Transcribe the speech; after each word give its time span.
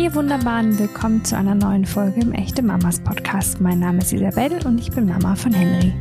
Ihr 0.00 0.14
wunderbaren, 0.14 0.78
willkommen 0.78 1.22
zu 1.26 1.36
einer 1.36 1.54
neuen 1.54 1.84
Folge 1.84 2.22
im 2.22 2.32
Echte 2.32 2.62
Mamas 2.62 2.98
Podcast. 3.00 3.60
Mein 3.60 3.80
Name 3.80 3.98
ist 3.98 4.14
Isabel 4.14 4.58
und 4.64 4.80
ich 4.80 4.90
bin 4.90 5.04
Mama 5.04 5.34
von 5.34 5.52
Henry. 5.52 5.92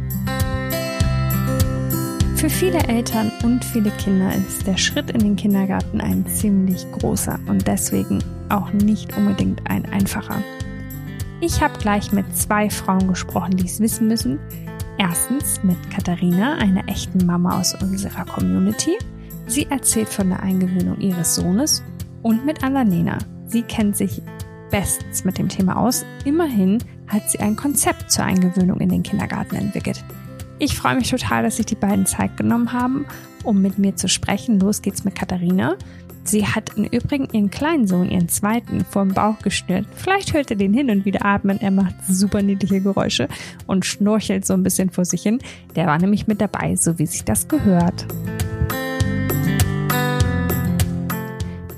Für 2.37 2.49
viele 2.49 2.79
Eltern 2.87 3.29
und 3.43 3.65
viele 3.65 3.91
Kinder 3.91 4.33
ist 4.33 4.65
der 4.65 4.77
Schritt 4.77 5.11
in 5.11 5.19
den 5.19 5.35
Kindergarten 5.35 5.99
ein 5.99 6.25
ziemlich 6.27 6.89
großer 6.93 7.37
und 7.47 7.67
deswegen 7.67 8.23
auch 8.47 8.71
nicht 8.71 9.17
unbedingt 9.17 9.69
ein 9.69 9.85
einfacher. 9.87 10.41
Ich 11.41 11.61
habe 11.61 11.77
gleich 11.77 12.13
mit 12.13 12.37
zwei 12.37 12.69
Frauen 12.69 13.09
gesprochen, 13.09 13.57
die 13.57 13.65
es 13.65 13.81
wissen 13.81 14.07
müssen. 14.07 14.39
Erstens 14.97 15.61
mit 15.61 15.91
Katharina, 15.91 16.53
einer 16.53 16.87
echten 16.87 17.25
Mama 17.25 17.59
aus 17.59 17.75
unserer 17.81 18.23
Community. 18.23 18.97
Sie 19.47 19.65
erzählt 19.69 20.07
von 20.07 20.29
der 20.29 20.41
Eingewöhnung 20.41 21.01
ihres 21.01 21.35
Sohnes 21.35 21.83
und 22.21 22.45
mit 22.45 22.63
Annalena. 22.63 23.17
Sie 23.49 23.63
kennt 23.63 23.97
sich 23.97 24.21
bestens 24.69 25.25
mit 25.25 25.39
dem 25.39 25.49
Thema 25.49 25.77
aus. 25.77 26.05
Immerhin 26.23 26.77
hat 27.07 27.29
sie 27.29 27.39
ein 27.39 27.55
Konzept 27.55 28.11
zur 28.11 28.25
Eingewöhnung 28.25 28.79
in 28.79 28.89
den 28.89 29.03
Kindergarten 29.03 29.55
entwickelt. 29.55 30.03
Ich 30.59 30.77
freue 30.77 30.95
mich 30.95 31.09
total, 31.09 31.43
dass 31.43 31.57
sich 31.57 31.65
die 31.65 31.75
beiden 31.75 32.05
Zeit 32.05 32.37
genommen 32.37 32.73
haben, 32.73 33.05
um 33.43 33.61
mit 33.61 33.79
mir 33.79 33.95
zu 33.95 34.07
sprechen. 34.07 34.59
Los 34.59 34.81
geht's 34.83 35.03
mit 35.03 35.15
Katharina. 35.15 35.77
Sie 36.25 36.45
hat 36.45 36.77
im 36.77 36.83
Übrigen 36.83 37.27
ihren 37.31 37.49
kleinen 37.49 37.87
Sohn, 37.87 38.11
ihren 38.11 38.29
zweiten, 38.29 38.85
vor 38.85 39.03
dem 39.03 39.15
Bauch 39.15 39.39
gestört. 39.39 39.87
Vielleicht 39.95 40.33
hört 40.33 40.51
ihr 40.51 40.57
den 40.57 40.73
hin 40.73 40.91
und 40.91 41.05
wieder 41.05 41.25
atmen. 41.25 41.59
Er 41.59 41.71
macht 41.71 41.95
super 42.07 42.43
niedliche 42.43 42.81
Geräusche 42.81 43.29
und 43.65 43.83
schnorchelt 43.83 44.45
so 44.45 44.53
ein 44.53 44.61
bisschen 44.61 44.91
vor 44.91 45.05
sich 45.05 45.23
hin. 45.23 45.39
Der 45.75 45.87
war 45.87 45.97
nämlich 45.97 46.27
mit 46.27 46.39
dabei, 46.39 46.75
so 46.75 46.99
wie 46.99 47.07
sich 47.07 47.23
das 47.23 47.47
gehört. 47.47 48.05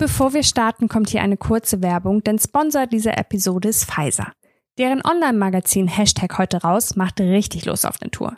Bevor 0.02 0.34
wir 0.34 0.41
starten, 0.41 0.88
kommt 0.88 1.12
hier 1.12 1.22
eine 1.22 1.38
kurze 1.38 1.84
Werbung, 1.84 2.23
denn 2.23 2.39
Sponsor 2.39 2.88
dieser 2.88 3.20
Episode 3.20 3.70
ist 3.70 3.86
Pfizer. 3.86 4.34
Deren 4.80 5.06
Online-Magazin 5.06 5.88
Hashtag 5.88 6.39
heute 6.39 6.64
raus 6.64 6.95
macht 6.95 7.22
richtig 7.22 7.66
Lust 7.66 7.86
auf 7.86 8.02
eine 8.02 8.09
Tour. 8.09 8.36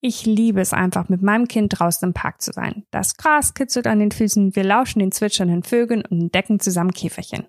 Ich 0.00 0.26
liebe 0.26 0.60
es 0.60 0.72
einfach, 0.72 1.08
mit 1.08 1.22
meinem 1.22 1.46
Kind 1.46 1.78
draußen 1.78 2.08
im 2.08 2.12
Park 2.12 2.42
zu 2.42 2.50
sein. 2.50 2.86
Das 2.90 3.16
Gras 3.16 3.54
kitzelt 3.54 3.86
an 3.86 4.00
den 4.00 4.10
Füßen, 4.10 4.56
wir 4.56 4.64
lauschen 4.64 4.98
den 4.98 5.12
zwitschernden 5.12 5.62
Vögeln 5.62 6.02
und 6.02 6.22
entdecken 6.22 6.58
zusammen 6.58 6.90
Käferchen. 6.90 7.46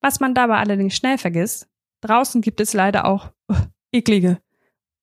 Was 0.00 0.18
man 0.18 0.34
dabei 0.34 0.56
allerdings 0.56 0.96
schnell 0.96 1.16
vergisst, 1.16 1.68
draußen 2.00 2.40
gibt 2.40 2.60
es 2.60 2.72
leider 2.72 3.04
auch 3.04 3.30
uh, 3.52 3.54
eklige 3.92 4.40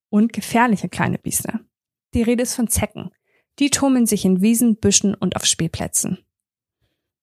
und 0.09 0.33
gefährliche 0.33 0.89
kleine 0.89 1.19
Biester. 1.19 1.61
Die 2.15 2.23
Rede 2.23 2.43
ist 2.43 2.53
von 2.53 2.67
Zecken. 2.67 3.11
Die 3.59 3.69
tummeln 3.69 4.07
sich 4.07 4.25
in 4.25 4.41
Wiesen, 4.41 4.75
Büschen 4.75 5.15
und 5.15 5.37
auf 5.37 5.45
Spielplätzen. 5.45 6.17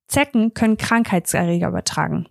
Zecken 0.08 0.54
können 0.54 0.76
Krankheitserreger 0.76 1.68
übertragen. 1.68 2.26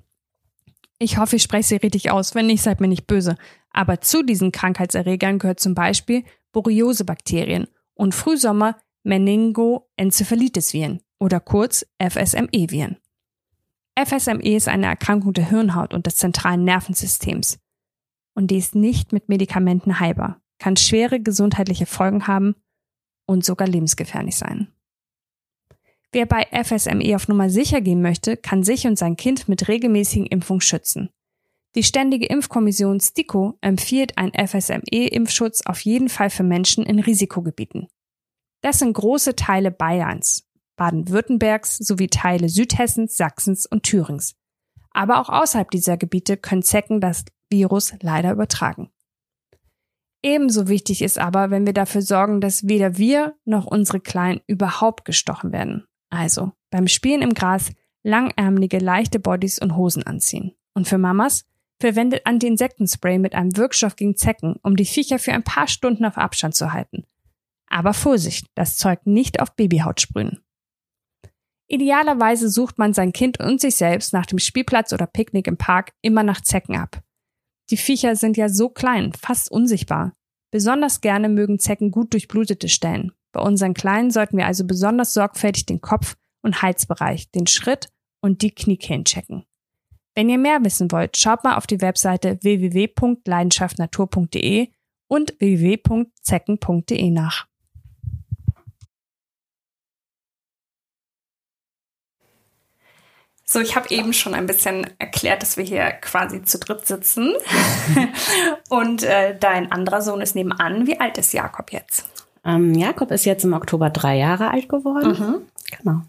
Ich 1.00 1.18
hoffe, 1.18 1.36
ich 1.36 1.44
spreche 1.44 1.68
sie 1.68 1.76
richtig 1.78 2.12
aus. 2.12 2.36
Wenn 2.36 2.48
nicht, 2.48 2.64
seid 2.64 2.82
mir 2.82 2.88
nicht 2.88 3.08
böse. 3.08 3.36
Aber 3.72 4.02
zu 4.02 4.24
diesen 4.24 4.52
Krankheitserregern 4.52 5.40
gehört 5.40 5.60
zum 5.60 5.76
Beispiel 5.76 6.24
Borreliose-Bakterien 6.52 7.68
und 7.94 8.16
Frühsommer 8.16 8.78
Meningoenzephalitis-Viren 9.04 11.02
oder 11.20 11.40
kurz 11.40 11.86
FSME-Viren. 12.00 12.98
FSME 13.98 14.56
ist 14.56 14.68
eine 14.68 14.88
Erkrankung 14.88 15.34
der 15.34 15.50
Hirnhaut 15.50 15.94
und 15.94 16.06
des 16.06 16.18
zentralen 16.18 16.64
Nervensystems. 16.64 17.60
Und 18.36 18.52
die 18.52 18.58
ist 18.58 18.76
nicht 18.76 19.14
mit 19.14 19.30
Medikamenten 19.30 20.00
heilbar, 20.00 20.42
kann 20.60 20.78
schwere 20.78 21.20
gesundheitliche 21.20 21.86
Folgen 21.88 22.28
haben 22.28 22.56
und 23.26 23.44
sogar 23.46 23.68
lebensgefährlich 23.68 24.38
sein. 24.38 24.68
Wer 26.12 26.26
bei 26.26 26.48
FSME 26.52 27.16
auf 27.16 27.28
Nummer 27.28 27.50
sicher 27.50 27.82
gehen 27.82 28.02
möchte, 28.02 28.38
kann 28.38 28.64
sich 28.64 28.88
und 28.88 28.98
sein 28.98 29.18
Kind 29.18 29.50
mit 29.50 29.68
regelmäßigen 29.68 30.26
Impfungen 30.26 30.62
schützen. 30.62 31.10
Die 31.76 31.84
Ständige 31.84 32.26
Impfkommission 32.28 33.00
STIKO 33.00 33.58
empfiehlt 33.62 34.18
einen 34.18 34.32
FSME-Impfschutz 34.34 35.66
auf 35.66 35.82
jeden 35.82 36.10
Fall 36.10 36.30
für 36.30 36.44
Menschen 36.44 36.86
in 36.86 37.00
Risikogebieten. 37.00 37.88
Das 38.62 38.80
sind 38.80 38.94
große 38.94 39.36
Teile 39.36 39.70
Bayerns, 39.70 40.48
Baden-Württembergs 40.78 41.78
sowie 41.78 42.08
Teile 42.08 42.50
Südhessens, 42.50 43.18
Sachsens 43.18 43.66
und 43.66 43.84
Thürings. 43.84 44.36
Aber 44.92 45.20
auch 45.20 45.30
außerhalb 45.30 45.70
dieser 45.70 45.98
Gebiete 45.98 46.38
können 46.38 46.64
Zecken 46.64 47.02
das 47.02 47.26
Virus 47.52 47.94
leider 48.02 48.32
übertragen. 48.32 48.90
Ebenso 50.24 50.68
wichtig 50.68 51.02
ist 51.02 51.20
aber, 51.20 51.52
wenn 51.52 51.66
wir 51.66 51.74
dafür 51.74 52.02
sorgen, 52.02 52.42
dass 52.42 52.68
weder 52.68 52.98
wir 52.98 53.36
noch 53.46 53.66
unsere 53.66 54.00
Kleinen 54.00 54.42
überhaupt 54.48 55.06
gestochen 55.06 55.52
werden. 55.52 55.86
Also 56.10 56.54
beim 56.70 56.88
Spielen 56.88 57.22
im 57.22 57.34
Gras 57.34 57.72
langärmelige, 58.04 58.80
leichte 58.80 59.20
Bodies 59.20 59.60
und 59.60 59.76
Hosen 59.76 60.04
anziehen. 60.04 60.54
Und 60.74 60.88
für 60.88 60.98
Mamas 60.98 61.46
verwendet 61.80 62.22
Anti-Insektenspray 62.26 63.20
mit 63.20 63.36
einem 63.36 63.56
Wirkstoff 63.56 63.96
gegen 63.96 64.16
Zecken, 64.16 64.56
um 64.64 64.76
die 64.76 64.86
Viecher 64.86 65.20
für 65.20 65.34
ein 65.34 65.44
paar 65.44 65.68
Stunden 65.68 66.06
auf 66.06 66.18
Abstand 66.18 66.56
zu 66.56 66.74
halten. 66.74 67.06
Aber 67.68 67.94
Vorsicht, 67.94 68.48
das 68.56 68.78
Zeug 68.78 69.06
nicht 69.06 69.42
auf 69.42 69.56
Babyhaut 69.56 70.00
sprühen. 70.02 70.40
Idealerweise 71.68 72.50
sucht 72.50 72.78
man 72.78 72.94
sein 72.94 73.12
Kind 73.12 73.40
und 73.42 73.60
sich 73.60 73.76
selbst 73.76 74.14
nach 74.14 74.26
dem 74.26 74.40
Spielplatz 74.40 74.94
oder 74.94 75.06
Picknick 75.06 75.48
im 75.48 75.58
Park 75.58 75.92
immer 76.02 76.24
nach 76.24 76.40
Zecken 76.42 76.78
ab. 76.78 77.02
Die 77.70 77.78
Viecher 77.78 78.16
sind 78.16 78.38
ja 78.38 78.48
so 78.48 78.70
klein, 78.70 79.12
fast 79.12 79.52
unsichtbar. 79.52 80.14
Besonders 80.50 81.02
gerne 81.02 81.28
mögen 81.28 81.60
Zecken 81.60 81.92
gut 81.92 82.14
durchblutete 82.14 82.70
Stellen. 82.70 83.12
Bei 83.38 83.44
unseren 83.44 83.74
Kleinen 83.76 84.10
sollten 84.10 84.36
wir 84.36 84.48
also 84.48 84.66
besonders 84.66 85.14
sorgfältig 85.14 85.68
den 85.68 85.80
Kopf- 85.80 86.18
und 86.42 86.64
Halsbereich, 86.64 87.30
den 87.30 87.46
Schritt 87.46 87.90
und 88.20 88.42
die 88.42 88.50
Kniekehlen 88.50 89.06
checken. 89.06 89.46
Wenn 90.16 90.28
ihr 90.28 90.40
mehr 90.40 90.64
wissen 90.64 90.92
wollt, 90.92 91.18
schaut 91.18 91.44
mal 91.44 91.56
auf 91.56 91.68
die 91.68 91.80
Webseite 91.80 92.40
www.leidenschaftnatur.de 92.42 94.70
und 95.08 95.40
www.zecken.de 95.40 97.12
nach. 97.12 97.46
So, 103.44 103.60
ich 103.60 103.76
habe 103.76 103.92
eben 103.92 104.14
schon 104.14 104.34
ein 104.34 104.48
bisschen 104.48 104.88
erklärt, 104.98 105.44
dass 105.44 105.58
wir 105.58 105.64
hier 105.64 105.92
quasi 105.92 106.42
zu 106.42 106.58
dritt 106.58 106.88
sitzen. 106.88 107.36
und 108.70 109.04
äh, 109.04 109.38
dein 109.38 109.72
anderer 109.72 110.02
Sohn 110.02 110.22
ist 110.22 110.34
nebenan. 110.34 110.88
Wie 110.88 111.00
alt 111.00 111.20
ist 111.20 111.34
Jakob 111.34 111.72
jetzt? 111.72 112.17
Ähm, 112.48 112.74
Jakob 112.74 113.12
ist 113.12 113.26
jetzt 113.26 113.44
im 113.44 113.54
Oktober 113.54 113.90
drei 113.90 114.18
Jahre 114.18 114.50
alt 114.52 114.70
geworden. 114.70 115.18
Mhm. 115.20 115.36
Genau. 115.78 116.02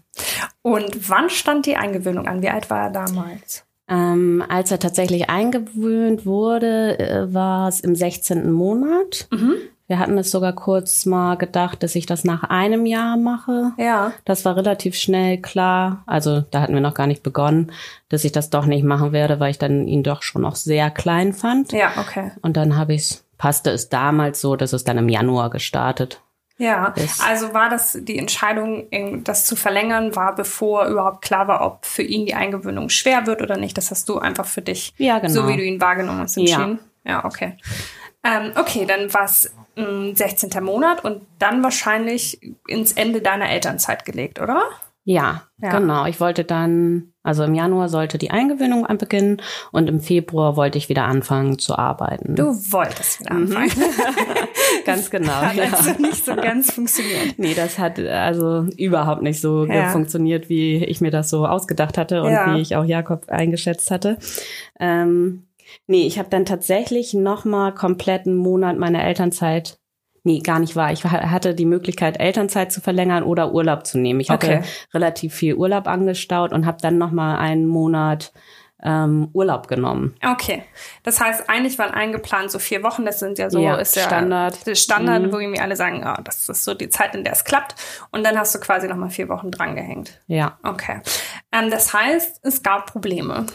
Und 0.61 1.09
wann 1.09 1.29
stand 1.29 1.65
die 1.65 1.75
Eingewöhnung 1.75 2.27
an? 2.27 2.41
Wie 2.41 2.49
alt 2.49 2.69
war 2.69 2.85
er 2.85 2.89
damals? 2.91 3.65
Ähm, 3.89 4.43
als 4.47 4.71
er 4.71 4.79
tatsächlich 4.79 5.29
eingewöhnt 5.29 6.25
wurde, 6.25 6.97
äh, 6.97 7.33
war 7.33 7.67
es 7.67 7.81
im 7.81 7.93
16. 7.93 8.51
Monat. 8.51 9.27
Mhm. 9.31 9.55
Wir 9.87 9.97
hatten 9.97 10.17
es 10.19 10.29
sogar 10.29 10.53
kurz 10.53 11.07
mal 11.07 11.35
gedacht, 11.35 11.81
dass 11.81 11.95
ich 11.95 12.05
das 12.05 12.23
nach 12.23 12.43
einem 12.43 12.85
Jahr 12.85 13.17
mache. 13.17 13.71
Ja. 13.77 14.13
Das 14.23 14.45
war 14.45 14.55
relativ 14.55 14.95
schnell 14.95 15.39
klar. 15.39 16.03
Also 16.05 16.41
da 16.51 16.61
hatten 16.61 16.75
wir 16.75 16.81
noch 16.81 16.93
gar 16.93 17.07
nicht 17.07 17.23
begonnen, 17.23 17.71
dass 18.07 18.23
ich 18.23 18.31
das 18.31 18.51
doch 18.51 18.67
nicht 18.67 18.83
machen 18.83 19.11
werde, 19.11 19.39
weil 19.39 19.49
ich 19.49 19.57
dann 19.57 19.87
ihn 19.87 20.03
doch 20.03 20.21
schon 20.21 20.43
noch 20.43 20.55
sehr 20.55 20.91
klein 20.91 21.33
fand. 21.33 21.71
Ja, 21.71 21.93
okay. 21.97 22.31
Und 22.43 22.55
dann 22.55 22.77
habe 22.77 22.93
ich 22.93 23.17
passte 23.39 23.71
es 23.71 23.89
damals 23.89 24.41
so, 24.41 24.55
dass 24.55 24.73
es 24.73 24.83
dann 24.83 24.99
im 24.99 25.09
Januar 25.09 25.49
gestartet 25.49 26.21
ja, 26.59 26.87
ist. 26.89 27.25
also 27.25 27.53
war 27.53 27.69
das 27.69 27.97
die 28.01 28.19
Entscheidung, 28.19 28.87
das 29.23 29.45
zu 29.45 29.55
verlängern, 29.55 30.15
war 30.15 30.35
bevor 30.35 30.87
überhaupt 30.87 31.23
klar 31.23 31.47
war, 31.47 31.65
ob 31.65 31.85
für 31.85 32.03
ihn 32.03 32.25
die 32.25 32.35
Eingewöhnung 32.35 32.89
schwer 32.89 33.25
wird 33.25 33.41
oder 33.41 33.57
nicht. 33.57 33.77
Das 33.77 33.91
hast 33.91 34.09
du 34.09 34.19
einfach 34.19 34.45
für 34.45 34.61
dich, 34.61 34.93
ja, 34.97 35.19
genau. 35.19 35.33
so 35.33 35.47
wie 35.47 35.55
du 35.55 35.63
ihn 35.63 35.79
wahrgenommen 35.79 36.19
hast, 36.19 36.37
entschieden. 36.37 36.79
Ja, 37.05 37.11
ja 37.11 37.25
okay. 37.25 37.57
Ähm, 38.25 38.51
okay, 38.57 38.85
dann 38.85 39.13
war 39.13 39.23
es 39.23 39.51
16. 39.77 40.61
Monat 40.61 41.05
und 41.05 41.21
dann 41.39 41.63
wahrscheinlich 41.63 42.41
ins 42.67 42.91
Ende 42.91 43.21
deiner 43.21 43.49
Elternzeit 43.49 44.03
gelegt, 44.03 44.41
oder? 44.41 44.63
Ja, 45.05 45.43
ja, 45.57 45.71
genau. 45.71 46.05
Ich 46.05 46.19
wollte 46.19 46.43
dann, 46.43 47.13
also 47.23 47.43
im 47.43 47.55
Januar 47.55 47.89
sollte 47.89 48.17
die 48.17 48.31
Eingewöhnung 48.31 48.85
beginnen 48.97 49.41
und 49.71 49.87
im 49.87 50.01
Februar 50.01 50.55
wollte 50.55 50.77
ich 50.77 50.89
wieder 50.89 51.05
anfangen 51.05 51.57
zu 51.57 51.77
arbeiten. 51.77 52.35
Du 52.35 52.53
wolltest 52.71 53.21
wieder 53.21 53.33
mhm. 53.33 53.57
anfangen. 53.57 53.71
ganz 54.85 55.09
genau. 55.09 55.33
Hat 55.33 55.55
ja. 55.55 55.65
also 55.71 55.91
nicht 56.01 56.25
so 56.25 56.35
ganz 56.35 56.71
funktioniert. 56.71 57.37
Nee, 57.37 57.53
das 57.53 57.77
hat 57.77 57.99
also 57.99 58.67
überhaupt 58.77 59.21
nicht 59.21 59.41
so 59.41 59.65
ja. 59.65 59.89
funktioniert, 59.89 60.49
wie 60.49 60.83
ich 60.83 61.01
mir 61.01 61.11
das 61.11 61.29
so 61.29 61.45
ausgedacht 61.45 61.97
hatte 61.97 62.23
und 62.23 62.31
ja. 62.31 62.55
wie 62.55 62.61
ich 62.61 62.75
auch 62.75 62.85
Jakob 62.85 63.29
eingeschätzt 63.29 63.91
hatte. 63.91 64.17
Ähm, 64.79 65.47
nee, 65.87 66.05
ich 66.05 66.19
habe 66.19 66.29
dann 66.29 66.45
tatsächlich 66.45 67.13
nochmal 67.13 67.73
komplett 67.73 68.25
einen 68.25 68.37
Monat 68.37 68.77
meiner 68.77 69.03
Elternzeit 69.03 69.79
Nee, 70.23 70.39
gar 70.39 70.59
nicht 70.59 70.75
wahr. 70.75 70.91
Ich 70.91 71.05
hatte 71.05 71.55
die 71.55 71.65
Möglichkeit, 71.65 72.19
Elternzeit 72.19 72.71
zu 72.71 72.81
verlängern 72.81 73.23
oder 73.23 73.53
Urlaub 73.53 73.87
zu 73.87 73.97
nehmen. 73.97 74.19
Ich 74.19 74.29
hatte 74.29 74.47
okay. 74.47 74.61
relativ 74.93 75.33
viel 75.33 75.55
Urlaub 75.55 75.87
angestaut 75.87 76.51
und 76.51 76.65
habe 76.65 76.77
dann 76.81 76.97
noch 76.97 77.11
mal 77.11 77.37
einen 77.37 77.65
Monat 77.65 78.33
ähm, 78.83 79.29
Urlaub 79.33 79.67
genommen. 79.67 80.15
Okay. 80.25 80.63
Das 81.03 81.19
heißt, 81.19 81.49
eigentlich 81.49 81.77
waren 81.79 81.91
eingeplant 81.91 82.51
so 82.51 82.59
vier 82.59 82.83
Wochen. 82.83 83.05
Das 83.05 83.19
sind 83.19 83.37
ja 83.37 83.49
so 83.49 83.59
ja, 83.59 83.75
ist 83.75 83.95
ja 83.95 84.03
Standard. 84.03 84.57
Standard, 84.73 85.23
mhm. 85.23 85.33
wo 85.33 85.39
irgendwie 85.39 85.59
alle 85.59 85.75
sagen, 85.75 86.03
oh, 86.05 86.21
das 86.23 86.47
ist 86.47 86.63
so 86.63 86.73
die 86.73 86.89
Zeit, 86.89 87.15
in 87.15 87.23
der 87.23 87.33
es 87.33 87.43
klappt. 87.43 87.75
Und 88.11 88.25
dann 88.25 88.37
hast 88.37 88.55
du 88.55 88.59
quasi 88.59 88.87
noch 88.87 88.95
mal 88.95 89.09
vier 89.09 89.29
Wochen 89.29 89.51
drangehängt. 89.51 90.19
Ja. 90.27 90.57
Okay. 90.63 91.01
Ähm, 91.51 91.69
das 91.69 91.93
heißt, 91.93 92.39
es 92.43 92.63
gab 92.63 92.91
Probleme. 92.91 93.45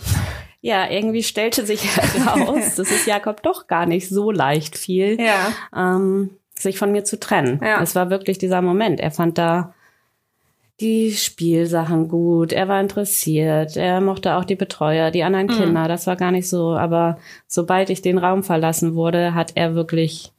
ja, 0.61 0.91
irgendwie 0.91 1.23
stellte 1.23 1.65
sich 1.65 1.97
heraus, 1.97 2.75
das 2.77 2.91
ist 2.91 3.07
Jakob 3.07 3.43
doch 3.43 3.67
gar 3.67 3.87
nicht 3.87 4.09
so 4.09 4.31
leicht 4.31 4.77
viel, 4.77 5.21
ja. 5.21 5.53
ähm, 5.75 6.37
sich 6.59 6.79
von 6.79 6.93
mir 6.93 7.05
zu 7.05 7.19
trennen. 7.19 7.61
Ja. 7.63 7.83
Es 7.83 7.95
war 7.95 8.11
wirklich 8.11 8.39
dieser 8.39 8.63
Moment. 8.63 9.01
Er 9.01 9.11
fand 9.11 9.39
da 9.39 9.75
die 10.85 11.13
Spielsachen 11.13 12.09
gut, 12.09 12.53
er 12.53 12.69
war 12.69 12.81
interessiert, 12.81 13.77
er 13.77 14.03
mochte 14.03 14.37
auch 14.37 14.45
die 14.45 14.55
Betreuer, 14.55 15.11
die 15.11 15.25
anderen 15.25 15.47
mhm. 15.47 15.53
Kinder, 15.53 15.89
das 15.89 16.07
war 16.07 16.17
gar 16.17 16.31
nicht 16.31 16.49
so. 16.49 16.77
Aber 16.77 17.19
sobald 17.47 17.89
ich 17.89 18.03
den 18.03 18.19
Raum 18.19 18.43
verlassen 18.43 18.95
wurde, 18.95 19.35
hat 19.35 19.53
er 19.55 19.75
wirklich 19.75 20.33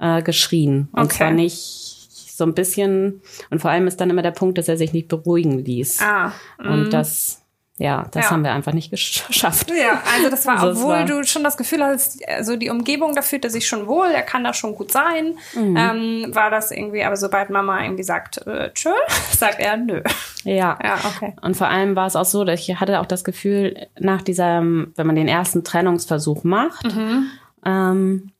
äh, 0.00 0.22
geschrien. 0.22 0.88
Und 0.92 1.04
okay. 1.04 1.16
zwar 1.18 1.30
nicht 1.30 2.08
so 2.10 2.44
ein 2.44 2.54
bisschen, 2.54 3.20
und 3.50 3.60
vor 3.60 3.70
allem 3.70 3.86
ist 3.86 4.00
dann 4.00 4.08
immer 4.08 4.22
der 4.22 4.30
Punkt, 4.30 4.56
dass 4.56 4.68
er 4.68 4.78
sich 4.78 4.94
nicht 4.94 5.08
beruhigen 5.08 5.58
ließ. 5.58 6.00
Ah, 6.00 6.32
und 6.58 6.86
mhm. 6.86 6.90
das 6.90 7.41
ja, 7.78 8.06
das 8.10 8.26
ja. 8.26 8.30
haben 8.30 8.44
wir 8.44 8.52
einfach 8.52 8.72
nicht 8.72 8.90
geschafft. 9.28 9.70
Ja, 9.70 10.02
also 10.14 10.30
das 10.30 10.46
war, 10.46 10.60
also 10.60 10.80
obwohl 10.80 10.94
war, 10.94 11.04
du 11.04 11.24
schon 11.24 11.42
das 11.42 11.56
Gefühl 11.56 11.82
hast, 11.82 12.26
also 12.28 12.56
die 12.56 12.70
Umgebung, 12.70 13.14
da 13.14 13.22
fühlt 13.22 13.44
er 13.44 13.50
sich 13.50 13.66
schon 13.66 13.86
wohl, 13.86 14.08
er 14.08 14.22
kann 14.22 14.44
da 14.44 14.52
schon 14.52 14.74
gut 14.74 14.92
sein, 14.92 15.38
mhm. 15.54 15.76
ähm, 15.76 16.34
war 16.34 16.50
das 16.50 16.70
irgendwie, 16.70 17.02
aber 17.02 17.16
sobald 17.16 17.50
Mama 17.50 17.82
irgendwie 17.82 18.02
sagt, 18.02 18.46
äh, 18.46 18.70
tschö, 18.72 18.90
sagt 19.32 19.58
er 19.58 19.76
nö. 19.76 20.02
Ja. 20.44 20.78
ja, 20.82 20.98
okay. 21.04 21.34
Und 21.40 21.56
vor 21.56 21.68
allem 21.68 21.96
war 21.96 22.06
es 22.06 22.16
auch 22.16 22.24
so, 22.24 22.44
dass 22.44 22.60
ich 22.60 22.78
hatte 22.78 23.00
auch 23.00 23.06
das 23.06 23.24
Gefühl, 23.24 23.88
nach 23.98 24.22
diesem, 24.22 24.92
wenn 24.96 25.06
man 25.06 25.16
den 25.16 25.28
ersten 25.28 25.64
Trennungsversuch 25.64 26.44
macht, 26.44 26.84
mhm. 26.84 27.30
ähm, 27.64 28.32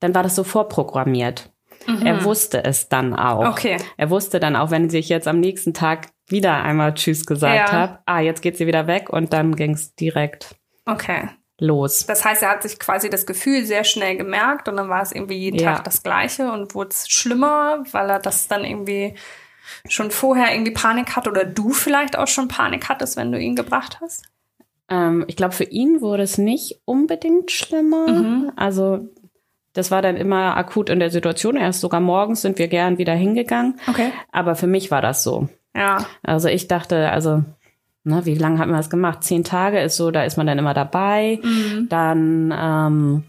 dann 0.00 0.14
war 0.14 0.22
das 0.22 0.36
so 0.36 0.44
vorprogrammiert. 0.44 1.50
Mhm. 1.86 2.06
Er 2.06 2.24
wusste 2.24 2.64
es 2.64 2.88
dann 2.88 3.14
auch. 3.14 3.48
Okay. 3.50 3.78
Er 3.96 4.10
wusste 4.10 4.40
dann 4.40 4.56
auch, 4.56 4.70
wenn 4.70 4.92
ich 4.92 5.08
jetzt 5.08 5.26
am 5.26 5.40
nächsten 5.40 5.74
Tag 5.74 6.08
wieder 6.28 6.62
einmal 6.62 6.94
Tschüss 6.94 7.26
gesagt 7.26 7.70
ja. 7.70 7.72
habe, 7.72 7.98
ah, 8.06 8.20
jetzt 8.20 8.42
geht 8.42 8.56
sie 8.56 8.66
wieder 8.66 8.86
weg 8.86 9.10
und 9.10 9.32
dann 9.32 9.56
ging 9.56 9.72
es 9.72 9.94
direkt 9.94 10.56
okay. 10.86 11.28
los. 11.58 12.06
Das 12.06 12.24
heißt, 12.24 12.42
er 12.42 12.50
hat 12.50 12.62
sich 12.62 12.78
quasi 12.78 13.10
das 13.10 13.26
Gefühl 13.26 13.64
sehr 13.64 13.84
schnell 13.84 14.16
gemerkt 14.16 14.68
und 14.68 14.76
dann 14.76 14.88
war 14.88 15.02
es 15.02 15.12
irgendwie 15.12 15.38
jeden 15.38 15.58
ja. 15.58 15.74
Tag 15.74 15.84
das 15.84 16.02
Gleiche 16.02 16.50
und 16.52 16.74
wurde 16.74 16.90
es 16.90 17.08
schlimmer, 17.08 17.82
weil 17.92 18.10
er 18.10 18.18
das 18.18 18.48
dann 18.48 18.64
irgendwie 18.64 19.14
schon 19.88 20.10
vorher 20.10 20.52
irgendwie 20.52 20.72
Panik 20.72 21.16
hat 21.16 21.28
oder 21.28 21.44
du 21.44 21.70
vielleicht 21.70 22.16
auch 22.18 22.28
schon 22.28 22.48
Panik 22.48 22.88
hattest, 22.88 23.16
wenn 23.16 23.32
du 23.32 23.38
ihn 23.38 23.56
gebracht 23.56 23.98
hast? 24.00 24.24
Ähm, 24.90 25.24
ich 25.28 25.36
glaube, 25.36 25.54
für 25.54 25.64
ihn 25.64 26.00
wurde 26.00 26.22
es 26.22 26.38
nicht 26.38 26.80
unbedingt 26.84 27.50
schlimmer. 27.50 28.08
Mhm. 28.08 28.52
Also 28.56 29.08
das 29.74 29.90
war 29.90 30.02
dann 30.02 30.16
immer 30.16 30.56
akut 30.56 30.90
in 30.90 30.98
der 30.98 31.10
Situation. 31.10 31.56
Erst 31.56 31.80
sogar 31.80 32.00
morgens 32.00 32.42
sind 32.42 32.58
wir 32.58 32.68
gern 32.68 32.98
wieder 32.98 33.14
hingegangen. 33.14 33.78
Okay. 33.88 34.10
Aber 34.32 34.54
für 34.56 34.66
mich 34.66 34.90
war 34.90 35.02
das 35.02 35.22
so. 35.22 35.48
Ja. 35.78 36.06
Also 36.22 36.48
ich 36.48 36.68
dachte, 36.68 37.10
also, 37.10 37.44
ne, 38.04 38.24
wie 38.24 38.34
lange 38.34 38.58
hat 38.58 38.66
man 38.66 38.76
das 38.76 38.90
gemacht? 38.90 39.22
Zehn 39.24 39.44
Tage 39.44 39.80
ist 39.80 39.96
so, 39.96 40.10
da 40.10 40.24
ist 40.24 40.36
man 40.36 40.46
dann 40.46 40.58
immer 40.58 40.74
dabei. 40.74 41.40
Mhm. 41.42 41.88
Dann 41.88 42.54
ähm, 42.56 43.24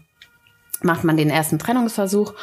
macht 0.82 1.04
man 1.04 1.16
den 1.16 1.30
ersten 1.30 1.58
Trennungsversuch 1.58 2.34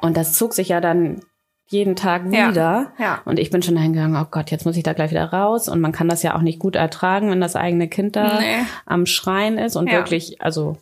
und 0.00 0.16
das 0.16 0.34
zog 0.34 0.52
sich 0.54 0.68
ja 0.68 0.80
dann 0.80 1.20
jeden 1.66 1.96
Tag 1.96 2.26
wieder. 2.26 2.52
Ja, 2.52 2.92
ja. 2.98 3.22
Und 3.24 3.38
ich 3.38 3.50
bin 3.50 3.62
schon 3.62 3.76
hingegangen, 3.76 4.20
oh 4.20 4.26
Gott, 4.30 4.50
jetzt 4.50 4.66
muss 4.66 4.76
ich 4.76 4.82
da 4.82 4.92
gleich 4.92 5.10
wieder 5.10 5.32
raus. 5.32 5.68
Und 5.68 5.80
man 5.80 5.92
kann 5.92 6.08
das 6.08 6.22
ja 6.22 6.36
auch 6.36 6.42
nicht 6.42 6.58
gut 6.58 6.76
ertragen, 6.76 7.30
wenn 7.30 7.40
das 7.40 7.56
eigene 7.56 7.88
Kind 7.88 8.16
da 8.16 8.38
nee. 8.38 8.56
am 8.84 9.06
Schreien 9.06 9.56
ist 9.56 9.74
und 9.74 9.86
ja. 9.86 9.94
wirklich, 9.94 10.42
also 10.42 10.76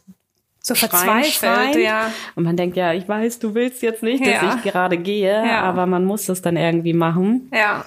so 0.61 0.75
verzweifelt, 0.75 1.26
schreien. 1.26 1.81
ja. 1.82 2.11
Und 2.35 2.44
man 2.44 2.56
denkt, 2.56 2.76
ja, 2.76 2.93
ich 2.93 3.08
weiß, 3.08 3.38
du 3.38 3.55
willst 3.55 3.82
jetzt 3.82 4.02
nicht, 4.02 4.25
dass 4.26 4.56
ich 4.56 4.62
gerade 4.62 4.99
gehe, 4.99 5.43
aber 5.52 5.87
man 5.87 6.05
muss 6.05 6.26
das 6.26 6.43
dann 6.43 6.56
irgendwie 6.56 6.94
machen. 6.94 7.49
Ja 7.52 7.85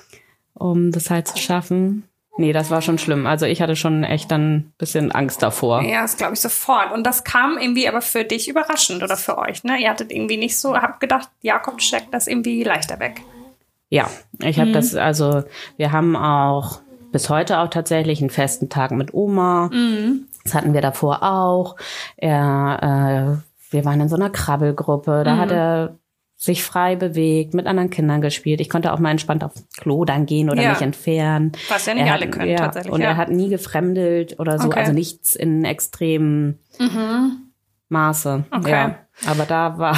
um 0.56 0.92
das 0.92 1.10
halt 1.10 1.28
zu 1.28 1.38
schaffen. 1.38 2.04
Nee, 2.38 2.52
das 2.52 2.70
war 2.70 2.82
schon 2.82 2.98
schlimm. 2.98 3.28
Also 3.28 3.46
ich 3.46 3.62
hatte 3.62 3.78
schon 3.78 4.04
echt 4.04 4.30
dann 4.30 4.56
ein 4.56 4.74
bisschen 4.78 5.12
Angst 5.14 5.42
davor. 5.42 5.82
Ja, 5.84 6.02
das 6.02 6.18
glaube 6.18 6.34
ich 6.34 6.42
sofort. 6.42 6.92
Und 6.92 7.06
das 7.06 7.24
kam 7.24 7.58
irgendwie 7.58 7.88
aber 7.88 8.02
für 8.02 8.26
dich 8.26 8.50
überraschend 8.50 9.04
oder 9.04 9.16
für 9.16 9.38
euch, 9.38 9.64
ne? 9.64 9.78
Ihr 9.78 9.90
hattet 9.90 10.12
irgendwie 10.12 10.38
nicht 10.38 10.60
so, 10.60 10.76
habt 10.76 11.00
gedacht, 11.00 11.30
Jakob 11.42 11.82
steckt 11.82 12.14
das 12.14 12.28
irgendwie 12.28 12.64
leichter 12.64 13.00
weg. 13.00 13.22
Ja, 13.90 14.10
ich 14.42 14.60
habe 14.60 14.70
mhm. 14.70 14.74
das, 14.74 14.96
also 14.96 15.44
wir 15.78 15.94
haben 15.94 16.18
auch 16.18 16.82
bis 17.14 17.30
heute 17.30 17.60
auch 17.60 17.70
tatsächlich 17.70 18.20
einen 18.20 18.30
festen 18.30 18.70
Tag 18.70 18.92
mit 18.92 19.14
Oma. 19.14 19.70
Mhm. 19.72 20.28
Das 20.44 20.54
hatten 20.54 20.74
wir 20.74 20.82
davor 20.82 21.24
auch. 21.24 21.78
Er, 22.18 23.40
äh, 23.42 23.72
wir 23.72 23.86
waren 23.86 24.02
in 24.02 24.10
so 24.10 24.18
einer 24.18 24.30
Krabbelgruppe. 24.30 25.24
Da 25.24 25.36
mhm. 25.36 25.40
hat 25.40 25.52
er 25.52 25.96
sich 26.46 26.64
frei 26.64 26.96
bewegt, 26.96 27.54
mit 27.54 27.66
anderen 27.66 27.90
Kindern 27.90 28.22
gespielt. 28.22 28.62
Ich 28.62 28.70
konnte 28.70 28.94
auch 28.94 29.00
mal 29.00 29.12
entspannt 29.12 29.44
aufs 29.44 29.66
Klo 29.78 30.06
dann 30.06 30.26
gehen 30.26 30.50
oder 30.50 30.62
ja. 30.62 30.70
mich 30.70 30.82
entfernen. 30.82 31.52
Was 31.70 31.86
ja 31.88 31.96
nicht 31.96 32.06
er 32.06 32.14
alle 32.14 32.30
können, 32.30 32.52
ja, 32.52 32.58
tatsächlich. 32.58 32.94
Und 32.94 33.02
ja. 33.02 33.08
er 33.08 33.18
hat 33.18 33.30
nie 33.30 33.50
gefremdelt 33.50 34.40
oder 34.40 34.60
so, 34.60 34.68
okay. 34.68 34.80
also 34.80 34.94
nichts 34.94 35.36
in 35.36 35.66
extremen 35.66 36.60
mhm. 36.80 37.52
Maße. 37.90 38.46
Okay. 38.52 38.70
Ja. 38.70 38.96
Aber 39.26 39.46
da 39.46 39.78
war 39.78 39.98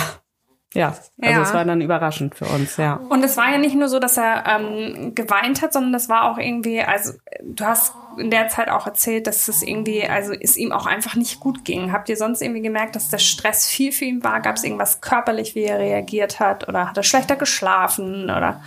ja, 0.77 0.89
also 0.89 1.39
ja. 1.39 1.41
es 1.41 1.53
war 1.53 1.65
dann 1.65 1.81
überraschend 1.81 2.35
für 2.35 2.45
uns, 2.45 2.77
ja. 2.77 2.99
Und 3.09 3.23
es 3.23 3.35
war 3.35 3.51
ja 3.51 3.57
nicht 3.57 3.75
nur 3.75 3.89
so, 3.89 3.97
dass 3.97 4.17
er 4.17 4.43
ähm, 4.45 5.15
geweint 5.15 5.61
hat, 5.63 5.73
sondern 5.73 5.91
das 5.91 6.07
war 6.07 6.31
auch 6.31 6.37
irgendwie, 6.37 6.81
also 6.81 7.13
du 7.41 7.65
hast 7.65 7.93
in 8.19 8.29
der 8.29 8.47
Zeit 8.47 8.69
auch 8.69 8.85
erzählt, 8.85 9.25
dass 9.25 9.47
es 9.47 9.63
irgendwie, 9.63 10.07
also 10.07 10.33
es 10.33 10.55
ihm 10.55 10.71
auch 10.71 10.85
einfach 10.85 11.15
nicht 11.15 11.39
gut 11.39 11.65
ging. 11.65 11.91
Habt 11.91 12.09
ihr 12.09 12.17
sonst 12.17 12.41
irgendwie 12.41 12.61
gemerkt, 12.61 12.95
dass 12.95 13.09
der 13.09 13.17
Stress 13.17 13.67
viel 13.67 13.91
für 13.91 14.05
ihn 14.05 14.23
war? 14.23 14.39
Gab 14.39 14.57
es 14.57 14.63
irgendwas 14.63 15.01
körperlich, 15.01 15.55
wie 15.55 15.63
er 15.63 15.79
reagiert 15.79 16.39
hat? 16.39 16.67
Oder 16.67 16.89
hat 16.89 16.97
er 16.97 17.03
schlechter 17.03 17.35
geschlafen? 17.35 18.25
Oder? 18.25 18.61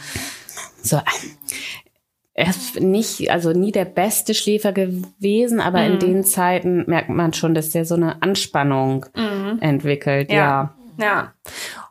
So, 0.83 1.01
er 2.33 2.49
ist 2.49 2.81
nicht, 2.81 3.31
also 3.31 3.53
nie 3.53 3.71
der 3.71 3.85
beste 3.85 4.35
Schläfer 4.35 4.73
gewesen, 4.73 5.61
aber 5.61 5.81
mhm. 5.81 5.93
in 5.93 5.99
den 5.99 6.25
Zeiten 6.25 6.85
merkt 6.87 7.11
man 7.11 7.33
schon, 7.35 7.55
dass 7.55 7.71
der 7.71 7.85
so 7.85 7.95
eine 7.95 8.23
Anspannung 8.23 9.07
mhm. 9.15 9.59
entwickelt, 9.61 10.33
ja. 10.33 10.75
Ja. 10.99 11.05
ja. 11.05 11.35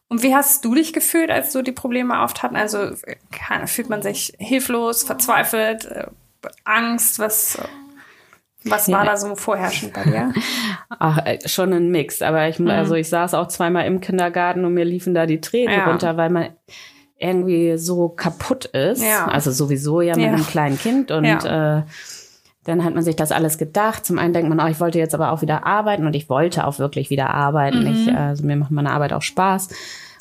Und 0.09 0.23
wie 0.23 0.33
hast 0.33 0.65
du 0.65 0.73
dich 0.73 0.91
gefühlt, 0.91 1.29
als 1.29 1.53
du 1.53 1.61
die 1.61 1.71
Probleme 1.71 2.21
auftaten? 2.21 2.55
Also 2.55 2.91
fühlt 3.65 3.89
man 3.89 4.01
sich 4.01 4.33
hilflos, 4.39 5.03
verzweifelt, 5.03 5.85
äh, 5.85 6.07
Angst? 6.63 7.19
Was, 7.19 7.59
was 8.63 8.91
war 8.91 9.05
ja. 9.05 9.11
da 9.11 9.17
so 9.17 9.35
vorherrschend 9.35 9.93
bei 9.93 10.03
dir? 10.03 10.33
Ach, 10.89 11.19
äh, 11.25 11.47
schon 11.47 11.71
ein 11.73 11.89
Mix. 11.89 12.23
Aber 12.23 12.47
ich, 12.47 12.57
mhm. 12.57 12.69
also 12.69 12.95
ich 12.95 13.07
saß 13.07 13.35
auch 13.35 13.47
zweimal 13.49 13.85
im 13.85 14.01
Kindergarten 14.01 14.65
und 14.65 14.73
mir 14.73 14.85
liefen 14.85 15.13
da 15.13 15.27
die 15.27 15.41
Tränen 15.41 15.77
ja. 15.77 15.85
runter, 15.85 16.17
weil 16.17 16.31
man 16.31 16.49
irgendwie 17.19 17.77
so 17.77 18.09
kaputt 18.09 18.65
ist. 18.65 19.03
Ja. 19.03 19.27
Also 19.27 19.51
sowieso 19.51 20.01
ja 20.01 20.15
mit 20.15 20.25
einem 20.25 20.47
kleinen 20.47 20.79
Kind 20.79 21.11
und 21.11 21.25
äh, 21.25 21.83
dann 22.63 22.83
hat 22.83 22.93
man 22.93 23.03
sich 23.03 23.15
das 23.15 23.31
alles 23.31 23.57
gedacht. 23.57 24.05
Zum 24.05 24.19
einen 24.19 24.33
denkt 24.33 24.49
man, 24.49 24.59
oh, 24.59 24.69
ich 24.69 24.79
wollte 24.79 24.99
jetzt 24.99 25.15
aber 25.15 25.31
auch 25.31 25.41
wieder 25.41 25.65
arbeiten 25.65 26.05
und 26.05 26.15
ich 26.15 26.29
wollte 26.29 26.67
auch 26.67 26.79
wirklich 26.79 27.09
wieder 27.09 27.29
arbeiten. 27.29 27.81
Mhm. 27.81 27.87
Ich, 27.87 28.15
also 28.15 28.45
mir 28.45 28.55
macht 28.55 28.71
meine 28.71 28.91
Arbeit 28.91 29.13
auch 29.13 29.21
Spaß 29.21 29.69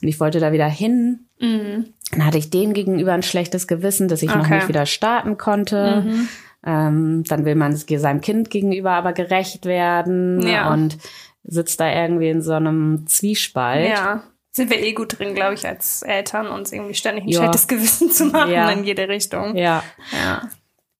und 0.03 0.09
ich 0.09 0.21
wollte 0.21 0.41
da 0.41 0.53
wieder 0.53 0.69
hin. 0.69 1.27
Mhm. 1.41 1.87
Dann 2.13 2.25
hatte 2.25 2.39
ich 2.39 2.51
dem 2.51 2.73
gegenüber 2.73 3.13
ein 3.13 3.23
schlechtes 3.23 3.67
Gewissen, 3.67 4.09
dass 4.09 4.23
ich 4.23 4.31
okay. 4.31 4.39
noch 4.39 4.49
nicht 4.49 4.69
wieder 4.69 4.87
starten 4.87 5.37
konnte. 5.37 6.03
Mhm. 6.07 6.29
Ähm, 6.65 7.25
dann 7.29 7.45
will 7.45 7.55
man 7.55 7.77
seinem 7.77 8.21
Kind 8.21 8.51
gegenüber 8.51 8.93
aber 8.93 9.13
gerecht 9.13 9.65
werden 9.65 10.47
ja. 10.47 10.73
und 10.73 10.99
sitzt 11.45 11.81
da 11.81 11.93
irgendwie 11.93 12.31
in 12.31 12.43
so 12.43 12.53
einem 12.53 13.07
Zwiespalt. 13.07 13.89
Ja 13.89 14.23
sind 14.59 14.71
wir 14.71 14.83
eh 14.83 14.93
gut 14.93 15.19
drin, 15.19 15.35
glaube 15.35 15.55
ich, 15.55 15.67
als 15.67 16.03
Eltern, 16.03 16.49
uns 16.49 16.73
irgendwie 16.73 16.95
ständig 16.95 17.25
ein 17.25 17.29
ja. 17.29 17.39
schlechtes 17.39 17.69
Gewissen 17.69 18.11
zu 18.11 18.27
machen 18.27 18.51
ja. 18.51 18.69
in 18.71 18.83
jede 18.83 19.09
Richtung. 19.09 19.57
Ja. 19.57 19.85
ja. 20.13 20.43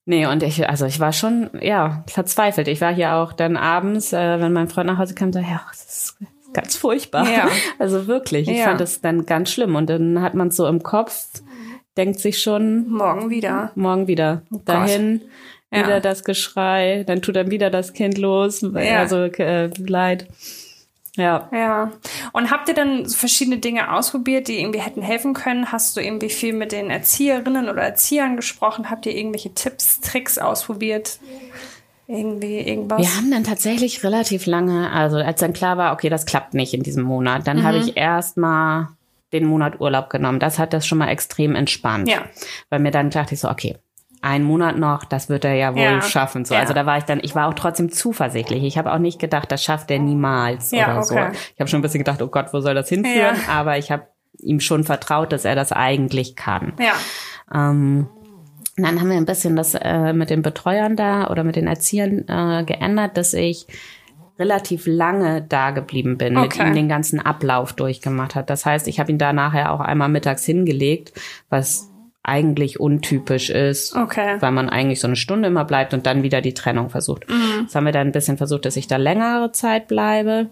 Nee, 0.09 0.25
und 0.25 0.43
ich, 0.43 0.67
also 0.67 0.87
ich 0.87 1.01
war 1.01 1.13
schon, 1.13 1.51
ja, 1.61 2.03
verzweifelt. 2.07 2.67
Ich 2.67 2.81
war 2.81 2.95
hier 2.95 3.17
auch 3.17 3.35
dann 3.35 3.59
abends, 3.59 4.15
äh, 4.15 4.41
wenn 4.41 4.55
mein 4.55 4.69
Freund 4.69 4.87
nach 4.87 4.97
Hause 4.97 5.15
kam, 5.15 5.35
so, 5.35 5.39
ja, 5.39 5.61
das 5.69 5.85
ist 5.85 6.17
ganz 6.55 6.77
furchtbar. 6.77 7.29
Ja. 7.31 7.51
Also 7.79 8.07
wirklich, 8.07 8.49
ich 8.49 8.57
ja. 8.57 8.65
fand 8.65 8.81
das 8.81 9.03
dann 9.03 9.27
ganz 9.27 9.51
schlimm. 9.53 9.77
Und 9.77 9.91
dann 9.91 10.23
hat 10.23 10.33
man 10.33 10.51
so 10.51 10.67
im 10.67 10.83
Kopf, 10.83 11.43
denkt 11.99 12.21
sich 12.21 12.41
schon. 12.41 12.89
Morgen 12.89 13.29
wieder. 13.29 13.71
Morgen 13.75 14.07
wieder. 14.07 14.41
Oh 14.51 14.63
Dahin, 14.65 15.21
ja. 15.71 15.81
wieder 15.81 16.01
das 16.01 16.25
Geschrei, 16.25 17.05
dann 17.07 17.21
tut 17.21 17.37
dann 17.37 17.51
wieder 17.51 17.69
das 17.69 17.93
Kind 17.93 18.17
los, 18.17 18.63
ja. 18.63 19.01
also 19.01 19.25
äh, 19.25 19.69
Leid. 19.77 20.27
Ja. 21.19 21.49
Ja. 21.53 21.93
Und 22.33 22.51
habt 22.51 22.69
ihr 22.69 22.75
dann 22.75 23.07
verschiedene 23.09 23.59
Dinge 23.59 23.93
ausprobiert, 23.93 24.49
die 24.49 24.61
irgendwie 24.61 24.81
hätten 24.81 25.03
helfen 25.03 25.35
können? 25.35 25.71
Hast 25.73 25.97
du 25.97 26.01
irgendwie 26.01 26.31
viel 26.31 26.53
mit 26.53 26.73
den 26.73 26.91
Erzieherinnen 26.91 27.69
oder 27.69 27.83
Erziehern 27.83 28.37
gesprochen? 28.37 28.89
Habt 28.89 29.05
ihr 29.05 29.15
irgendwelche 29.15 29.53
Tipps, 29.53 30.01
Tricks 30.01 30.39
ausprobiert? 30.39 31.19
Irgendwie 32.07 32.61
irgendwas? 32.61 33.01
Wir 33.01 33.17
haben 33.17 33.31
dann 33.31 33.45
tatsächlich 33.45 34.03
relativ 34.05 34.47
lange, 34.47 34.91
also 34.93 35.17
als 35.17 35.41
dann 35.41 35.53
klar 35.53 35.77
war, 35.77 35.93
okay, 35.93 36.09
das 36.09 36.25
klappt 36.25 36.55
nicht 36.55 36.73
in 36.73 36.83
diesem 36.83 37.03
Monat, 37.03 37.47
dann 37.47 37.59
mhm. 37.59 37.63
habe 37.65 37.79
ich 37.79 37.97
erst 37.97 38.37
mal 38.37 38.89
den 39.33 39.45
Monat 39.45 39.81
Urlaub 39.81 40.09
genommen. 40.09 40.39
Das 40.39 40.59
hat 40.59 40.73
das 40.73 40.87
schon 40.87 40.99
mal 40.99 41.09
extrem 41.09 41.55
entspannt. 41.55 42.09
Ja. 42.09 42.23
Weil 42.71 42.79
mir 42.79 42.93
dann 42.93 43.11
dachte 43.11 43.35
ich 43.35 43.41
so, 43.41 43.51
okay, 43.51 43.77
ein 44.23 44.43
Monat 44.43 44.77
noch, 44.79 45.05
das 45.05 45.29
wird 45.29 45.45
er 45.45 45.55
ja 45.55 45.75
wohl 45.75 45.83
ja. 45.83 46.03
schaffen. 46.03 46.45
So, 46.45 46.55
ja. 46.55 46.61
also 46.61 46.75
da 46.75 46.87
war 46.87 46.99
ich 46.99 47.05
dann, 47.05 47.21
ich 47.23 47.35
war 47.35 47.49
auch 47.49 47.55
trotzdem 47.55 47.91
zuversichtlich. 47.91 48.65
Ich 48.65 48.79
habe 48.79 48.93
auch 48.93 48.99
nicht 48.99 49.19
gedacht, 49.19 49.51
das 49.53 49.63
schafft 49.63 49.91
er 49.91 49.99
niemals 49.99 50.71
ja, 50.71 50.87
oder 50.87 50.97
okay. 50.99 51.05
so. 51.33 51.39
Ich 51.55 51.61
habe 51.61 51.69
schon 51.69 51.79
ein 51.79 51.83
bisschen 51.83 52.01
gedacht, 52.01 52.23
oh 52.23 52.29
Gott, 52.29 52.53
wo 52.53 52.61
soll 52.61 52.75
das 52.75 52.89
hinführen? 52.89 53.37
Aber 53.49 53.79
ich 53.79 53.91
habe 53.91 54.09
ihm 54.41 54.61
schon 54.61 54.85
vertraut, 54.85 55.33
dass 55.33 55.45
er 55.45 55.55
das 55.55 55.73
eigentlich 55.73 56.37
kann. 56.37 56.73
Ja. 56.79 56.93
Ähm, 57.53 58.09
dann 58.77 59.01
haben 59.01 59.11
wir 59.11 59.17
ein 59.17 59.27
bisschen 59.27 59.57
das 59.57 59.75
äh, 59.75 60.13
mit 60.13 60.31
den 60.31 60.43
Betreuern 60.43 60.97
da 60.97 61.29
oder 61.29 61.45
mit 61.45 61.57
den 61.57 61.67
Erziehern 61.67 62.25
äh, 62.29 62.65
geändert, 62.65 63.17
dass 63.17 63.35
ich 63.35 63.67
relativ 64.39 64.87
lange 64.87 65.43
da 65.43 65.73
geblieben 65.73 66.17
bin, 66.17 66.37
okay. 66.37 66.59
mit 66.59 66.69
ihm 66.69 66.75
den 66.75 66.89
ganzen 66.89 67.19
Ablauf 67.19 67.73
durchgemacht 67.73 68.37
hat. 68.37 68.51
Das 68.51 68.65
heißt, 68.65 68.87
ich 68.87 69.01
habe 69.01 69.11
ihn 69.11 69.19
da 69.19 69.33
nachher 69.33 69.73
auch 69.73 69.81
einmal 69.81 70.09
mittags 70.09 70.45
hingelegt, 70.45 71.13
was 71.49 71.88
eigentlich 72.29 72.79
untypisch 72.79 73.51
ist, 73.51 73.97
okay. 73.97 74.37
weil 74.41 74.53
man 74.53 74.69
eigentlich 74.69 75.01
so 75.01 75.07
eine 75.07 75.17
Stunde 75.17 75.49
immer 75.49 75.65
bleibt 75.65 75.95
und 75.95 76.07
dann 76.07 76.23
wieder 76.23 76.41
die 76.41 76.55
Trennung 76.55 76.91
versucht. 76.91 77.29
Mhm. 77.29 77.65
Das 77.65 77.75
haben 77.75 77.85
wir 77.85 77.93
dann 77.93 78.09
ein 78.09 78.13
bisschen 78.13 78.37
versucht, 78.37 78.65
dass 78.65 78.77
ich 78.77 78.87
da 78.87 78.97
längere 78.97 79.51
Zeit 79.53 79.89
bleibe, 79.89 80.49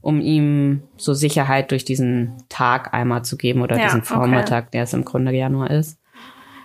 um 0.00 0.20
ihm 0.20 0.82
so 0.96 1.14
Sicherheit 1.14 1.70
durch 1.70 1.84
diesen 1.84 2.42
Tag 2.48 2.94
einmal 2.94 3.24
zu 3.24 3.36
geben 3.36 3.62
oder 3.62 3.76
ja, 3.76 3.84
diesen 3.84 4.02
Vormittag, 4.02 4.64
okay. 4.64 4.70
der 4.72 4.82
es 4.84 4.94
im 4.94 5.04
Grunde 5.04 5.32
Januar 5.32 5.70
ist. 5.70 5.98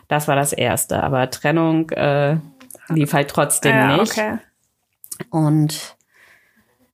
Das 0.07 0.27
war 0.27 0.35
das 0.35 0.53
Erste. 0.53 1.03
Aber 1.03 1.29
Trennung 1.29 1.89
äh, 1.91 2.37
lief 2.89 3.13
halt 3.13 3.29
trotzdem 3.29 3.75
ja, 3.75 3.97
nicht. 3.97 4.11
Okay. 4.11 4.37
Und 5.29 5.95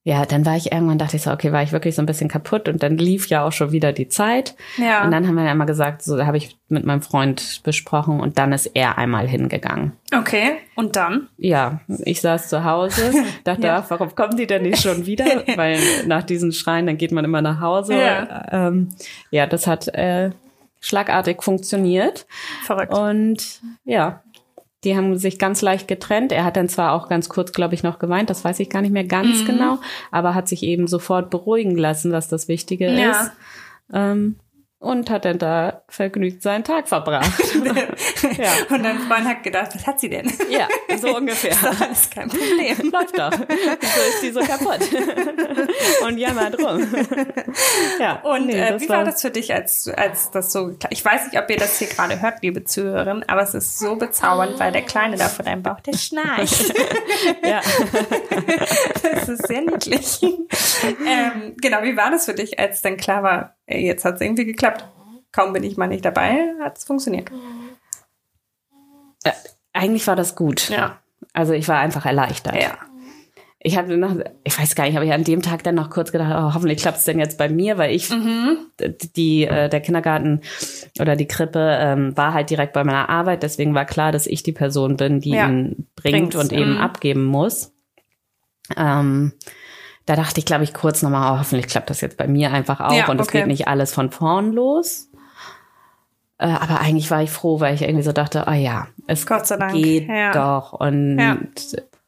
ja, 0.04 0.26
dann 0.26 0.46
war 0.46 0.56
ich 0.56 0.72
irgendwann, 0.72 0.98
dachte 0.98 1.18
ich 1.18 1.24
so, 1.24 1.32
okay, 1.32 1.52
war 1.52 1.62
ich 1.62 1.74
wirklich 1.74 1.94
so 1.94 2.02
ein 2.02 2.06
bisschen 2.06 2.30
kaputt 2.30 2.70
und 2.70 2.82
dann 2.82 2.98
lief 2.98 3.28
ja 3.28 3.46
auch 3.46 3.52
schon 3.52 3.74
wieder 3.74 3.92
die 3.92 4.08
Zeit. 4.08 4.56
Ja. 4.78 5.04
Und 5.04 5.12
dann 5.12 5.28
haben 5.28 5.36
wir 5.36 5.44
ja 5.44 5.52
immer 5.52 5.66
gesagt, 5.66 6.04
so 6.04 6.26
habe 6.26 6.38
ich 6.38 6.58
mit 6.70 6.86
meinem 6.86 7.02
Freund 7.02 7.62
besprochen 7.64 8.22
und 8.22 8.38
dann 8.38 8.54
ist 8.54 8.68
er 8.68 8.98
einmal 8.98 9.28
hingegangen. 9.28 9.92
Okay, 10.16 10.54
und 10.76 10.96
dann? 10.96 11.28
Ja, 11.38 11.82
ich 12.06 12.22
saß 12.22 12.48
zu 12.48 12.64
Hause, 12.64 13.12
dachte, 13.44 13.68
ja. 13.68 13.80
ach, 13.84 13.90
warum 13.90 14.16
kommen 14.16 14.38
die 14.38 14.48
denn 14.48 14.64
nicht 14.64 14.82
schon 14.82 15.06
wieder? 15.06 15.26
Weil 15.56 15.80
nach 16.08 16.24
diesen 16.24 16.54
Schreien, 16.54 16.88
dann 16.88 16.98
geht 16.98 17.12
man 17.12 17.26
immer 17.26 17.42
nach 17.42 17.60
Hause. 17.60 17.96
Ja, 17.96 18.46
ähm, 18.52 18.90
ja 19.32 19.48
das 19.48 19.68
hat 19.68 19.90
äh, 19.90 20.32
schlagartig 20.80 21.44
funktioniert. 21.44 22.26
Verrückt. 22.64 22.94
Und 22.94 23.62
ja, 23.84 24.24
die 24.84 24.96
haben 24.96 25.18
sich 25.18 25.40
ganz 25.40 25.62
leicht 25.62 25.88
getrennt. 25.88 26.32
Er 26.32 26.46
hat 26.46 26.56
dann 26.56 26.70
zwar 26.70 26.94
auch 26.94 27.10
ganz 27.10 27.30
kurz, 27.30 27.52
glaube 27.52 27.76
ich, 27.76 27.84
noch 27.84 28.00
geweint, 28.00 28.30
das 28.30 28.44
weiß 28.46 28.60
ich 28.60 28.70
gar 28.70 28.82
nicht 28.82 28.92
mehr 28.92 29.04
ganz 29.04 29.42
mhm. 29.42 29.46
genau, 29.46 29.80
aber 30.12 30.36
hat 30.36 30.48
sich 30.48 30.64
eben 30.64 30.88
sofort 30.88 31.30
beruhigen 31.30 31.76
lassen, 31.76 32.12
was 32.12 32.28
das 32.28 32.48
Wichtige 32.48 32.92
ja. 32.92 33.12
ist. 33.12 33.32
Ähm, 33.94 34.38
und 34.80 35.10
hat 35.10 35.26
dann 35.26 35.38
da 35.38 35.84
vergnügt 35.90 36.42
seinen 36.42 36.64
Tag 36.64 36.88
verbracht. 36.88 37.32
ja. 38.38 38.52
Und 38.70 38.84
dein 38.84 39.00
Freund 39.00 39.26
hat 39.26 39.44
gedacht, 39.44 39.72
was 39.74 39.86
hat 39.86 40.00
sie 40.00 40.10
denn? 40.10 40.32
Ja, 40.50 40.68
so 40.98 41.16
ungefähr. 41.18 41.56
Das 41.62 41.92
ist 41.92 42.12
kein 42.14 42.30
Problem. 42.30 42.92
Läuft 42.92 43.18
doch. 43.18 43.32
So 43.32 44.02
ist 44.10 44.24
die 44.24 44.32
so 44.32 44.42
kaputt. 44.42 44.80
Und 46.06 46.18
jammert 46.18 46.60
rum. 46.60 46.88
Ja. 48.00 48.22
Und 48.22 48.48
nee, 48.48 48.60
äh, 48.60 48.80
wie 48.80 48.90
war 48.90 49.04
das 49.04 49.22
für 49.22 49.32
dich, 49.32 49.54
als, 49.54 49.88
als 49.88 50.32
das 50.32 50.52
so, 50.52 50.76
ich 50.90 51.04
weiß 51.04 51.26
nicht, 51.26 51.42
ob 51.42 51.50
ihr 51.50 51.58
das 51.58 51.80
hier 51.80 51.88
gerade 51.88 52.22
hört, 52.22 52.42
liebe 52.42 52.64
Zuhörerin, 52.64 53.24
aber 53.28 53.42
es 53.42 53.54
ist 53.54 53.80
so 53.80 53.96
bezaubernd, 53.96 54.60
weil 54.60 54.72
der 54.72 54.84
Kleine 54.84 55.18
da 55.18 55.28
vor 55.28 55.46
deinem 55.46 55.64
Bauch, 55.64 55.80
der 55.82 55.94
schnarcht. 55.94 56.74
ja. 57.44 57.62
Das 59.02 59.30
ist 59.30 59.48
sehr 59.48 59.62
niedlich. 59.62 60.22
Ähm, 60.84 61.56
genau, 61.58 61.84
wie 61.84 61.98
war 61.98 62.12
das 62.12 62.26
für 62.26 62.34
dich, 62.34 62.60
als 62.60 62.82
dann 62.82 62.98
klar 62.98 63.24
war, 63.24 63.56
jetzt 63.68 64.06
hat 64.06 64.16
es 64.16 64.22
irgendwie 64.22 64.46
geklappt. 64.46 64.86
Kaum 65.32 65.54
bin 65.54 65.64
ich 65.64 65.78
mal 65.78 65.88
nicht 65.88 66.04
dabei, 66.06 66.54
hat 66.62 66.78
es 66.78 66.86
funktioniert. 66.86 67.30
Ja, 69.30 69.50
eigentlich 69.74 70.06
war 70.08 70.16
das 70.16 70.36
gut. 70.36 70.70
Ja. 70.70 71.00
Also 71.34 71.54
ich 71.54 71.68
war 71.68 71.80
einfach 71.80 72.06
erleichtert. 72.06 72.56
Ja. 72.56 72.78
Ich 73.62 73.78
hatte 73.78 73.98
noch, 73.98 74.16
ich 74.46 74.58
weiß 74.58 74.74
gar 74.74 74.86
nicht, 74.86 74.96
habe 74.96 75.06
ich 75.06 75.12
an 75.12 75.26
dem 75.26 75.42
Tag 75.42 75.64
dann 75.64 75.76
noch 75.76 75.90
kurz 75.90 76.14
gedacht, 76.14 76.32
oh, 76.34 76.54
hoffentlich 76.54 76.80
klappt 76.80 77.00
es 77.00 77.04
denn 77.04 77.20
jetzt 77.20 77.38
bei 77.38 77.50
mir, 77.50 77.78
weil 77.78 77.94
ich 77.94 78.10
mhm. 78.10 78.58
die 79.18 79.44
äh, 79.44 79.68
der 79.68 79.82
Kindergarten 79.82 80.42
oder 80.98 81.18
die 81.18 81.28
Krippe 81.28 81.78
ähm, 81.82 82.16
war 82.16 82.34
halt 82.34 82.50
direkt 82.50 82.72
bei 82.72 82.86
meiner 82.86 83.10
Arbeit, 83.10 83.44
deswegen 83.44 83.76
war 83.76 83.84
klar, 83.84 84.14
dass 84.14 84.28
ich 84.28 84.44
die 84.44 84.54
Person 84.54 84.96
bin, 84.96 85.20
die 85.20 85.32
ja. 85.32 85.50
ihn 85.50 85.88
bringt 85.98 86.32
Bringt's, 86.32 86.36
und 86.38 86.54
eben 86.54 86.76
mhm. 86.76 86.82
abgeben 86.82 87.26
muss. 87.26 87.74
Ähm, 88.78 89.34
da 90.06 90.16
dachte 90.16 90.40
ich, 90.40 90.46
glaube 90.46 90.64
ich, 90.64 90.74
kurz 90.74 91.02
nochmal, 91.02 91.34
oh, 91.34 91.40
hoffentlich 91.40 91.68
klappt 91.68 91.90
das 91.90 92.00
jetzt 92.00 92.18
bei 92.18 92.28
mir 92.28 92.54
einfach 92.54 92.80
auch 92.80 92.94
ja, 92.94 93.10
und 93.10 93.20
es 93.20 93.28
okay. 93.28 93.40
geht 93.40 93.48
nicht 93.48 93.68
alles 93.68 93.94
von 93.94 94.10
vorn 94.10 94.54
los. 94.54 95.10
Äh, 96.38 96.48
aber 96.48 96.80
eigentlich 96.80 97.12
war 97.12 97.22
ich 97.22 97.30
froh, 97.30 97.60
weil 97.60 97.76
ich 97.76 97.82
irgendwie 97.82 98.04
so 98.04 98.14
dachte, 98.14 98.46
oh 98.48 98.54
ja, 98.54 98.88
es 99.10 99.26
geht 99.26 100.08
ja. 100.08 100.32
doch 100.32 100.74
und 100.74 101.18
ja. 101.18 101.38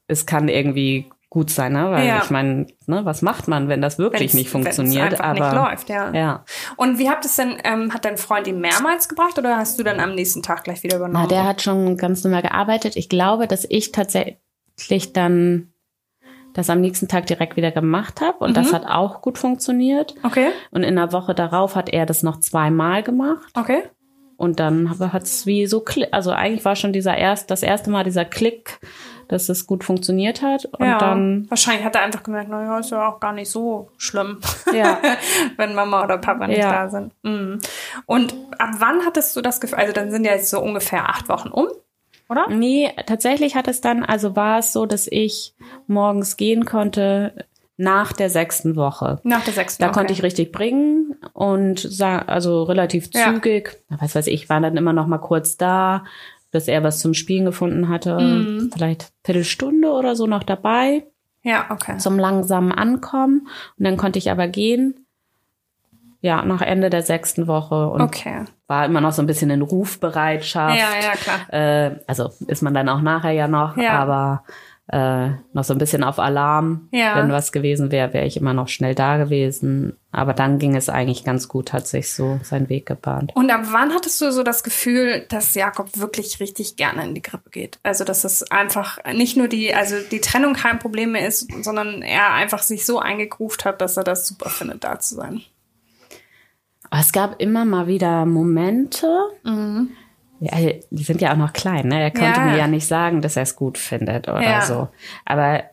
es 0.07 0.25
kann 0.25 0.47
irgendwie 0.47 1.09
gut 1.31 1.49
sein, 1.49 1.73
ne? 1.73 1.89
Weil 1.89 2.07
ja. 2.07 2.21
ich 2.21 2.29
meine, 2.29 2.67
ne, 2.85 3.05
was 3.05 3.21
macht 3.21 3.47
man, 3.47 3.69
wenn 3.69 3.81
das 3.81 3.97
wirklich 3.97 4.21
wenn's, 4.21 4.33
nicht 4.33 4.49
funktioniert? 4.49 5.19
aber 5.19 5.33
nicht 5.33 5.53
läuft, 5.53 5.89
ja. 5.89 6.11
ja. 6.13 6.45
Und 6.75 6.99
wie 6.99 7.09
habt 7.09 7.25
es 7.25 7.37
denn, 7.37 7.57
ähm, 7.63 7.93
hat 7.93 8.05
dein 8.05 8.17
Freund 8.17 8.47
ihn 8.47 8.59
mehrmals 8.59 9.07
gebracht 9.07 9.39
oder 9.39 9.57
hast 9.57 9.79
du 9.79 9.83
dann 9.83 9.99
am 9.99 10.13
nächsten 10.13 10.43
Tag 10.43 10.65
gleich 10.65 10.83
wieder 10.83 10.97
übernommen? 10.97 11.23
Na, 11.23 11.27
der 11.27 11.45
hat 11.45 11.61
schon 11.61 11.97
ganz 11.97 12.23
normal 12.23 12.41
gearbeitet. 12.41 12.97
Ich 12.97 13.07
glaube, 13.07 13.47
dass 13.47 13.65
ich 13.67 13.93
tatsächlich 13.93 15.13
dann 15.13 15.71
das 16.53 16.69
am 16.69 16.81
nächsten 16.81 17.07
Tag 17.07 17.27
direkt 17.27 17.55
wieder 17.55 17.71
gemacht 17.71 18.19
habe 18.19 18.39
und 18.39 18.51
mhm. 18.51 18.55
das 18.55 18.73
hat 18.73 18.85
auch 18.85 19.21
gut 19.21 19.37
funktioniert. 19.37 20.13
Okay. 20.23 20.49
Und 20.69 20.83
in 20.83 20.97
der 20.97 21.13
Woche 21.13 21.33
darauf 21.33 21.75
hat 21.75 21.89
er 21.89 22.05
das 22.05 22.23
noch 22.23 22.41
zweimal 22.41 23.03
gemacht. 23.03 23.51
Okay. 23.55 23.83
Und 24.41 24.59
dann 24.59 24.99
hat 24.99 25.21
es 25.21 25.45
wie 25.45 25.67
so, 25.67 25.85
also 26.09 26.31
eigentlich 26.31 26.65
war 26.65 26.75
schon 26.75 26.91
dieser 26.93 27.15
erst, 27.15 27.51
das 27.51 27.61
erste 27.61 27.91
Mal 27.91 28.03
dieser 28.03 28.25
Klick, 28.25 28.79
dass 29.27 29.49
es 29.49 29.67
gut 29.67 29.83
funktioniert 29.83 30.41
hat. 30.41 30.65
Und 30.65 30.83
ja, 30.83 30.97
dann. 30.97 31.45
Wahrscheinlich 31.47 31.85
hat 31.85 31.93
er 31.93 32.01
einfach 32.01 32.23
gemerkt, 32.23 32.49
naja, 32.49 32.79
ist 32.79 32.89
ja 32.89 33.07
auch 33.07 33.19
gar 33.19 33.33
nicht 33.33 33.51
so 33.51 33.91
schlimm. 33.97 34.39
Ja. 34.73 34.97
wenn 35.57 35.75
Mama 35.75 36.03
oder 36.03 36.17
Papa 36.17 36.47
nicht 36.47 36.57
ja. 36.57 36.71
da 36.71 36.89
sind. 36.89 37.13
Mhm. 37.21 37.59
Und 38.07 38.33
ab 38.57 38.71
wann 38.79 39.05
hattest 39.05 39.35
du 39.35 39.41
das 39.41 39.61
Gefühl, 39.61 39.77
also 39.77 39.93
dann 39.93 40.09
sind 40.09 40.25
ja 40.25 40.31
jetzt 40.31 40.49
so 40.49 40.59
ungefähr 40.59 41.07
acht 41.07 41.29
Wochen 41.29 41.49
um 41.49 41.67
oder? 42.27 42.47
Nee, 42.49 42.91
tatsächlich 43.05 43.55
hat 43.55 43.67
es 43.67 43.79
dann, 43.79 44.03
also 44.03 44.35
war 44.35 44.57
es 44.57 44.73
so, 44.73 44.87
dass 44.87 45.05
ich 45.05 45.53
morgens 45.85 46.35
gehen 46.35 46.65
konnte 46.65 47.45
nach 47.77 48.11
der 48.13 48.31
sechsten 48.31 48.75
Woche. 48.75 49.19
Nach 49.23 49.43
der 49.43 49.53
sechsten 49.53 49.83
Da 49.83 49.89
okay. 49.89 49.99
konnte 49.99 50.13
ich 50.13 50.23
richtig 50.23 50.51
bringen 50.51 51.10
und 51.33 52.01
also 52.01 52.63
relativ 52.63 53.11
zügig. 53.11 53.77
Ja. 53.89 53.97
Was 53.99 54.15
weiß 54.15 54.27
ich, 54.27 54.49
war 54.49 54.59
dann 54.59 54.77
immer 54.77 54.93
noch 54.93 55.07
mal 55.07 55.19
kurz 55.19 55.57
da, 55.57 56.03
bis 56.51 56.67
er 56.67 56.83
was 56.83 56.99
zum 56.99 57.13
Spielen 57.13 57.45
gefunden 57.45 57.89
hatte. 57.89 58.19
Mhm. 58.19 58.71
Vielleicht 58.73 59.11
Viertelstunde 59.23 59.89
oder 59.91 60.15
so 60.15 60.27
noch 60.27 60.43
dabei. 60.43 61.05
Ja, 61.43 61.65
okay. 61.69 61.97
Zum 61.97 62.19
langsamen 62.19 62.71
Ankommen. 62.71 63.47
Und 63.77 63.85
dann 63.85 63.97
konnte 63.97 64.19
ich 64.19 64.29
aber 64.29 64.47
gehen. 64.47 65.05
Ja, 66.23 66.45
nach 66.45 66.61
Ende 66.61 66.91
der 66.91 67.01
sechsten 67.01 67.47
Woche. 67.47 67.89
Und 67.89 68.01
okay. 68.01 68.45
war 68.67 68.85
immer 68.85 69.01
noch 69.01 69.11
so 69.11 69.23
ein 69.23 69.27
bisschen 69.27 69.49
in 69.49 69.63
Rufbereitschaft. 69.63 70.77
Ja, 70.77 70.89
ja, 71.01 71.13
klar. 71.13 71.51
Äh, 71.51 71.99
also 72.05 72.29
ist 72.45 72.61
man 72.61 72.75
dann 72.75 72.89
auch 72.89 73.01
nachher 73.01 73.31
ja 73.31 73.47
noch, 73.47 73.75
ja. 73.75 73.93
aber 73.93 74.43
äh, 74.91 75.29
noch 75.53 75.63
so 75.63 75.73
ein 75.73 75.77
bisschen 75.77 76.03
auf 76.03 76.19
Alarm. 76.19 76.89
Ja. 76.91 77.15
Wenn 77.15 77.31
was 77.31 77.53
gewesen 77.53 77.91
wäre, 77.91 78.13
wäre 78.13 78.25
ich 78.25 78.35
immer 78.35 78.53
noch 78.53 78.67
schnell 78.67 78.93
da 78.93 79.17
gewesen. 79.17 79.97
Aber 80.11 80.33
dann 80.33 80.59
ging 80.59 80.75
es 80.75 80.89
eigentlich 80.89 81.23
ganz 81.23 81.47
gut, 81.47 81.71
hat 81.71 81.87
sich 81.87 82.11
so 82.11 82.41
seinen 82.43 82.67
Weg 82.67 82.87
gebahnt. 82.87 83.31
Und 83.33 83.49
ab 83.51 83.61
wann 83.71 83.93
hattest 83.93 84.19
du 84.19 84.31
so 84.31 84.43
das 84.43 84.63
Gefühl, 84.63 85.25
dass 85.29 85.55
Jakob 85.55 85.97
wirklich 85.97 86.41
richtig 86.41 86.75
gerne 86.75 87.05
in 87.05 87.15
die 87.15 87.21
Grippe 87.21 87.49
geht? 87.49 87.79
Also, 87.83 88.03
dass 88.03 88.25
es 88.25 88.51
einfach 88.51 88.99
nicht 89.13 89.37
nur 89.37 89.47
die, 89.47 89.73
also 89.73 89.95
die 90.11 90.19
Trennung 90.19 90.53
kein 90.55 90.79
Problem 90.79 91.13
mehr 91.13 91.25
ist, 91.25 91.47
sondern 91.63 92.01
er 92.01 92.33
einfach 92.33 92.61
sich 92.61 92.85
so 92.85 92.99
eingegruft 92.99 93.63
hat, 93.63 93.81
dass 93.81 93.95
er 93.95 94.03
das 94.03 94.27
super 94.27 94.49
findet, 94.49 94.83
da 94.83 94.99
zu 94.99 95.15
sein. 95.15 95.41
Es 96.91 97.13
gab 97.13 97.41
immer 97.41 97.63
mal 97.63 97.87
wieder 97.87 98.25
Momente. 98.25 99.07
Mhm. 99.43 99.91
Ja, 100.43 100.57
die 100.89 101.03
sind 101.03 101.21
ja 101.21 101.33
auch 101.33 101.37
noch 101.37 101.53
klein, 101.53 101.87
ne? 101.87 102.01
Er 102.01 102.09
konnte 102.09 102.39
ja. 102.39 102.45
mir 102.47 102.57
ja 102.57 102.67
nicht 102.67 102.87
sagen, 102.87 103.21
dass 103.21 103.37
er 103.37 103.43
es 103.43 103.55
gut 103.55 103.77
findet 103.77 104.27
oder 104.27 104.41
ja. 104.41 104.61
so. 104.61 104.87
Aber 105.23 105.63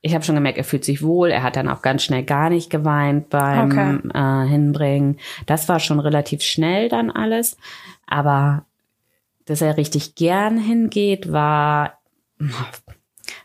ich 0.00 0.12
habe 0.12 0.24
schon 0.24 0.34
gemerkt, 0.34 0.58
er 0.58 0.64
fühlt 0.64 0.84
sich 0.84 1.02
wohl. 1.04 1.30
Er 1.30 1.44
hat 1.44 1.54
dann 1.54 1.68
auch 1.68 1.82
ganz 1.82 2.02
schnell 2.02 2.24
gar 2.24 2.50
nicht 2.50 2.68
geweint 2.68 3.30
beim 3.30 3.70
okay. 3.70 3.98
äh, 4.14 4.48
Hinbringen. 4.48 5.18
Das 5.46 5.68
war 5.68 5.78
schon 5.78 6.00
relativ 6.00 6.42
schnell 6.42 6.88
dann 6.88 7.12
alles. 7.12 7.56
Aber 8.08 8.64
dass 9.44 9.62
er 9.62 9.76
richtig 9.76 10.16
gern 10.16 10.58
hingeht, 10.58 11.32
war 11.32 11.98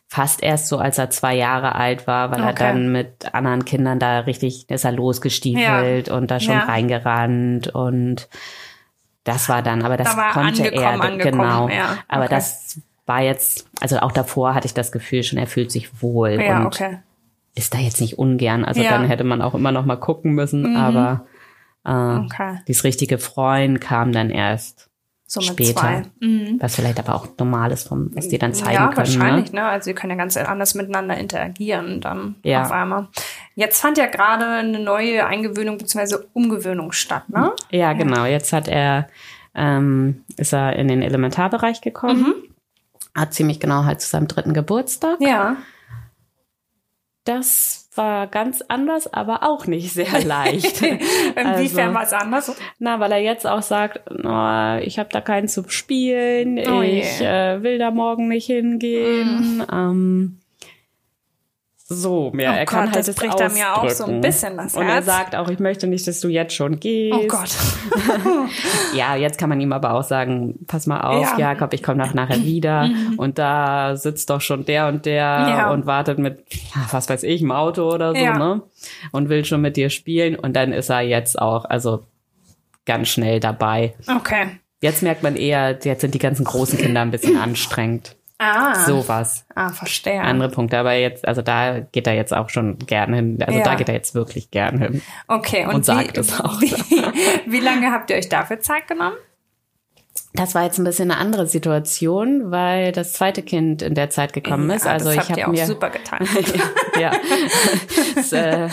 fast 0.08 0.44
erst 0.44 0.68
so, 0.68 0.78
als 0.78 0.98
er 0.98 1.10
zwei 1.10 1.36
Jahre 1.36 1.76
alt 1.76 2.06
war, 2.08 2.32
weil 2.32 2.42
okay. 2.42 2.50
er 2.50 2.54
dann 2.54 2.92
mit 2.92 3.34
anderen 3.34 3.66
Kindern 3.66 4.00
da 4.00 4.20
richtig, 4.22 4.70
ist 4.70 4.86
er 4.86 4.92
losgestiefelt 4.92 6.08
ja. 6.08 6.16
und 6.16 6.30
da 6.30 6.40
schon 6.40 6.54
ja. 6.54 6.66
reingerannt 6.66 7.70
und 7.70 8.28
das 9.24 9.50
war 9.50 9.62
dann, 9.62 9.84
aber 9.84 9.98
das 9.98 10.16
da 10.16 10.32
konnte 10.32 10.68
er, 10.68 11.18
genau. 11.18 11.70
Ja. 11.70 11.98
Aber 12.08 12.26
okay. 12.26 12.36
das 12.36 12.82
war 13.06 13.22
jetzt, 13.22 13.68
also 13.80 14.00
auch 14.00 14.12
davor 14.12 14.54
hatte 14.54 14.66
ich 14.66 14.74
das 14.74 14.92
Gefühl 14.92 15.24
schon, 15.24 15.40
er 15.40 15.48
fühlt 15.48 15.72
sich 15.72 16.02
wohl 16.02 16.42
ja, 16.42 16.60
und 16.60 16.68
okay. 16.68 17.00
ist 17.56 17.74
da 17.74 17.78
jetzt 17.78 18.02
nicht 18.02 18.18
ungern. 18.18 18.66
Also 18.66 18.82
dann 18.82 19.06
hätte 19.06 19.24
man 19.24 19.42
auch 19.42 19.56
immer 19.56 19.72
noch 19.72 19.86
mal 19.86 19.98
gucken 19.98 20.34
müssen, 20.34 20.72
mhm. 20.72 20.78
aber 20.78 21.26
äh, 21.86 21.92
okay. 22.26 22.60
dieses 22.68 22.84
richtige 22.84 23.18
Freuen 23.18 23.80
kam 23.80 24.12
dann 24.12 24.30
erst 24.30 24.90
so 25.26 25.42
später. 25.42 26.04
Mhm. 26.20 26.58
Was 26.60 26.76
vielleicht 26.76 27.00
aber 27.00 27.16
auch 27.16 27.28
normal 27.40 27.72
ist, 27.72 27.88
vom, 27.88 28.12
was 28.14 28.28
die 28.28 28.38
dann 28.38 28.54
zeigen 28.54 28.74
ja, 28.74 28.88
können. 28.88 28.92
Ja, 28.92 28.98
wahrscheinlich. 28.98 29.52
Ne? 29.52 29.62
ne? 29.62 29.68
Also 29.68 29.86
sie 29.86 29.94
können 29.94 30.12
ja 30.12 30.18
ganz 30.18 30.38
anders 30.38 30.76
miteinander 30.76 31.18
interagieren 31.18 32.02
dann 32.02 32.36
ja. 32.44 32.64
auf 32.64 32.72
einmal. 32.72 33.08
Jetzt 33.56 33.82
fand 33.82 33.98
ja 33.98 34.06
gerade 34.08 34.46
eine 34.46 34.80
neue 34.80 35.26
Eingewöhnung 35.26 35.78
bzw. 35.78 36.18
Umgewöhnung 36.34 36.92
statt, 36.92 37.30
ne? 37.30 37.54
Ja, 37.72 37.94
genau. 37.94 38.26
Jetzt 38.26 38.54
hat 38.54 38.68
er, 38.68 39.08
ähm, 39.56 40.24
ist 40.38 40.54
er 40.54 40.76
in 40.76 40.88
den 40.88 41.02
Elementarbereich 41.02 41.82
gekommen. 41.82 42.22
Mhm. 42.22 42.34
Hat 43.16 43.34
ziemlich 43.34 43.60
genau 43.60 43.86
halt 43.86 44.02
zu 44.02 44.10
seinem 44.10 44.28
dritten 44.28 44.54
Geburtstag. 44.54 45.18
Ja. 45.20 45.58
Das 47.24 47.90
war 47.96 48.28
ganz 48.28 48.62
anders, 48.68 49.12
aber 49.14 49.44
auch 49.44 49.66
nicht 49.68 49.94
sehr 49.94 50.22
leicht. 50.26 50.82
Inwiefern 50.82 51.46
also, 51.46 51.94
war 51.94 52.04
es 52.04 52.14
anders? 52.14 52.56
Na, 52.80 53.00
weil 53.00 53.12
er 53.14 53.20
jetzt 53.20 53.48
auch 53.48 53.62
sagt, 53.62 54.02
oh, 54.10 54.78
ich 54.82 55.00
habe 55.00 55.10
da 55.12 55.22
keinen 55.22 55.48
zu 55.48 55.64
spielen, 55.70 56.60
oh 56.68 56.82
ich 56.82 57.22
äh, 57.22 57.62
will 57.64 57.78
da 57.78 57.92
morgen 57.92 58.28
nicht 58.28 58.48
hingehen. 58.48 59.58
Mm. 59.58 59.66
Ähm, 59.72 60.40
so 61.94 62.32
mehr. 62.34 62.52
Oh 62.52 62.56
er 62.56 62.66
kann 62.66 62.86
Gott, 62.86 62.96
halt 62.96 63.08
das 63.08 63.16
bricht 63.16 63.40
er 63.40 63.50
mir 63.50 63.78
auch 63.78 63.90
so 63.90 64.06
ein 64.06 64.22
bisschen 64.22 64.58
das 64.58 64.74
Herz. 64.74 64.76
Und 64.76 64.88
er 64.88 65.02
sagt 65.02 65.36
auch, 65.36 65.50
ich 65.50 65.60
möchte 65.60 65.88
nicht, 65.88 66.08
dass 66.08 66.20
du 66.20 66.28
jetzt 66.28 66.54
schon 66.54 66.80
gehst. 66.80 67.18
Oh 67.18 67.28
Gott. 67.28 67.50
ja, 68.96 69.16
jetzt 69.16 69.38
kann 69.38 69.50
man 69.50 69.62
ihm 69.62 69.72
aber 69.74 69.94
auch 69.94 70.04
sagen, 70.04 70.60
pass 70.68 70.88
mal 70.88 71.02
auf, 71.02 71.38
ja. 71.38 71.52
Jakob, 71.52 71.74
ich 71.74 71.84
komme 71.84 71.98
noch 71.98 72.14
nachher 72.14 72.44
wieder 72.44 72.88
mhm. 72.88 73.16
und 73.18 73.38
da 73.38 73.96
sitzt 73.96 74.30
doch 74.30 74.42
schon 74.42 74.66
der 74.66 74.88
und 74.88 75.06
der 75.06 75.24
ja. 75.24 75.72
und 75.72 75.86
wartet 75.86 76.20
mit, 76.20 76.44
was 76.92 77.10
weiß 77.10 77.24
ich, 77.24 77.42
im 77.42 77.52
Auto 77.52 77.92
oder 77.92 78.14
so, 78.14 78.22
ja. 78.22 78.38
ne? 78.38 78.62
Und 79.12 79.30
will 79.30 79.46
schon 79.46 79.62
mit 79.62 79.78
dir 79.78 79.90
spielen 79.90 80.36
und 80.36 80.56
dann 80.56 80.74
ist 80.74 80.90
er 80.90 81.02
jetzt 81.02 81.40
auch, 81.40 81.66
also 81.66 82.04
ganz 82.86 83.10
schnell 83.10 83.40
dabei. 83.40 83.94
Okay. 84.08 84.60
Jetzt 84.82 85.02
merkt 85.02 85.24
man 85.24 85.38
eher, 85.38 85.80
jetzt 85.84 86.02
sind 86.02 86.14
die 86.14 86.20
ganzen 86.20 86.44
großen 86.44 86.78
Kinder 86.78 87.02
ein 87.02 87.12
bisschen 87.12 87.38
anstrengend. 87.42 88.16
Ah. 88.38 88.86
Sowas. 88.86 89.46
Ah, 89.56 89.70
verstehe. 89.70 90.22
Andere 90.22 90.50
Punkte, 90.50 90.78
aber 90.78 90.94
jetzt, 90.94 91.28
also 91.28 91.42
da 91.42 91.80
geht 91.80 92.08
er 92.08 92.14
jetzt 92.14 92.34
auch 92.34 92.50
schon 92.50 92.78
gern 92.80 93.14
hin. 93.14 93.38
Also 93.46 93.60
ja. 93.60 93.64
da 93.64 93.76
geht 93.76 93.88
er 93.88 93.96
jetzt 93.96 94.16
wirklich 94.16 94.52
gern 94.52 94.80
hin. 94.80 95.02
Okay, 95.28 95.66
und, 95.66 95.76
und 95.76 95.86
sagt 95.86 96.18
wie, 96.18 96.20
es 96.20 96.40
auch. 96.40 96.60
Wie, 96.60 96.72
wie 97.52 97.60
lange 97.60 97.92
habt 97.92 98.10
ihr 98.10 98.18
euch 98.18 98.30
dafür 98.30 98.60
Zeit 98.60 98.88
genommen? 98.88 99.16
Das 100.36 100.56
war 100.56 100.64
jetzt 100.64 100.80
ein 100.80 100.84
bisschen 100.84 101.12
eine 101.12 101.20
andere 101.20 101.46
Situation, 101.46 102.50
weil 102.50 102.92
das 102.92 103.14
zweite 103.14 103.44
Kind 103.44 103.84
in 103.84 103.94
der 103.94 104.10
Zeit 104.10 104.34
gekommen 104.34 104.68
ist. 104.72 104.86
Ja, 104.86 104.94
also 104.94 105.14
das 105.14 105.30
ich 105.30 105.32
habe 105.32 105.52
mir 105.52 105.66
super 105.68 105.92
getan. 105.92 106.28
ja, 107.00 107.12
das, 108.16 108.34
äh, 108.34 108.68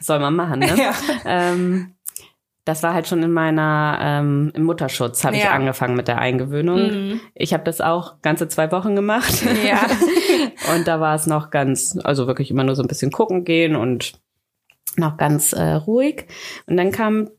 soll 0.00 0.20
man 0.20 0.36
machen, 0.36 0.60
ne? 0.60 0.76
Ja. 0.76 0.92
Ähm, 1.24 1.94
das 2.64 2.82
war 2.82 2.94
halt 2.94 3.08
schon 3.08 3.22
in 3.22 3.32
meiner 3.32 3.98
ähm, 4.00 4.52
im 4.54 4.62
Mutterschutz 4.64 5.24
habe 5.24 5.36
ja. 5.36 5.42
ich 5.42 5.50
angefangen 5.50 5.96
mit 5.96 6.06
der 6.06 6.18
Eingewöhnung. 6.18 6.78
Mhm. 6.78 7.20
Ich 7.34 7.52
habe 7.52 7.64
das 7.64 7.80
auch 7.80 8.20
ganze 8.22 8.48
zwei 8.48 8.70
Wochen 8.70 8.94
gemacht. 8.94 9.42
Ja. 9.66 9.80
und 10.74 10.86
da 10.86 11.00
war 11.00 11.14
es 11.14 11.26
noch 11.26 11.50
ganz, 11.50 11.98
also 12.04 12.26
wirklich 12.26 12.50
immer 12.50 12.64
nur 12.64 12.76
so 12.76 12.82
ein 12.82 12.88
bisschen 12.88 13.10
gucken 13.10 13.44
gehen 13.44 13.74
und 13.74 14.12
noch 14.96 15.16
ganz 15.16 15.52
äh, 15.52 15.72
ruhig. 15.72 16.26
Und 16.66 16.76
dann 16.76 16.92
kam 16.92 17.30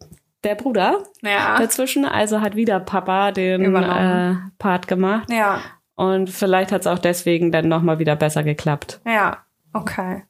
der 0.43 0.55
Bruder 0.55 1.03
ja. 1.21 1.57
dazwischen, 1.57 2.05
also 2.05 2.41
hat 2.41 2.55
wieder 2.55 2.79
Papa 2.79 3.31
den 3.31 3.75
äh, 3.75 4.35
Part 4.57 4.87
gemacht. 4.87 5.29
Ja. 5.31 5.61
Und 5.95 6.29
vielleicht 6.29 6.71
hat 6.71 6.81
es 6.81 6.87
auch 6.87 6.99
deswegen 6.99 7.51
dann 7.51 7.67
noch 7.67 7.81
mal 7.81 7.99
wieder 7.99 8.15
besser 8.15 8.43
geklappt. 8.43 8.99
Ja. 9.05 9.45
Okay. 9.73 10.23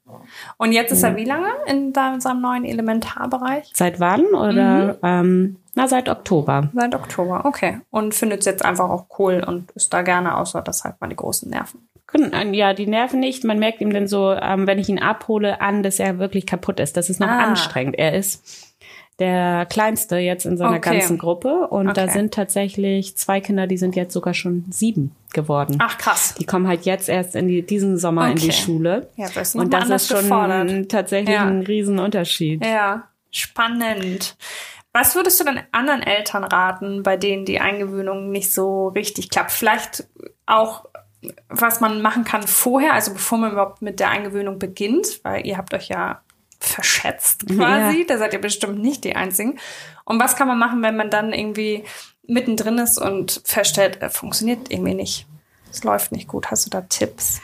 Und 0.57 0.71
jetzt 0.71 0.91
ist 0.91 1.03
er 1.03 1.15
wie 1.15 1.25
lange 1.25 1.49
in 1.67 1.93
seinem 1.93 2.41
neuen 2.41 2.65
Elementarbereich? 2.65 3.71
Seit 3.73 3.99
wann? 3.99 4.25
Oder 4.27 4.93
mhm. 4.93 4.97
ähm, 5.03 5.55
na, 5.75 5.87
seit 5.87 6.07
Oktober. 6.07 6.69
Seit 6.73 6.95
Oktober, 6.95 7.45
okay. 7.45 7.79
Und 7.89 8.13
findet 8.13 8.41
es 8.41 8.45
jetzt 8.45 8.63
einfach 8.63 8.89
auch 8.89 9.05
cool 9.17 9.43
und 9.45 9.71
ist 9.71 9.93
da 9.93 10.03
gerne, 10.03 10.37
außer 10.37 10.61
dass 10.61 10.83
halt 10.83 11.01
mal 11.01 11.07
die 11.07 11.15
großen 11.15 11.49
Nerven. 11.49 11.87
Ja, 12.51 12.73
die 12.73 12.85
Nerven 12.85 13.19
nicht. 13.19 13.43
Man 13.43 13.57
merkt 13.57 13.81
ihm 13.81 13.91
dann 13.91 14.07
so, 14.07 14.33
ähm, 14.33 14.67
wenn 14.67 14.77
ich 14.77 14.87
ihn 14.87 14.99
abhole, 14.99 15.61
an, 15.61 15.81
dass 15.81 15.99
er 15.99 16.19
wirklich 16.19 16.45
kaputt 16.45 16.79
ist. 16.79 16.95
Das 16.95 17.09
ist 17.09 17.19
noch 17.19 17.27
ah. 17.27 17.39
anstrengend. 17.39 17.97
Er 17.97 18.13
ist 18.13 18.75
der 19.17 19.65
kleinste 19.65 20.17
jetzt 20.17 20.45
in 20.45 20.57
seiner 20.57 20.77
okay. 20.77 20.99
ganzen 20.99 21.17
Gruppe. 21.17 21.67
Und 21.67 21.89
okay. 21.89 22.05
da 22.05 22.11
sind 22.11 22.33
tatsächlich 22.33 23.17
zwei 23.17 23.41
Kinder, 23.41 23.65
die 23.65 23.77
sind 23.77 23.95
jetzt 23.95 24.13
sogar 24.13 24.35
schon 24.35 24.65
sieben 24.69 25.15
geworden. 25.33 25.77
Ach 25.79 25.97
krass. 25.97 26.35
Die 26.35 26.45
kommen 26.45 26.67
halt 26.67 26.85
jetzt 26.85 27.09
erst 27.09 27.35
in 27.35 27.47
die, 27.47 27.65
diesen 27.65 27.97
Sommer 27.97 28.23
okay. 28.23 28.31
in 28.31 28.37
die 28.37 28.51
Schule. 28.51 29.09
Ja, 29.15 29.27
das 29.33 29.49
ist 29.49 29.55
Und 29.55 29.73
das 29.73 29.89
ist 29.89 30.07
schon 30.07 30.21
gefordert. 30.21 30.89
tatsächlich 30.89 31.35
ja. 31.35 31.45
ein 31.45 31.61
Riesenunterschied. 31.61 32.65
Ja, 32.65 33.09
spannend. 33.31 34.35
Was 34.93 35.15
würdest 35.15 35.39
du 35.39 35.43
denn 35.43 35.61
anderen 35.71 36.03
Eltern 36.03 36.43
raten, 36.43 37.01
bei 37.01 37.17
denen 37.17 37.45
die 37.45 37.59
Eingewöhnung 37.59 38.29
nicht 38.31 38.53
so 38.53 38.89
richtig 38.89 39.29
klappt? 39.31 39.51
Vielleicht 39.51 40.07
auch, 40.45 40.85
was 41.49 41.81
man 41.81 42.01
machen 42.01 42.23
kann 42.25 42.43
vorher, 42.43 42.93
also 42.93 43.13
bevor 43.13 43.39
man 43.39 43.51
überhaupt 43.53 43.81
mit 43.81 43.99
der 43.99 44.09
Eingewöhnung 44.09 44.59
beginnt, 44.59 45.19
weil 45.23 45.47
ihr 45.47 45.57
habt 45.57 45.73
euch 45.73 45.87
ja 45.87 46.21
verschätzt 46.59 47.47
quasi. 47.47 47.99
Ja. 47.99 48.05
Da 48.07 48.17
seid 48.17 48.33
ihr 48.33 48.41
bestimmt 48.41 48.79
nicht 48.79 49.03
die 49.03 49.15
Einzigen. 49.15 49.59
Und 50.05 50.19
was 50.19 50.35
kann 50.35 50.47
man 50.47 50.59
machen, 50.59 50.81
wenn 50.81 50.95
man 50.95 51.09
dann 51.09 51.33
irgendwie 51.33 51.83
mittendrin 52.27 52.77
ist 52.77 52.97
und 52.97 53.41
feststellt, 53.45 54.01
äh, 54.01 54.09
funktioniert 54.09 54.71
irgendwie 54.71 54.93
nicht. 54.93 55.27
Es 55.71 55.83
läuft 55.83 56.11
nicht 56.11 56.27
gut. 56.27 56.51
Hast 56.51 56.65
du 56.65 56.69
da 56.69 56.81
Tipps? 56.81 57.41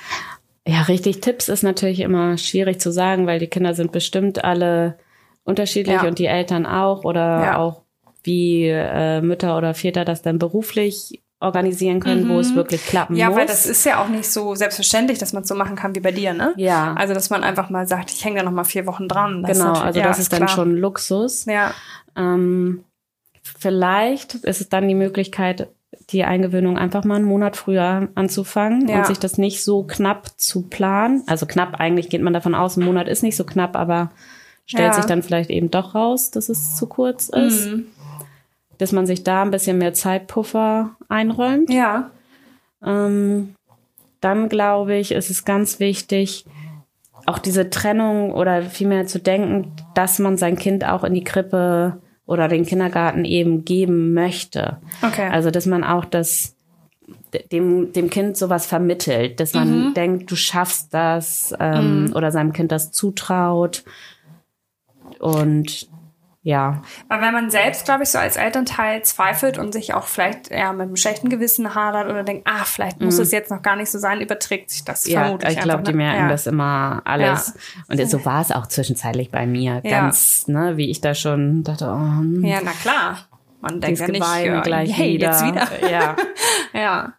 Ja, 0.67 0.81
richtig. 0.83 1.21
Tipps 1.21 1.49
ist 1.49 1.63
natürlich 1.63 1.99
immer 2.01 2.37
schwierig 2.37 2.79
zu 2.79 2.91
sagen, 2.91 3.25
weil 3.25 3.39
die 3.39 3.47
Kinder 3.47 3.73
sind 3.73 3.91
bestimmt 3.91 4.43
alle 4.43 4.97
unterschiedlich 5.43 6.01
ja. 6.01 6.07
und 6.07 6.19
die 6.19 6.27
Eltern 6.27 6.65
auch 6.65 7.03
oder 7.03 7.43
ja. 7.43 7.57
auch 7.57 7.81
wie 8.23 8.67
äh, 8.67 9.21
Mütter 9.21 9.57
oder 9.57 9.73
Väter 9.73 10.05
das 10.05 10.21
dann 10.21 10.37
beruflich 10.37 11.21
organisieren 11.39 12.01
können, 12.01 12.25
mhm. 12.25 12.29
wo 12.29 12.39
es 12.39 12.51
mhm. 12.51 12.55
wirklich 12.55 12.85
klappen 12.85 13.15
ja, 13.15 13.27
muss. 13.27 13.35
Ja, 13.35 13.39
weil 13.39 13.47
das 13.47 13.65
ist 13.65 13.85
ja 13.85 14.03
auch 14.03 14.09
nicht 14.09 14.29
so 14.29 14.55
selbstverständlich, 14.55 15.17
dass 15.19 15.31
man 15.31 15.43
es 15.43 15.49
so 15.49 15.55
machen 15.55 15.75
kann 15.75 15.95
wie 15.95 16.01
bei 16.01 16.11
dir, 16.11 16.33
ne? 16.33 16.53
Ja. 16.57 16.93
Also, 16.95 17.13
dass 17.13 17.29
man 17.29 17.43
einfach 17.43 17.69
mal 17.69 17.87
sagt, 17.87 18.11
ich 18.11 18.23
hänge 18.25 18.39
da 18.39 18.43
noch 18.43 18.51
mal 18.51 18.65
vier 18.65 18.85
Wochen 18.85 19.07
dran. 19.07 19.43
Das 19.43 19.57
genau, 19.57 19.73
also 19.73 19.99
ja, 19.99 20.05
das 20.05 20.19
ist, 20.19 20.33
ist 20.33 20.33
dann 20.33 20.49
schon 20.49 20.75
Luxus. 20.75 21.45
Ja. 21.45 21.73
Ähm, 22.17 22.83
vielleicht 23.57 24.35
ist 24.35 24.61
es 24.61 24.69
dann 24.69 24.87
die 24.87 24.95
Möglichkeit, 24.95 25.69
die 26.11 26.23
Eingewöhnung 26.23 26.77
einfach 26.77 27.03
mal 27.03 27.15
einen 27.15 27.25
Monat 27.25 27.55
früher 27.55 28.09
anzufangen 28.15 28.87
ja. 28.87 28.97
und 28.99 29.07
sich 29.07 29.19
das 29.19 29.37
nicht 29.37 29.63
so 29.63 29.83
knapp 29.83 30.39
zu 30.39 30.63
planen. 30.63 31.23
Also 31.27 31.45
knapp, 31.45 31.79
eigentlich 31.79 32.09
geht 32.09 32.21
man 32.21 32.33
davon 32.33 32.55
aus, 32.55 32.77
ein 32.77 32.85
Monat 32.85 33.07
ist 33.07 33.23
nicht 33.23 33.35
so 33.35 33.43
knapp, 33.43 33.75
aber 33.75 34.11
stellt 34.65 34.89
ja. 34.89 34.93
sich 34.93 35.05
dann 35.05 35.23
vielleicht 35.23 35.49
eben 35.49 35.71
doch 35.71 35.95
raus, 35.95 36.31
dass 36.31 36.49
es 36.49 36.75
zu 36.75 36.87
kurz 36.87 37.29
ist. 37.29 37.67
Mhm 37.67 37.87
dass 38.79 38.93
man 38.93 39.05
sich 39.05 39.23
da 39.23 39.43
ein 39.43 39.51
bisschen 39.51 39.77
mehr 39.77 39.93
Zeitpuffer 39.93 40.95
einräumt. 41.09 41.69
Ja. 41.69 42.11
Ähm, 42.83 43.53
dann 44.21 44.49
glaube 44.49 44.95
ich, 44.95 45.11
ist 45.11 45.29
es 45.29 45.45
ganz 45.45 45.79
wichtig, 45.79 46.45
auch 47.25 47.37
diese 47.37 47.69
Trennung 47.69 48.33
oder 48.33 48.63
vielmehr 48.63 49.05
zu 49.05 49.19
denken, 49.19 49.73
dass 49.93 50.17
man 50.17 50.37
sein 50.37 50.57
Kind 50.57 50.85
auch 50.85 51.03
in 51.03 51.13
die 51.13 51.25
Krippe 51.25 52.01
oder 52.29 52.47
den 52.47 52.63
Kindergarten 52.63 53.25
eben 53.25 53.65
geben 53.65 54.13
möchte. 54.13 54.77
Okay. 55.01 55.27
Also, 55.31 55.49
dass 55.49 55.65
man 55.65 55.83
auch 55.83 56.05
das 56.05 56.55
dem, 57.51 57.91
dem 57.91 58.11
Kind 58.11 58.37
sowas 58.37 58.67
vermittelt, 58.67 59.39
dass 59.39 59.55
man 59.55 59.89
mhm. 59.89 59.93
denkt, 59.95 60.29
du 60.29 60.35
schaffst 60.35 60.93
das 60.93 61.55
ähm, 61.59 62.05
mhm. 62.05 62.15
oder 62.15 62.31
seinem 62.31 62.53
Kind 62.53 62.71
das 62.71 62.91
zutraut. 62.91 63.83
Und 65.17 65.89
ja. 66.41 66.81
Weil 67.09 67.21
wenn 67.21 67.33
man 67.33 67.49
selbst, 67.49 67.85
glaube 67.85 68.03
ich, 68.03 68.09
so 68.09 68.17
als 68.17 68.37
Elternteil 68.37 69.03
zweifelt 69.03 69.57
und 69.57 69.73
sich 69.73 69.93
auch 69.93 70.05
vielleicht 70.05 70.49
eher 70.49 70.71
mit 70.71 70.83
einem 70.83 70.95
schlechten 70.95 71.29
Gewissen 71.29 71.75
hadert 71.75 72.09
oder 72.09 72.23
denkt, 72.23 72.47
ah, 72.47 72.63
vielleicht 72.63 73.01
muss 73.01 73.17
mhm. 73.17 73.23
es 73.23 73.31
jetzt 73.31 73.51
noch 73.51 73.61
gar 73.61 73.75
nicht 73.75 73.91
so 73.91 73.99
sein, 73.99 74.21
überträgt 74.21 74.69
sich 74.69 74.85
das 74.85 75.05
ja, 75.05 75.23
vermutlich 75.23 75.57
ich 75.57 75.59
glaube, 75.59 75.83
die 75.83 75.91
ne? 75.91 75.97
merken 75.97 76.21
ja. 76.21 76.29
das 76.29 76.47
immer 76.47 77.01
alles. 77.03 77.53
Ja. 77.75 77.83
Und 77.95 78.09
so 78.09 78.23
war 78.23 78.41
es 78.41 78.51
auch 78.51 78.67
zwischenzeitlich 78.67 79.31
bei 79.31 79.45
mir. 79.45 79.81
Ganz, 79.81 80.47
ne, 80.47 80.77
wie 80.77 80.89
ich 80.89 81.01
da 81.01 81.13
schon 81.13 81.63
dachte, 81.63 81.87
oh, 81.87 81.97
hm. 81.97 82.45
Ja, 82.45 82.59
na 82.63 82.71
klar. 82.71 83.17
Man 83.61 83.81
denkt 83.81 83.99
ja 83.99 84.07
nicht, 84.07 84.45
ja, 84.45 84.61
gleich 84.61 84.97
hey, 84.97 85.15
wieder. 85.15 85.27
jetzt 85.27 85.45
wieder. 85.45 85.89
Ja. 85.91 86.15
ja. 86.73 87.13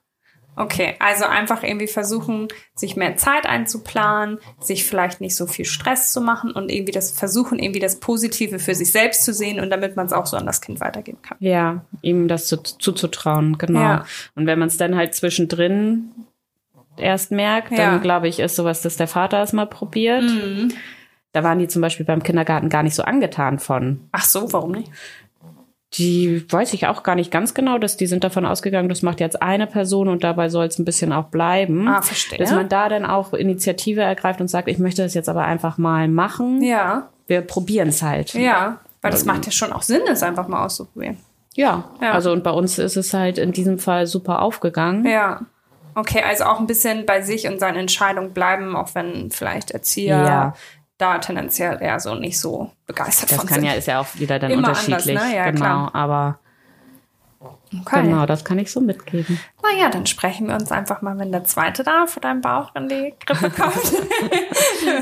Okay, 0.61 0.94
also 0.99 1.25
einfach 1.25 1.62
irgendwie 1.62 1.87
versuchen, 1.87 2.49
sich 2.75 2.94
mehr 2.94 3.16
Zeit 3.16 3.46
einzuplanen, 3.46 4.38
sich 4.61 4.85
vielleicht 4.85 5.23
nicht 5.23 5.35
so 5.35 5.46
viel 5.46 5.64
Stress 5.64 6.12
zu 6.12 6.20
machen 6.20 6.53
und 6.53 6.70
irgendwie 6.70 6.92
das 6.92 7.12
versuchen, 7.12 7.59
irgendwie 7.59 7.81
das 7.81 7.99
Positive 7.99 8.59
für 8.59 8.75
sich 8.75 8.92
selbst 8.92 9.25
zu 9.25 9.33
sehen 9.33 9.59
und 9.59 9.70
damit 9.70 9.96
man 9.96 10.05
es 10.05 10.12
auch 10.12 10.27
so 10.27 10.37
an 10.37 10.44
das 10.44 10.61
Kind 10.61 10.81
weitergeben 10.81 11.23
kann. 11.23 11.38
Ja, 11.40 11.87
ihm 12.03 12.29
das 12.29 12.46
zu, 12.46 12.59
zuzutrauen, 12.59 13.57
genau. 13.57 13.81
Ja. 13.81 14.05
Und 14.35 14.46
wenn 14.46 14.59
man 14.59 14.68
es 14.68 14.77
dann 14.77 14.96
halt 14.96 15.14
zwischendrin 15.14 16.11
erst 16.99 17.31
merkt, 17.31 17.73
dann 17.73 17.79
ja. 17.79 17.96
glaube 17.96 18.29
ich, 18.29 18.38
ist 18.38 18.55
sowas, 18.55 18.83
dass 18.83 18.99
der 18.99 19.09
Vater 19.09 19.42
es 19.42 19.55
mal 19.55 19.66
probiert. 19.66 20.25
Mhm. 20.25 20.75
Da 21.33 21.42
waren 21.42 21.59
die 21.59 21.68
zum 21.68 21.81
Beispiel 21.81 22.05
beim 22.05 22.23
Kindergarten 22.23 22.68
gar 22.68 22.83
nicht 22.83 22.94
so 22.94 23.03
angetan 23.03 23.59
von. 23.59 24.09
Ach 24.12 24.27
so, 24.27 24.53
warum 24.53 24.73
nicht? 24.73 24.90
Die 25.94 26.46
weiß 26.48 26.72
ich 26.74 26.87
auch 26.87 27.03
gar 27.03 27.16
nicht 27.16 27.33
ganz 27.33 27.53
genau, 27.53 27.79
dass 27.79 27.96
die 27.96 28.07
sind 28.07 28.22
davon 28.22 28.46
ausgegangen, 28.46 28.88
das 28.88 29.03
macht 29.03 29.18
jetzt 29.18 29.42
eine 29.42 29.66
Person 29.66 30.09
und 30.09 30.22
dabei 30.22 30.48
soll 30.48 30.66
es 30.66 30.79
ein 30.79 30.85
bisschen 30.85 31.12
auch 31.12 31.26
bleiben. 31.26 31.88
Ah, 31.88 32.00
verstehe. 32.00 32.38
Dass 32.38 32.53
man 32.53 32.68
da 32.68 32.88
dann 32.88 33.05
auch 33.05 33.33
Initiative 33.33 34.00
ergreift 34.00 34.40
und 34.40 34.48
sagt, 34.48 34.68
ich 34.68 34.79
möchte 34.79 35.03
das 35.03 35.14
jetzt 35.14 35.29
aber 35.29 35.44
einfach 35.44 35.79
mal 35.79 36.07
machen. 36.07 36.62
Ja. 36.62 37.09
Wir 37.26 37.40
probieren 37.40 37.88
es 37.88 38.03
halt. 38.03 38.35
Ja, 38.35 38.79
weil 39.03 39.11
das 39.11 39.24
macht 39.24 39.46
ja 39.46 39.53
schon 39.53 39.72
auch 39.72 39.83
Sinn, 39.83 40.03
es 40.09 40.22
einfach 40.22 40.46
mal 40.46 40.64
auszuprobieren. 40.64 41.16
Ja, 41.55 41.85
ja, 42.00 42.12
also 42.12 42.31
und 42.31 42.44
bei 42.44 42.53
uns 42.53 42.79
ist 42.79 42.96
es 42.96 43.12
halt 43.12 43.37
in 43.37 43.50
diesem 43.50 43.81
Fall 43.81 44.07
super 44.07 44.42
aufgegangen. 44.42 45.05
Ja. 45.05 45.40
Okay, 45.96 46.22
also 46.22 46.44
auch 46.44 46.61
ein 46.61 46.68
bisschen 46.68 47.05
bei 47.05 47.20
sich 47.20 47.48
und 47.48 47.59
seinen 47.59 47.76
Entscheidungen 47.76 48.33
bleiben, 48.33 48.76
auch 48.76 48.94
wenn 48.94 49.33
vielleicht 49.33 49.72
Erzieher 49.72 50.18
ja 50.18 50.55
da 51.01 51.19
tendenziell 51.19 51.79
eher 51.81 52.01
so 52.01 52.15
nicht 52.15 52.39
so 52.39 52.71
begeistert 52.87 53.31
das 53.31 53.39
von 53.39 53.47
kann 53.47 53.61
sind. 53.61 53.65
ja, 53.65 53.73
ist 53.73 53.87
ja 53.87 54.01
auch 54.01 54.07
wieder 54.15 54.39
dann 54.39 54.51
Immer 54.51 54.69
unterschiedlich. 54.69 55.17
Anders, 55.17 55.31
ne? 55.31 55.37
ja, 55.37 55.51
genau, 55.51 55.59
klar. 55.59 55.95
aber 55.95 56.39
Okay. 57.73 58.03
Genau, 58.03 58.27
das 58.27 58.45
kann 58.45 58.59
ich 58.59 58.73
so 58.73 58.81
mitgeben. 58.81 59.39
Naja, 59.63 59.91
dann 59.91 60.05
sprechen 60.05 60.49
wir 60.49 60.57
uns 60.57 60.73
einfach 60.73 61.03
mal, 61.03 61.17
wenn 61.19 61.31
der 61.31 61.45
zweite 61.45 61.85
da 61.85 62.07
vor 62.07 62.21
deinem 62.21 62.41
Bauch 62.41 62.75
in 62.75 62.89
die 62.89 63.15
Grippe 63.25 63.49
kommt. 63.57 63.93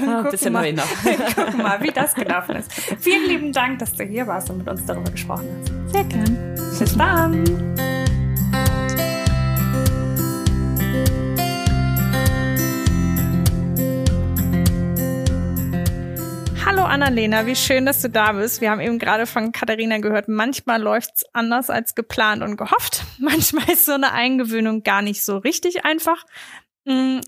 Ein 0.07 0.31
bisschen 0.31 0.53
mal, 0.53 0.71
noch. 0.73 0.85
gucken 1.35 1.63
mal, 1.63 1.81
wie 1.83 1.91
das 1.91 2.15
gelaufen 2.15 2.57
ist. 2.57 2.71
Vielen 3.01 3.27
lieben 3.27 3.53
Dank, 3.53 3.79
dass 3.79 3.95
du 3.95 4.05
hier 4.05 4.27
warst 4.27 4.51
und 4.51 4.59
mit 4.59 4.69
uns 4.69 4.85
darüber 4.85 5.11
gesprochen 5.11 5.49
hast. 5.59 5.93
Sehr 5.93 6.05
gern. 6.05 6.55
Bis 6.79 6.97
dann. 6.97 7.98
Hallo 16.79 16.91
Annalena, 16.91 17.45
wie 17.45 17.57
schön, 17.57 17.87
dass 17.87 18.03
du 18.03 18.09
da 18.09 18.31
bist. 18.31 18.61
Wir 18.61 18.71
haben 18.71 18.81
eben 18.81 19.01
gerade 19.01 19.27
von 19.27 19.51
Katharina 19.51 19.99
gehört, 19.99 20.29
manchmal 20.29 20.81
läuft's 20.81 21.25
anders 21.33 21.71
als 21.71 21.97
geplant 21.97 22.41
und 22.41 22.57
gehofft. 22.57 23.03
Manchmal 23.19 23.69
ist 23.69 23.85
so 23.85 23.95
eine 23.95 24.12
Eingewöhnung 24.12 24.85
gar 24.85 25.03
nicht 25.03 25.25
so 25.25 25.38
richtig 25.38 25.85
einfach. 25.85 26.25
Mm, 26.85 27.19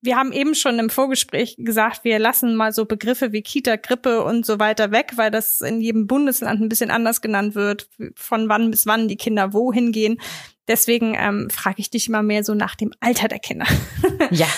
wir 0.00 0.16
haben 0.16 0.32
eben 0.32 0.56
schon 0.56 0.80
im 0.80 0.90
Vorgespräch 0.90 1.54
gesagt, 1.58 2.02
wir 2.02 2.18
lassen 2.18 2.56
mal 2.56 2.72
so 2.72 2.86
Begriffe 2.86 3.30
wie 3.30 3.42
Kita, 3.42 3.76
Grippe 3.76 4.24
und 4.24 4.44
so 4.44 4.58
weiter 4.58 4.90
weg, 4.90 5.12
weil 5.14 5.30
das 5.30 5.60
in 5.60 5.80
jedem 5.80 6.08
Bundesland 6.08 6.60
ein 6.60 6.68
bisschen 6.68 6.90
anders 6.90 7.20
genannt 7.20 7.54
wird, 7.54 7.88
von 8.16 8.48
wann 8.48 8.68
bis 8.68 8.84
wann 8.84 9.06
die 9.06 9.16
Kinder 9.16 9.52
wohin 9.52 9.92
gehen. 9.92 10.20
Deswegen 10.66 11.14
ähm, 11.16 11.50
frage 11.50 11.76
ich 11.78 11.90
dich 11.90 12.08
immer 12.08 12.24
mehr 12.24 12.42
so 12.42 12.52
nach 12.52 12.74
dem 12.74 12.92
Alter 12.98 13.28
der 13.28 13.38
Kinder. 13.38 13.66
Ja. 14.32 14.48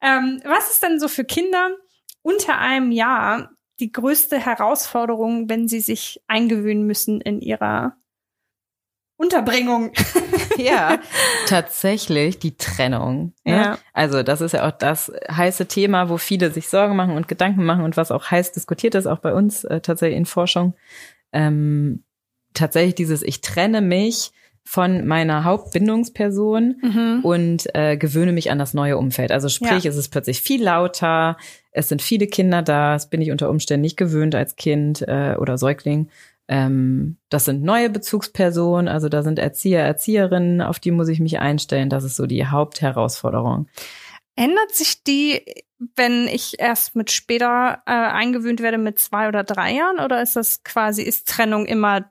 ähm, 0.00 0.40
was 0.44 0.70
ist 0.70 0.82
denn 0.82 0.98
so 0.98 1.06
für 1.06 1.24
Kinder 1.24 1.68
unter 2.22 2.58
einem 2.58 2.92
Jahr 2.92 3.50
die 3.80 3.92
größte 3.92 4.38
Herausforderung, 4.38 5.48
wenn 5.48 5.68
sie 5.68 5.80
sich 5.80 6.22
eingewöhnen 6.28 6.86
müssen 6.86 7.20
in 7.20 7.40
ihrer 7.40 7.96
Unterbringung. 9.16 9.92
ja, 10.56 10.98
tatsächlich 11.46 12.38
die 12.38 12.56
Trennung. 12.56 13.34
Ne? 13.44 13.52
Ja. 13.52 13.78
Also 13.92 14.22
das 14.22 14.40
ist 14.40 14.52
ja 14.52 14.66
auch 14.66 14.72
das 14.72 15.12
heiße 15.30 15.66
Thema, 15.66 16.08
wo 16.08 16.16
viele 16.16 16.50
sich 16.50 16.68
Sorgen 16.68 16.96
machen 16.96 17.16
und 17.16 17.28
Gedanken 17.28 17.64
machen 17.64 17.84
und 17.84 17.98
was 17.98 18.12
auch 18.12 18.30
heiß 18.30 18.52
diskutiert 18.52 18.94
ist, 18.94 19.06
auch 19.06 19.18
bei 19.18 19.34
uns 19.34 19.64
äh, 19.64 19.80
tatsächlich 19.80 20.16
in 20.16 20.24
Forschung. 20.26 20.74
Ähm, 21.32 22.02
tatsächlich 22.54 22.94
dieses, 22.94 23.22
ich 23.22 23.42
trenne 23.42 23.82
mich 23.82 24.32
von 24.64 25.06
meiner 25.06 25.44
Hauptbindungsperson 25.44 26.76
mhm. 26.80 27.20
und 27.22 27.74
äh, 27.74 27.96
gewöhne 27.96 28.32
mich 28.32 28.50
an 28.50 28.58
das 28.58 28.72
neue 28.72 28.96
Umfeld. 28.96 29.32
Also 29.32 29.48
sprich, 29.48 29.84
ja. 29.84 29.90
es 29.90 29.96
ist 29.96 30.10
plötzlich 30.10 30.40
viel 30.40 30.62
lauter, 30.62 31.36
es 31.72 31.88
sind 31.88 32.02
viele 32.02 32.26
Kinder 32.26 32.62
da, 32.62 32.94
das 32.94 33.10
bin 33.10 33.22
ich 33.22 33.30
unter 33.30 33.50
Umständen 33.50 33.82
nicht 33.82 33.96
gewöhnt 33.96 34.34
als 34.34 34.56
Kind 34.56 35.02
äh, 35.02 35.36
oder 35.38 35.58
Säugling. 35.58 36.10
Ähm, 36.48 37.16
das 37.28 37.44
sind 37.44 37.62
neue 37.62 37.90
Bezugspersonen, 37.90 38.88
also 38.88 39.08
da 39.08 39.22
sind 39.22 39.38
Erzieher, 39.38 39.82
Erzieherinnen, 39.82 40.62
auf 40.62 40.80
die 40.80 40.90
muss 40.90 41.08
ich 41.08 41.20
mich 41.20 41.38
einstellen. 41.38 41.88
Das 41.90 42.02
ist 42.02 42.16
so 42.16 42.26
die 42.26 42.46
Hauptherausforderung. 42.46 43.68
Ändert 44.34 44.74
sich 44.74 45.04
die, 45.04 45.44
wenn 45.96 46.26
ich 46.26 46.58
erst 46.58 46.96
mit 46.96 47.10
später 47.10 47.82
äh, 47.86 47.92
eingewöhnt 47.92 48.60
werde 48.60 48.78
mit 48.78 48.98
zwei 48.98 49.28
oder 49.28 49.44
drei 49.44 49.74
Jahren, 49.74 50.00
oder 50.00 50.22
ist 50.22 50.34
das 50.34 50.64
quasi, 50.64 51.02
ist 51.02 51.28
Trennung 51.28 51.66
immer 51.66 52.10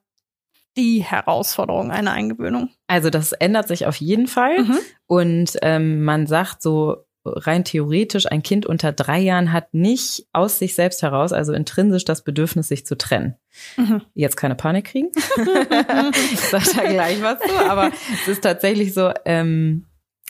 die 0.77 1.03
Herausforderung 1.03 1.91
einer 1.91 2.13
Eingewöhnung? 2.13 2.69
Also 2.87 3.09
das 3.09 3.33
ändert 3.33 3.67
sich 3.67 3.87
auf 3.87 3.97
jeden 3.97 4.27
Fall. 4.27 4.59
Mhm. 4.59 4.77
Und 5.05 5.57
ähm, 5.61 6.03
man 6.03 6.27
sagt 6.27 6.61
so, 6.61 7.05
rein 7.25 7.63
theoretisch, 7.63 8.25
ein 8.31 8.43
Kind 8.43 8.65
unter 8.65 8.91
drei 8.91 9.19
Jahren 9.19 9.51
hat 9.51 9.73
nicht 9.73 10.27
aus 10.33 10.59
sich 10.59 10.75
selbst 10.75 11.01
heraus, 11.01 11.33
also 11.33 11.53
intrinsisch 11.53 12.05
das 12.05 12.23
Bedürfnis, 12.23 12.67
sich 12.67 12.85
zu 12.85 12.97
trennen. 12.97 13.35
Mhm. 13.77 14.01
Jetzt 14.13 14.37
keine 14.37 14.55
Panik 14.55 14.85
kriegen. 14.85 15.09
ich 16.33 16.39
sage 16.39 16.65
da 16.75 16.83
gleich 16.83 17.21
was 17.21 17.39
zu, 17.39 17.69
aber 17.69 17.91
es 18.21 18.27
ist 18.27 18.43
tatsächlich 18.43 18.93
so, 18.93 19.11
ähm, 19.25 19.85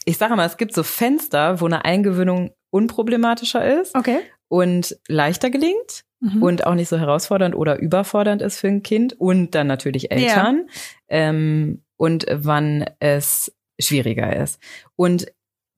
ich 0.05 0.17
sage 0.17 0.35
mal, 0.35 0.45
es 0.45 0.57
gibt 0.57 0.73
so 0.73 0.83
Fenster, 0.83 1.61
wo 1.61 1.65
eine 1.65 1.85
Eingewöhnung 1.85 2.51
unproblematischer 2.71 3.81
ist 3.81 3.95
okay. 3.95 4.19
und 4.47 4.97
leichter 5.07 5.49
gelingt 5.49 6.05
mhm. 6.19 6.41
und 6.41 6.65
auch 6.65 6.75
nicht 6.75 6.89
so 6.89 6.97
herausfordernd 6.97 7.55
oder 7.55 7.79
überfordernd 7.79 8.41
ist 8.41 8.59
für 8.59 8.67
ein 8.67 8.83
Kind 8.83 9.19
und 9.19 9.55
dann 9.55 9.67
natürlich 9.67 10.11
Eltern 10.11 10.65
ja. 10.67 10.73
ähm, 11.09 11.83
und 11.97 12.25
wann 12.31 12.85
es 12.99 13.53
schwieriger 13.79 14.35
ist. 14.35 14.59
Und 14.95 15.27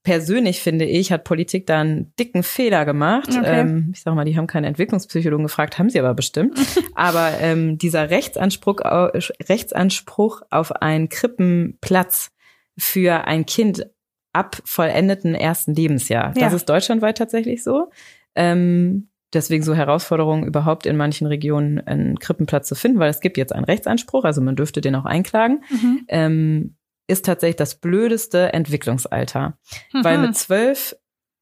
persönlich 0.04 0.62
finde 0.62 0.86
ich, 0.86 1.12
hat 1.12 1.24
Politik 1.24 1.68
da 1.68 1.82
einen 1.82 2.14
dicken 2.20 2.44
Fehler 2.44 2.86
gemacht. 2.86 3.30
Okay. 3.30 3.62
Ähm, 3.62 3.92
ich 3.94 4.02
sag 4.02 4.16
mal, 4.16 4.26
die 4.26 4.36
haben 4.36 4.48
keine 4.48 4.68
Entwicklungspsychologen 4.68 5.46
gefragt, 5.46 5.78
haben 5.78 5.90
sie 5.90 6.00
aber 6.00 6.14
bestimmt. 6.14 6.60
aber 6.96 7.32
ähm, 7.40 7.78
dieser 7.78 8.10
Rechtsanspruch, 8.10 8.80
Rechtsanspruch 8.80 10.42
auf 10.50 10.72
einen 10.72 11.10
Krippenplatz 11.10 12.32
für 12.78 13.26
ein 13.26 13.46
Kind 13.46 13.86
ab 14.34 14.58
vollendeten 14.66 15.36
ersten 15.36 15.76
Lebensjahr, 15.76 16.34
ja. 16.36 16.46
das 16.46 16.54
ist 16.54 16.70
deutschlandweit 16.70 17.18
tatsächlich 17.18 17.64
so. 17.64 17.92
Ähm, 18.34 19.10
deswegen 19.34 19.64
so 19.64 19.76
Herausforderungen 19.76 20.46
überhaupt 20.46 20.86
in 20.86 20.98
manchen 20.98 21.28
Regionen 21.28 21.80
einen 21.80 22.18
Krippenplatz 22.18 22.68
zu 22.68 22.76
finden, 22.76 23.00
weil 23.00 23.10
es 23.10 23.20
gibt 23.20 23.38
jetzt 23.38 23.54
einen 23.54 23.66
Rechtsanspruch, 23.66 24.24
also 24.24 24.42
man 24.42 24.56
dürfte 24.56 24.82
den 24.82 24.96
auch 24.96 25.06
einklagen. 25.06 25.64
Mhm. 25.70 26.06
Ähm, 26.08 26.76
ist 27.12 27.26
tatsächlich 27.26 27.58
das 27.58 27.76
blödeste 27.76 28.54
Entwicklungsalter. 28.54 29.58
Mhm. 29.94 30.04
Weil 30.04 30.18
mit 30.20 30.36
zwölf 30.36 30.96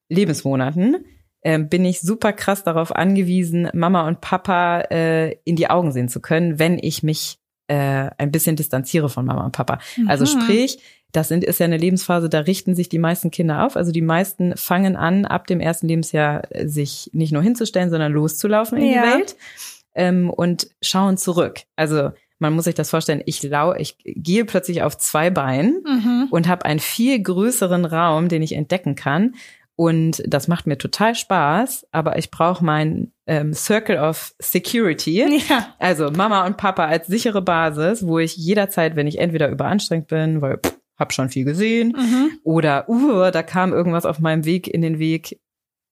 Lebensmonaten 0.09 1.05
äh, 1.41 1.59
bin 1.59 1.85
ich 1.85 2.01
super 2.01 2.33
krass 2.33 2.63
darauf 2.63 2.93
angewiesen, 2.93 3.69
Mama 3.73 4.07
und 4.07 4.19
Papa 4.19 4.81
äh, 4.91 5.37
in 5.45 5.55
die 5.55 5.69
Augen 5.69 5.91
sehen 5.91 6.09
zu 6.09 6.19
können, 6.19 6.59
wenn 6.59 6.79
ich 6.79 7.03
mich 7.03 7.37
äh, 7.67 8.09
ein 8.17 8.31
bisschen 8.31 8.55
distanziere 8.55 9.09
von 9.09 9.25
Mama 9.25 9.45
und 9.45 9.51
Papa. 9.51 9.75
Also 9.75 10.01
mhm. 10.01 10.09
Also 10.09 10.25
sprich, 10.25 10.79
das 11.11 11.27
sind, 11.27 11.43
ist 11.43 11.59
ja 11.59 11.65
eine 11.65 11.77
Lebensphase, 11.77 12.29
da 12.29 12.39
richten 12.39 12.75
sich 12.75 12.89
die 12.89 12.99
meisten 12.99 13.31
Kinder 13.31 13.65
auf. 13.65 13.75
Also 13.75 13.91
die 13.91 14.01
meisten 14.01 14.57
fangen 14.57 14.95
an, 14.95 15.25
ab 15.25 15.47
dem 15.47 15.59
ersten 15.59 15.87
Lebensjahr 15.87 16.43
äh, 16.49 16.67
sich 16.67 17.09
nicht 17.13 17.31
nur 17.31 17.43
hinzustellen, 17.43 17.89
sondern 17.89 18.11
loszulaufen 18.11 18.79
in 18.79 18.91
ja. 18.91 19.03
die 19.03 19.07
Welt 19.07 19.35
ähm, 19.95 20.29
und 20.29 20.69
schauen 20.81 21.17
zurück. 21.17 21.61
Also 21.75 22.11
man 22.39 22.53
muss 22.53 22.65
sich 22.65 22.75
das 22.75 22.89
vorstellen, 22.89 23.21
ich 23.25 23.43
lau, 23.43 23.73
ich 23.73 23.97
gehe 24.03 24.45
plötzlich 24.45 24.81
auf 24.81 24.97
zwei 24.97 25.29
Beinen 25.29 25.83
mhm. 25.85 26.27
und 26.31 26.47
habe 26.47 26.65
einen 26.65 26.79
viel 26.79 27.21
größeren 27.21 27.85
Raum, 27.85 28.29
den 28.29 28.41
ich 28.41 28.53
entdecken 28.53 28.95
kann. 28.95 29.35
Und 29.75 30.21
das 30.27 30.49
macht 30.49 30.67
mir 30.67 30.77
total 30.77 31.15
Spaß, 31.15 31.87
aber 31.91 32.17
ich 32.17 32.31
brauche 32.31 32.65
mein 32.65 33.13
ähm, 33.27 33.53
Circle 33.53 33.97
of 33.97 34.33
Security. 34.39 35.39
Ja. 35.49 35.73
Also 35.79 36.11
Mama 36.11 36.45
und 36.45 36.57
Papa 36.57 36.85
als 36.85 37.07
sichere 37.07 37.41
Basis, 37.41 38.05
wo 38.05 38.19
ich 38.19 38.35
jederzeit, 38.35 38.97
wenn 38.97 39.07
ich 39.07 39.19
entweder 39.19 39.49
überanstrengt 39.49 40.07
bin, 40.07 40.41
weil 40.41 40.57
pff, 40.57 40.77
hab 40.97 41.13
schon 41.13 41.29
viel 41.29 41.45
gesehen, 41.45 41.93
mhm. 41.95 42.31
oder 42.43 42.89
uh, 42.89 43.31
da 43.31 43.41
kam 43.41 43.71
irgendwas 43.71 44.05
auf 44.05 44.19
meinem 44.19 44.43
Weg 44.43 44.67
in 44.67 44.81
den 44.81 44.99
Weg, 44.99 45.39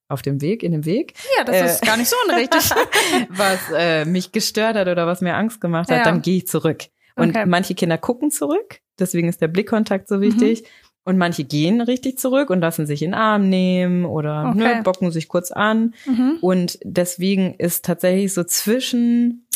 auf 0.10 0.22
dem 0.22 0.42
Weg, 0.42 0.64
in 0.64 0.72
dem 0.72 0.86
Weg. 0.86 1.14
Ja, 1.38 1.44
das 1.44 1.56
äh, 1.56 1.66
ist 1.66 1.82
gar 1.82 1.98
nicht 1.98 2.10
so 2.10 2.16
unrichtig. 2.28 2.62
was 3.30 3.60
äh, 3.76 4.06
mich 4.06 4.32
gestört 4.32 4.76
hat 4.76 4.88
oder 4.88 5.08
was 5.08 5.22
mir 5.22 5.36
Angst 5.36 5.62
gemacht 5.62 5.90
hat, 5.90 5.98
ja. 5.98 6.04
dann 6.04 6.22
gehe 6.22 6.38
ich 6.38 6.48
zurück. 6.48 6.86
Und 7.16 7.32
okay. 7.32 7.46
manche 7.46 7.76
Kinder 7.76 7.98
gucken 7.98 8.32
zurück, 8.32 8.80
deswegen 9.00 9.28
ist 9.28 9.42
der 9.42 9.48
Blickkontakt 9.48 10.08
so 10.08 10.22
wichtig. 10.22 10.62
Mhm. 10.62 10.68
Und 11.04 11.18
manche 11.18 11.46
gehen 11.46 11.80
richtig 11.80 12.20
zurück 12.20 12.50
und 12.50 12.60
lassen 12.60 12.86
sich 12.86 13.02
in 13.02 13.12
den 13.12 13.18
Arm 13.18 13.48
nehmen 13.48 14.04
oder 14.04 14.50
okay. 14.50 14.76
ne, 14.76 14.82
bocken 14.84 15.10
sich 15.10 15.30
kurz 15.30 15.52
an. 15.52 15.94
Mhm. 16.06 16.40
Und 16.42 16.80
deswegen 16.84 17.54
ist 17.54 17.86
tatsächlich 17.86 18.34
so 18.34 18.44
zwischen 18.44 19.48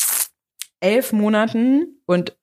elf 0.80 1.12
Monaten 1.12 2.02
und 2.06 2.38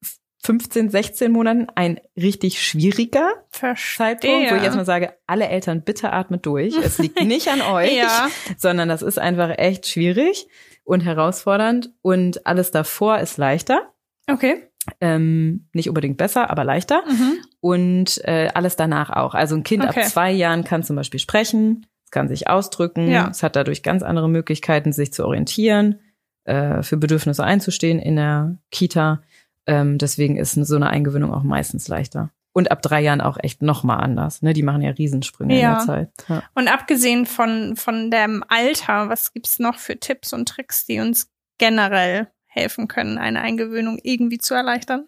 15, 0.48 0.88
16 0.88 1.30
Monaten 1.30 1.66
ein 1.74 2.00
richtig 2.16 2.62
schwieriger 2.62 3.34
Verstehe. 3.50 3.98
Zeitpunkt, 3.98 4.50
wo 4.50 4.54
ich 4.54 4.62
jetzt 4.62 4.76
mal 4.76 4.87
sage, 4.87 5.12
alle 5.26 5.46
Eltern 5.46 5.82
bitte 5.82 6.11
atmet 6.11 6.46
durch. 6.46 6.74
Es 6.74 6.96
liegt 6.98 7.22
nicht 7.22 7.48
an 7.48 7.61
euch, 7.61 7.94
ja. 7.94 8.28
sondern 8.56 8.88
das 8.88 9.02
ist 9.02 9.18
einfach 9.18 9.50
echt 9.58 9.87
schwierig 9.87 10.48
und 10.84 11.02
herausfordernd 11.02 11.90
und 12.00 12.46
alles 12.46 12.70
davor 12.70 13.18
ist 13.18 13.37
leichter. 13.37 13.92
Okay. 14.26 14.62
Ähm, 15.02 15.68
nicht 15.74 15.90
unbedingt 15.90 16.16
besser, 16.16 16.48
aber 16.48 16.64
leichter. 16.64 17.02
Mhm. 17.06 17.44
Und 17.61 18.24
äh, 18.24 18.48
alles 18.54 18.74
danach 18.74 19.11
auch. 19.11 19.34
Also 19.34 19.54
ein 19.54 19.64
Kind 19.64 19.84
okay. 19.84 20.00
ab 20.00 20.06
zwei 20.06 20.32
Jahren 20.32 20.64
kann 20.64 20.82
zum 20.82 20.96
Beispiel 20.96 21.20
sprechen, 21.20 21.84
es 22.06 22.11
kann 22.11 22.28
sich 22.28 22.48
ausdrücken, 22.48 23.11
ja. 23.11 23.28
es 23.30 23.42
hat 23.42 23.54
dadurch 23.54 23.82
ganz 23.82 24.02
andere 24.02 24.30
Möglichkeiten, 24.30 24.94
sich 24.94 25.12
zu 25.12 25.26
orientieren, 25.26 26.00
äh, 26.44 26.82
für 26.82 26.96
Bedürfnisse 26.96 27.44
einzustehen 27.44 27.98
in 27.98 28.16
der 28.16 28.56
Kita. 28.70 29.20
Ähm, 29.68 29.98
deswegen 29.98 30.37
ist 30.37 30.54
so 30.54 30.76
eine 30.76 30.88
Eingewöhnung 30.88 31.33
auch 31.33 31.42
meistens 31.42 31.87
leichter. 31.88 32.31
Und 32.52 32.72
ab 32.72 32.83
drei 32.83 33.02
Jahren 33.02 33.20
auch 33.20 33.37
echt 33.40 33.62
noch 33.62 33.85
mal 33.85 33.98
anders. 33.98 34.42
Ne? 34.42 34.54
Die 34.54 34.62
machen 34.62 34.81
ja 34.83 34.90
Riesensprünge 34.90 35.61
ja. 35.61 35.72
in 35.72 35.76
der 35.76 35.87
Zeit. 35.87 36.11
Ja. 36.28 36.42
Und 36.54 36.68
abgesehen 36.68 37.26
von, 37.26 37.76
von 37.76 38.11
dem 38.11 38.42
Alter, 38.48 39.11
was 39.11 39.33
gibt's 39.33 39.59
noch 39.59 39.78
für 39.78 40.00
Tipps 40.00 40.33
und 40.33 40.48
Tricks, 40.48 40.87
die 40.87 40.98
uns 40.98 41.31
generell 41.59 42.28
helfen 42.46 42.88
können, 42.88 43.18
eine 43.18 43.42
Eingewöhnung 43.42 43.98
irgendwie 44.02 44.38
zu 44.38 44.54
erleichtern? 44.54 45.07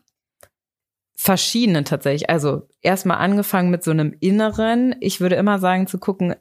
Verschiedene 1.17 1.83
tatsächlich. 1.83 2.29
Also 2.29 2.69
erstmal 2.83 3.17
angefangen 3.17 3.71
mit 3.71 3.83
so 3.83 3.91
einem 3.91 4.15
Inneren. 4.21 4.95
Ich 5.01 5.21
würde 5.21 5.37
immer 5.37 5.59
sagen, 5.59 5.87
zu 5.87 5.99
gucken, 5.99 6.35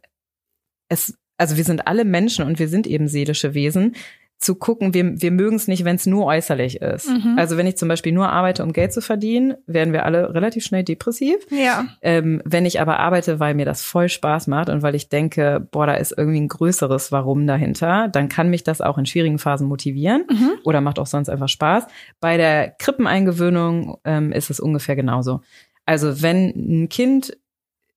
es, 0.89 1.17
also 1.37 1.55
wir 1.55 1.63
sind 1.63 1.87
alle 1.87 2.03
Menschen 2.03 2.45
und 2.45 2.59
wir 2.59 2.67
sind 2.67 2.85
eben 2.85 3.07
seelische 3.07 3.53
Wesen 3.53 3.95
zu 4.39 4.55
gucken, 4.55 4.93
wir, 4.93 5.21
wir 5.21 5.31
mögen 5.31 5.57
es 5.57 5.67
nicht, 5.67 5.83
wenn 5.83 5.97
es 5.97 6.05
nur 6.05 6.25
äußerlich 6.25 6.81
ist. 6.81 7.09
Mhm. 7.09 7.35
Also 7.37 7.57
wenn 7.57 7.67
ich 7.67 7.75
zum 7.75 7.89
Beispiel 7.89 8.13
nur 8.13 8.29
arbeite, 8.29 8.63
um 8.63 8.71
Geld 8.71 8.93
zu 8.93 9.01
verdienen, 9.01 9.55
werden 9.67 9.91
wir 9.91 10.05
alle 10.05 10.33
relativ 10.33 10.63
schnell 10.63 10.83
depressiv. 10.83 11.35
Ja. 11.51 11.87
Ähm, 12.01 12.41
wenn 12.45 12.65
ich 12.65 12.79
aber 12.79 12.99
arbeite, 12.99 13.41
weil 13.41 13.53
mir 13.53 13.65
das 13.65 13.83
voll 13.83 14.07
Spaß 14.07 14.47
macht 14.47 14.69
und 14.69 14.81
weil 14.81 14.95
ich 14.95 15.09
denke, 15.09 15.67
boah, 15.71 15.87
da 15.87 15.95
ist 15.95 16.13
irgendwie 16.17 16.39
ein 16.39 16.47
größeres 16.47 17.11
Warum 17.11 17.47
dahinter, 17.47 18.07
dann 18.07 18.29
kann 18.29 18.49
mich 18.49 18.63
das 18.63 18.79
auch 18.79 18.97
in 18.97 19.05
schwierigen 19.05 19.39
Phasen 19.39 19.67
motivieren 19.67 20.23
mhm. 20.29 20.51
oder 20.63 20.79
macht 20.79 20.99
auch 20.99 21.07
sonst 21.07 21.29
einfach 21.29 21.49
Spaß. 21.49 21.87
Bei 22.21 22.37
der 22.37 22.69
Krippeneingewöhnung 22.69 23.97
ähm, 24.05 24.31
ist 24.31 24.49
es 24.49 24.61
ungefähr 24.61 24.95
genauso. 24.95 25.41
Also 25.85 26.21
wenn 26.21 26.53
ein 26.55 26.87
Kind 26.87 27.37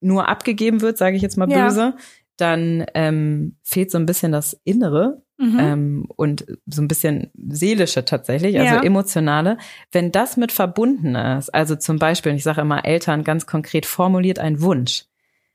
nur 0.01 0.29
abgegeben 0.29 0.81
wird, 0.81 0.99
sage 0.99 1.15
ich 1.15 1.23
jetzt 1.23 1.37
mal 1.37 1.47
böse, 1.47 1.81
ja. 1.81 1.95
Dann 2.37 2.85
ähm, 2.95 3.57
fehlt 3.63 3.91
so 3.91 3.99
ein 3.99 4.07
bisschen 4.07 4.33
das 4.33 4.59
Innere 4.65 5.23
Mhm. 5.43 5.59
Ähm, 5.59 6.07
und 6.15 6.47
so 6.67 6.83
ein 6.83 6.89
bisschen 6.89 7.33
seelische 7.35 8.05
tatsächlich, 8.05 8.61
also 8.61 8.77
ja. 8.77 8.83
emotionale. 8.83 9.59
Wenn 9.91 10.13
das 10.13 10.37
mit 10.37 10.53
verbunden 10.53 11.17
ist, 11.17 11.53
also 11.53 11.75
zum 11.75 11.99
Beispiel, 11.99 12.33
ich 12.35 12.45
sage 12.45 12.61
immer 12.61 12.85
Eltern 12.85 13.25
ganz 13.25 13.45
konkret 13.45 13.85
formuliert 13.85 14.39
einen 14.39 14.63
Wunsch. 14.63 15.07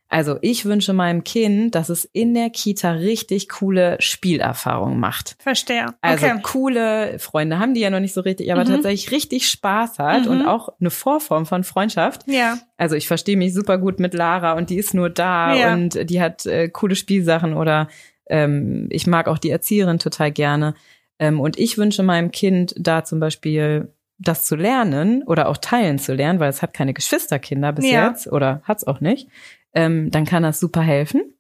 Also 0.10 0.38
ich 0.42 0.64
wünsche 0.66 0.94
meinem 0.94 1.24
Kind, 1.24 1.76
dass 1.76 1.90
es 1.90 2.06
in 2.06 2.34
der 2.34 2.50
Kita 2.50 2.92
richtig 2.92 3.50
coole 3.50 3.98
Spielerfahrungen 4.00 5.00
macht. 5.00 5.36
Verstehe. 5.40 5.88
Also 6.00 6.28
coole 6.44 7.20
Freunde 7.20 7.60
haben 7.60 7.74
die 7.74 7.82
ja 7.82 7.90
noch 7.90 8.00
nicht 8.00 8.14
so 8.14 8.22
richtig, 8.22 8.52
aber 8.54 8.64
mhm. 8.64 8.70
tatsächlich 8.70 9.12
richtig 9.12 9.50
Spaß 9.50 10.00
hat 10.00 10.26
mhm. 10.26 10.32
und 10.32 10.46
auch 10.48 10.70
eine 10.80 10.92
Vorform 10.92 11.46
von 11.46 11.66
Freundschaft. 11.66 12.22
Ja. 12.28 12.58
Also 12.78 12.96
ich 12.96 13.08
verstehe 13.08 13.36
mich 13.36 13.54
super 13.54 13.78
gut 13.78 14.00
mit 14.00 14.14
Lara 14.14 14.54
und 14.54 14.70
die 14.70 14.78
ist 14.78 14.94
nur 14.94 15.10
da 15.10 15.54
ja. 15.54 15.74
und 15.74 16.10
die 16.10 16.22
hat 16.22 16.46
äh, 16.46 16.70
coole 16.70 16.96
Spielsachen 16.96 17.54
oder 17.54 17.90
ähm, 18.30 18.88
ich 18.90 19.08
mag 19.08 19.28
auch 19.28 19.38
die 19.38 19.50
Erzieherin 19.50 20.00
total 20.00 20.32
gerne. 20.32 20.74
Ähm, 21.20 21.42
und 21.42 21.60
ich 21.60 21.78
wünsche 21.78 22.04
meinem 22.04 22.32
Kind 22.32 22.76
da 22.78 23.04
zum 23.04 23.20
Beispiel 23.20 23.92
das 24.20 24.46
zu 24.46 24.56
lernen 24.56 25.24
oder 25.24 25.48
auch 25.48 25.58
teilen 25.58 26.00
zu 26.00 26.14
lernen, 26.14 26.40
weil 26.40 26.50
es 26.50 26.62
hat 26.62 26.74
keine 26.74 26.94
Geschwisterkinder 26.94 27.72
bis 27.74 27.90
ja. 27.90 28.08
jetzt 28.08 28.32
oder 28.32 28.62
hat 28.64 28.78
es 28.78 28.88
auch 28.88 29.00
nicht, 29.00 29.30
ähm, 29.74 30.12
dann 30.12 30.26
kann 30.26 30.44
das 30.44 30.60
super 30.60 30.82
helfen, 30.82 31.34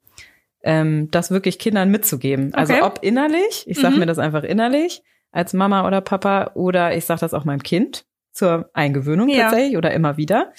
ähm, 0.63 1.09
das 1.11 1.31
wirklich 1.31 1.59
Kindern 1.59 1.89
mitzugeben. 1.89 2.53
Also 2.53 2.73
okay. 2.73 2.81
Also 2.81 2.95
ob 2.95 3.03
innerlich, 3.03 3.63
ich 3.65 3.79
sage 3.79 3.95
mhm. 3.95 4.01
mir 4.01 4.05
das 4.05 4.19
einfach 4.19 4.43
innerlich 4.43 5.03
als 5.31 5.53
Mama 5.53 5.85
oder 5.87 6.01
Papa 6.01 6.51
oder 6.55 6.95
ich 6.95 7.05
sage 7.05 7.21
das 7.21 7.33
auch 7.33 7.45
meinem 7.45 7.63
Kind 7.63 8.05
zur 8.31 8.69
Eingewöhnung 8.73 9.29
ja. 9.29 9.43
tatsächlich 9.43 9.77
oder 9.77 9.91
immer 9.91 10.17
wieder. 10.17 10.53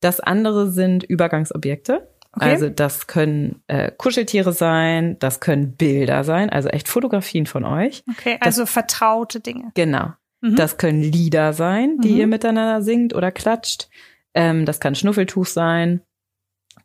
Das 0.00 0.20
andere 0.20 0.70
sind 0.70 1.04
Übergangsobjekte. 1.04 2.08
Okay. 2.32 2.50
Also 2.50 2.68
das 2.68 3.06
können 3.06 3.62
äh, 3.66 3.90
Kuscheltiere 3.96 4.52
sein, 4.52 5.18
das 5.18 5.40
können 5.40 5.72
Bilder 5.76 6.24
sein, 6.24 6.50
also 6.50 6.68
echt 6.68 6.88
Fotografien 6.88 7.46
von 7.46 7.64
euch. 7.64 8.04
Okay, 8.10 8.36
also 8.40 8.62
das, 8.62 8.70
vertraute 8.70 9.40
Dinge. 9.40 9.72
Genau. 9.74 10.12
Mhm. 10.40 10.56
Das 10.56 10.76
können 10.76 11.02
Lieder 11.02 11.52
sein, 11.52 11.98
die 11.98 12.12
mhm. 12.12 12.18
ihr 12.18 12.26
miteinander 12.26 12.82
singt 12.82 13.14
oder 13.14 13.32
klatscht. 13.32 13.88
Ähm, 14.34 14.66
das 14.66 14.78
kann 14.78 14.94
Schnuffeltuch 14.94 15.46
sein, 15.46 16.02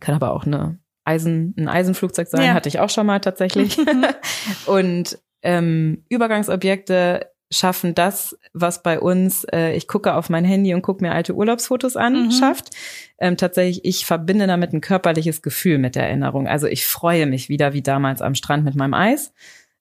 kann 0.03 0.15
aber 0.15 0.33
auch 0.33 0.45
eine 0.45 0.77
Eisen, 1.05 1.55
ein 1.57 1.69
Eisenflugzeug 1.69 2.27
sein, 2.27 2.45
ja. 2.45 2.53
hatte 2.53 2.69
ich 2.69 2.79
auch 2.79 2.89
schon 2.89 3.05
mal 3.05 3.19
tatsächlich. 3.19 3.77
Und 4.65 5.17
ähm, 5.41 6.03
Übergangsobjekte 6.09 7.29
schaffen 7.51 7.95
das, 7.95 8.37
was 8.53 8.83
bei 8.83 8.99
uns, 8.99 9.45
äh, 9.45 9.75
ich 9.75 9.87
gucke 9.87 10.15
auf 10.15 10.29
mein 10.29 10.43
Handy 10.43 10.73
und 10.73 10.81
gucke 10.81 11.03
mir 11.03 11.11
alte 11.11 11.35
Urlaubsfotos 11.35 11.95
an, 11.95 12.25
mhm. 12.25 12.31
schafft. 12.31 12.71
Ähm, 13.19 13.37
tatsächlich, 13.37 13.85
ich 13.85 14.05
verbinde 14.05 14.47
damit 14.47 14.73
ein 14.73 14.81
körperliches 14.81 15.41
Gefühl 15.41 15.77
mit 15.77 15.95
der 15.95 16.07
Erinnerung. 16.07 16.47
Also 16.47 16.67
ich 16.67 16.87
freue 16.87 17.27
mich 17.27 17.49
wieder 17.49 17.73
wie 17.73 17.83
damals 17.83 18.21
am 18.21 18.33
Strand 18.33 18.65
mit 18.65 18.75
meinem 18.75 18.95
Eis 18.95 19.33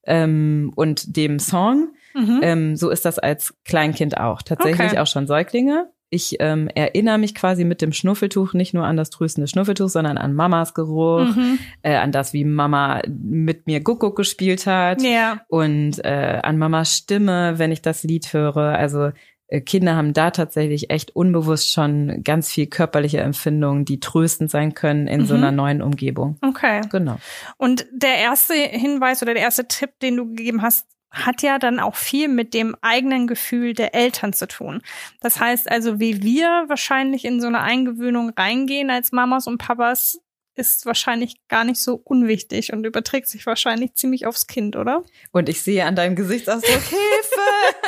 ähm, 0.04 0.72
und 0.76 1.16
dem 1.16 1.38
Song. 1.38 1.94
Mhm. 2.14 2.40
Ähm, 2.42 2.76
so 2.76 2.90
ist 2.90 3.06
das 3.06 3.18
als 3.18 3.54
Kleinkind 3.64 4.18
auch. 4.18 4.42
Tatsächlich 4.42 4.90
okay. 4.90 4.98
auch 4.98 5.06
schon 5.06 5.26
Säuglinge 5.26 5.88
ich 6.12 6.36
ähm, 6.40 6.68
erinnere 6.68 7.16
mich 7.16 7.34
quasi 7.34 7.64
mit 7.64 7.80
dem 7.80 7.92
Schnuffeltuch 7.92 8.52
nicht 8.52 8.74
nur 8.74 8.84
an 8.84 8.98
das 8.98 9.08
tröstende 9.08 9.48
Schnuffeltuch, 9.48 9.88
sondern 9.88 10.18
an 10.18 10.34
Mamas 10.34 10.74
Geruch, 10.74 11.34
mhm. 11.34 11.58
äh, 11.80 11.96
an 11.96 12.12
das, 12.12 12.34
wie 12.34 12.44
Mama 12.44 13.00
mit 13.08 13.66
mir 13.66 13.80
Guckuck 13.80 14.14
gespielt 14.14 14.66
hat 14.66 15.00
ja. 15.02 15.40
und 15.48 16.04
äh, 16.04 16.40
an 16.42 16.58
Mamas 16.58 16.94
Stimme, 16.94 17.58
wenn 17.58 17.72
ich 17.72 17.80
das 17.80 18.02
Lied 18.02 18.34
höre. 18.34 18.78
Also 18.78 19.12
äh, 19.48 19.62
Kinder 19.62 19.96
haben 19.96 20.12
da 20.12 20.30
tatsächlich 20.30 20.90
echt 20.90 21.16
unbewusst 21.16 21.72
schon 21.72 22.22
ganz 22.22 22.52
viel 22.52 22.66
körperliche 22.66 23.20
Empfindungen, 23.20 23.86
die 23.86 23.98
tröstend 23.98 24.50
sein 24.50 24.74
können 24.74 25.06
in 25.06 25.22
mhm. 25.22 25.26
so 25.26 25.34
einer 25.34 25.50
neuen 25.50 25.80
Umgebung. 25.80 26.36
Okay. 26.42 26.82
Genau. 26.90 27.16
Und 27.56 27.86
der 27.90 28.16
erste 28.16 28.52
Hinweis 28.52 29.22
oder 29.22 29.32
der 29.32 29.44
erste 29.44 29.66
Tipp, 29.66 29.98
den 30.00 30.18
du 30.18 30.28
gegeben 30.28 30.60
hast, 30.60 30.86
hat 31.12 31.42
ja 31.42 31.58
dann 31.58 31.78
auch 31.78 31.94
viel 31.94 32.28
mit 32.28 32.54
dem 32.54 32.74
eigenen 32.80 33.26
Gefühl 33.26 33.74
der 33.74 33.94
Eltern 33.94 34.32
zu 34.32 34.48
tun. 34.48 34.82
Das 35.20 35.38
heißt 35.38 35.70
also, 35.70 36.00
wie 36.00 36.22
wir 36.22 36.64
wahrscheinlich 36.68 37.24
in 37.24 37.40
so 37.40 37.46
eine 37.46 37.60
Eingewöhnung 37.60 38.32
reingehen 38.36 38.90
als 38.90 39.12
Mamas 39.12 39.46
und 39.46 39.58
Papas, 39.58 40.20
ist 40.54 40.86
wahrscheinlich 40.86 41.36
gar 41.48 41.64
nicht 41.64 41.80
so 41.80 42.00
unwichtig 42.04 42.72
und 42.72 42.84
überträgt 42.84 43.28
sich 43.28 43.46
wahrscheinlich 43.46 43.94
ziemlich 43.94 44.26
aufs 44.26 44.46
Kind, 44.46 44.76
oder? 44.76 45.02
Und 45.30 45.48
ich 45.48 45.62
sehe 45.62 45.84
an 45.84 45.96
deinem 45.96 46.16
Gesichtsausdruck 46.16 46.82
Hilfe! 46.82 47.02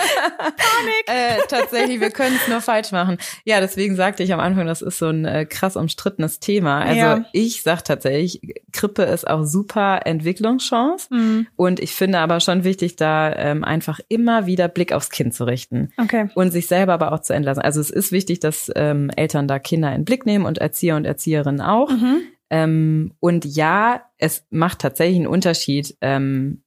Panik! 0.39 1.05
äh, 1.07 1.39
tatsächlich, 1.49 2.01
wir 2.01 2.11
können 2.11 2.37
es 2.37 2.49
nur 2.49 2.61
falsch 2.61 2.93
machen. 2.93 3.19
Ja, 3.45 3.61
deswegen 3.61 3.97
sagte 3.97 4.23
ich 4.23 4.33
am 4.33 4.41
Anfang, 4.41 4.67
das 4.67 4.83
ist 4.83 4.99
so 4.99 5.09
ein 5.09 5.25
äh, 5.25 5.45
krass 5.45 5.77
umstrittenes 5.77 6.41
Thema. 6.41 6.81
Also 6.81 7.01
ja. 7.01 7.25
ich 7.33 7.63
sag 7.63 7.83
tatsächlich, 7.85 8.41
Krippe 8.73 9.03
ist 9.03 9.29
auch 9.29 9.45
super 9.45 10.07
Entwicklungschance. 10.07 11.09
Mhm. 11.11 11.47
Und 11.57 11.81
ich 11.81 11.95
finde 11.95 12.19
aber 12.19 12.41
schon 12.41 12.65
wichtig, 12.65 12.97
da 12.97 13.33
ähm, 13.35 13.65
einfach 13.65 14.01
immer 14.09 14.47
wieder 14.47 14.69
Blick 14.69 14.93
aufs 14.93 15.11
Kind 15.11 15.35
zu 15.35 15.45
richten. 15.45 15.93
Okay. 15.99 16.31
Und 16.35 16.51
sich 16.51 16.67
selber 16.67 16.95
aber 16.95 17.13
auch 17.13 17.21
zu 17.21 17.35
entlassen. 17.35 17.63
Also 17.63 17.81
es 17.81 17.91
ist 17.91 18.13
wichtig, 18.13 18.41
dass 18.41 18.71
ähm, 18.75 19.11
Eltern 19.17 19.49
da 19.49 19.59
Kinder 19.59 19.95
in 19.95 20.05
Blick 20.05 20.27
nehmen 20.27 20.47
und 20.47 20.59
Erzieher 20.59 20.97
und 20.97 21.05
Erzieherinnen 21.05 21.61
auch. 21.61 21.91
Mhm. 21.91 22.23
Ähm, 22.55 23.15
und 23.19 23.45
ja, 23.45 24.05
es 24.17 24.47
macht 24.51 24.79
tatsächlich 24.79 25.17
einen 25.17 25.27
Unterschied, 25.27 25.97
ähm, 26.01 26.63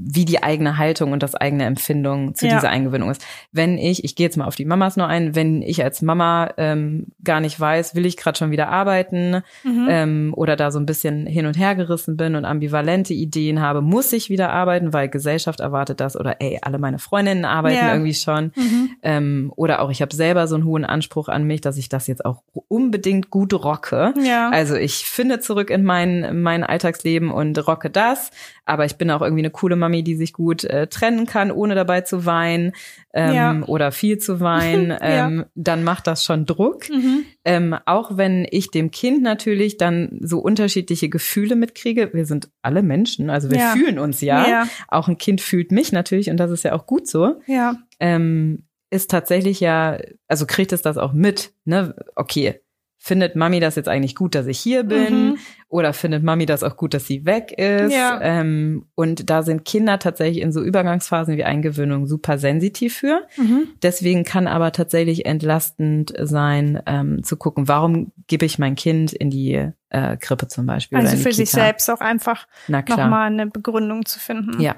wie 0.00 0.24
die 0.24 0.42
eigene 0.44 0.78
Haltung 0.78 1.10
und 1.10 1.24
das 1.24 1.34
eigene 1.34 1.64
Empfindung 1.64 2.36
zu 2.36 2.46
ja. 2.46 2.54
dieser 2.54 2.70
Eingewöhnung 2.70 3.10
ist. 3.10 3.24
Wenn 3.50 3.78
ich, 3.78 4.04
ich 4.04 4.14
gehe 4.14 4.26
jetzt 4.26 4.36
mal 4.36 4.46
auf 4.46 4.54
die 4.54 4.64
Mamas 4.64 4.96
nur 4.96 5.08
ein, 5.08 5.34
wenn 5.34 5.60
ich 5.60 5.82
als 5.82 6.02
Mama 6.02 6.52
ähm, 6.56 7.08
gar 7.24 7.40
nicht 7.40 7.58
weiß, 7.58 7.96
will 7.96 8.06
ich 8.06 8.16
gerade 8.16 8.38
schon 8.38 8.52
wieder 8.52 8.68
arbeiten 8.68 9.42
mhm. 9.64 9.86
ähm, 9.90 10.34
oder 10.36 10.54
da 10.54 10.70
so 10.70 10.78
ein 10.78 10.86
bisschen 10.86 11.26
hin 11.26 11.46
und 11.46 11.58
her 11.58 11.74
gerissen 11.74 12.16
bin 12.16 12.36
und 12.36 12.44
ambivalente 12.44 13.12
Ideen 13.12 13.60
habe, 13.60 13.80
muss 13.82 14.12
ich 14.12 14.30
wieder 14.30 14.50
arbeiten, 14.50 14.92
weil 14.92 15.08
Gesellschaft 15.08 15.58
erwartet 15.58 15.98
das 15.98 16.16
oder 16.16 16.40
ey, 16.40 16.60
alle 16.62 16.78
meine 16.78 17.00
Freundinnen 17.00 17.44
arbeiten 17.44 17.76
ja. 17.76 17.92
irgendwie 17.92 18.14
schon. 18.14 18.52
Mhm. 18.54 18.90
Ähm, 19.02 19.52
oder 19.56 19.82
auch 19.82 19.90
ich 19.90 20.00
habe 20.00 20.14
selber 20.14 20.46
so 20.46 20.54
einen 20.54 20.64
hohen 20.64 20.84
Anspruch 20.84 21.28
an 21.28 21.42
mich, 21.42 21.60
dass 21.60 21.76
ich 21.76 21.88
das 21.88 22.06
jetzt 22.06 22.24
auch 22.24 22.44
unbedingt 22.68 23.30
gut 23.30 23.52
rocke. 23.52 24.14
Ja. 24.22 24.50
Also 24.50 24.76
ich 24.76 25.06
finde 25.06 25.40
zurück 25.40 25.70
in 25.70 25.82
mein, 25.82 26.40
mein 26.40 26.62
Alltagsleben 26.62 27.32
und 27.32 27.66
rocke 27.66 27.90
das, 27.90 28.30
aber 28.64 28.84
ich 28.84 28.96
bin 28.96 29.10
auch 29.10 29.22
irgendwie 29.22 29.40
eine 29.40 29.50
coole 29.50 29.74
Mami, 29.88 30.02
die 30.02 30.16
sich 30.16 30.32
gut 30.32 30.64
äh, 30.64 30.86
trennen 30.86 31.26
kann, 31.26 31.50
ohne 31.50 31.74
dabei 31.74 32.02
zu 32.02 32.26
weinen 32.26 32.72
ähm, 33.14 33.34
ja. 33.34 33.62
oder 33.66 33.90
viel 33.90 34.18
zu 34.18 34.40
weinen, 34.40 34.90
ähm, 35.00 35.38
ja. 35.38 35.46
dann 35.54 35.82
macht 35.82 36.06
das 36.06 36.24
schon 36.24 36.44
Druck. 36.44 36.90
Mhm. 36.90 37.24
Ähm, 37.44 37.74
auch 37.86 38.16
wenn 38.16 38.46
ich 38.50 38.70
dem 38.70 38.90
Kind 38.90 39.22
natürlich 39.22 39.78
dann 39.78 40.18
so 40.20 40.38
unterschiedliche 40.40 41.08
Gefühle 41.08 41.56
mitkriege. 41.56 42.10
Wir 42.12 42.26
sind 42.26 42.50
alle 42.62 42.82
Menschen, 42.82 43.30
also 43.30 43.50
wir 43.50 43.58
ja. 43.58 43.72
fühlen 43.72 43.98
uns 43.98 44.20
ja. 44.20 44.46
Auch 44.88 45.08
ein 45.08 45.18
Kind 45.18 45.40
fühlt 45.40 45.72
mich 45.72 45.92
natürlich 45.92 46.30
und 46.30 46.36
das 46.36 46.50
ist 46.50 46.64
ja 46.64 46.74
auch 46.74 46.86
gut 46.86 47.08
so. 47.08 47.40
Ja. 47.46 47.76
Ähm, 47.98 48.64
ist 48.90 49.10
tatsächlich 49.10 49.60
ja, 49.60 49.98
also 50.28 50.46
kriegt 50.46 50.72
es 50.72 50.82
das 50.82 50.96
auch 50.96 51.12
mit, 51.12 51.52
ne? 51.64 51.94
Okay, 52.14 52.60
findet 52.98 53.36
Mami 53.36 53.60
das 53.60 53.76
jetzt 53.76 53.88
eigentlich 53.88 54.14
gut, 54.14 54.34
dass 54.34 54.46
ich 54.46 54.58
hier 54.58 54.82
bin? 54.82 55.30
Mhm. 55.30 55.38
Oder 55.68 55.92
findet 55.92 56.24
Mami 56.24 56.46
das 56.46 56.62
auch 56.62 56.76
gut, 56.76 56.94
dass 56.94 57.06
sie 57.06 57.24
weg 57.24 57.52
ist? 57.52 57.92
Ja. 57.92 58.20
Ähm, 58.20 58.86
und 58.94 59.30
da 59.30 59.42
sind 59.42 59.64
Kinder 59.64 59.98
tatsächlich 59.98 60.42
in 60.42 60.52
so 60.52 60.62
Übergangsphasen 60.62 61.36
wie 61.36 61.44
Eingewöhnung 61.44 62.06
super 62.06 62.38
sensitiv 62.38 62.96
für. 62.96 63.26
Mhm. 63.36 63.68
Deswegen 63.82 64.24
kann 64.24 64.46
aber 64.46 64.72
tatsächlich 64.72 65.26
entlastend 65.26 66.12
sein, 66.20 66.82
ähm, 66.86 67.22
zu 67.22 67.36
gucken, 67.36 67.68
warum 67.68 68.12
gebe 68.26 68.44
ich 68.44 68.58
mein 68.58 68.74
Kind 68.74 69.12
in 69.12 69.30
die 69.30 69.70
äh, 69.90 70.16
Krippe 70.16 70.48
zum 70.48 70.66
Beispiel. 70.66 70.98
Also 70.98 71.16
für 71.16 71.32
sich 71.32 71.50
selbst 71.50 71.88
auch 71.90 72.00
einfach 72.00 72.46
nochmal 72.66 73.28
eine 73.28 73.46
Begründung 73.46 74.04
zu 74.04 74.18
finden. 74.18 74.60
Ja. 74.60 74.76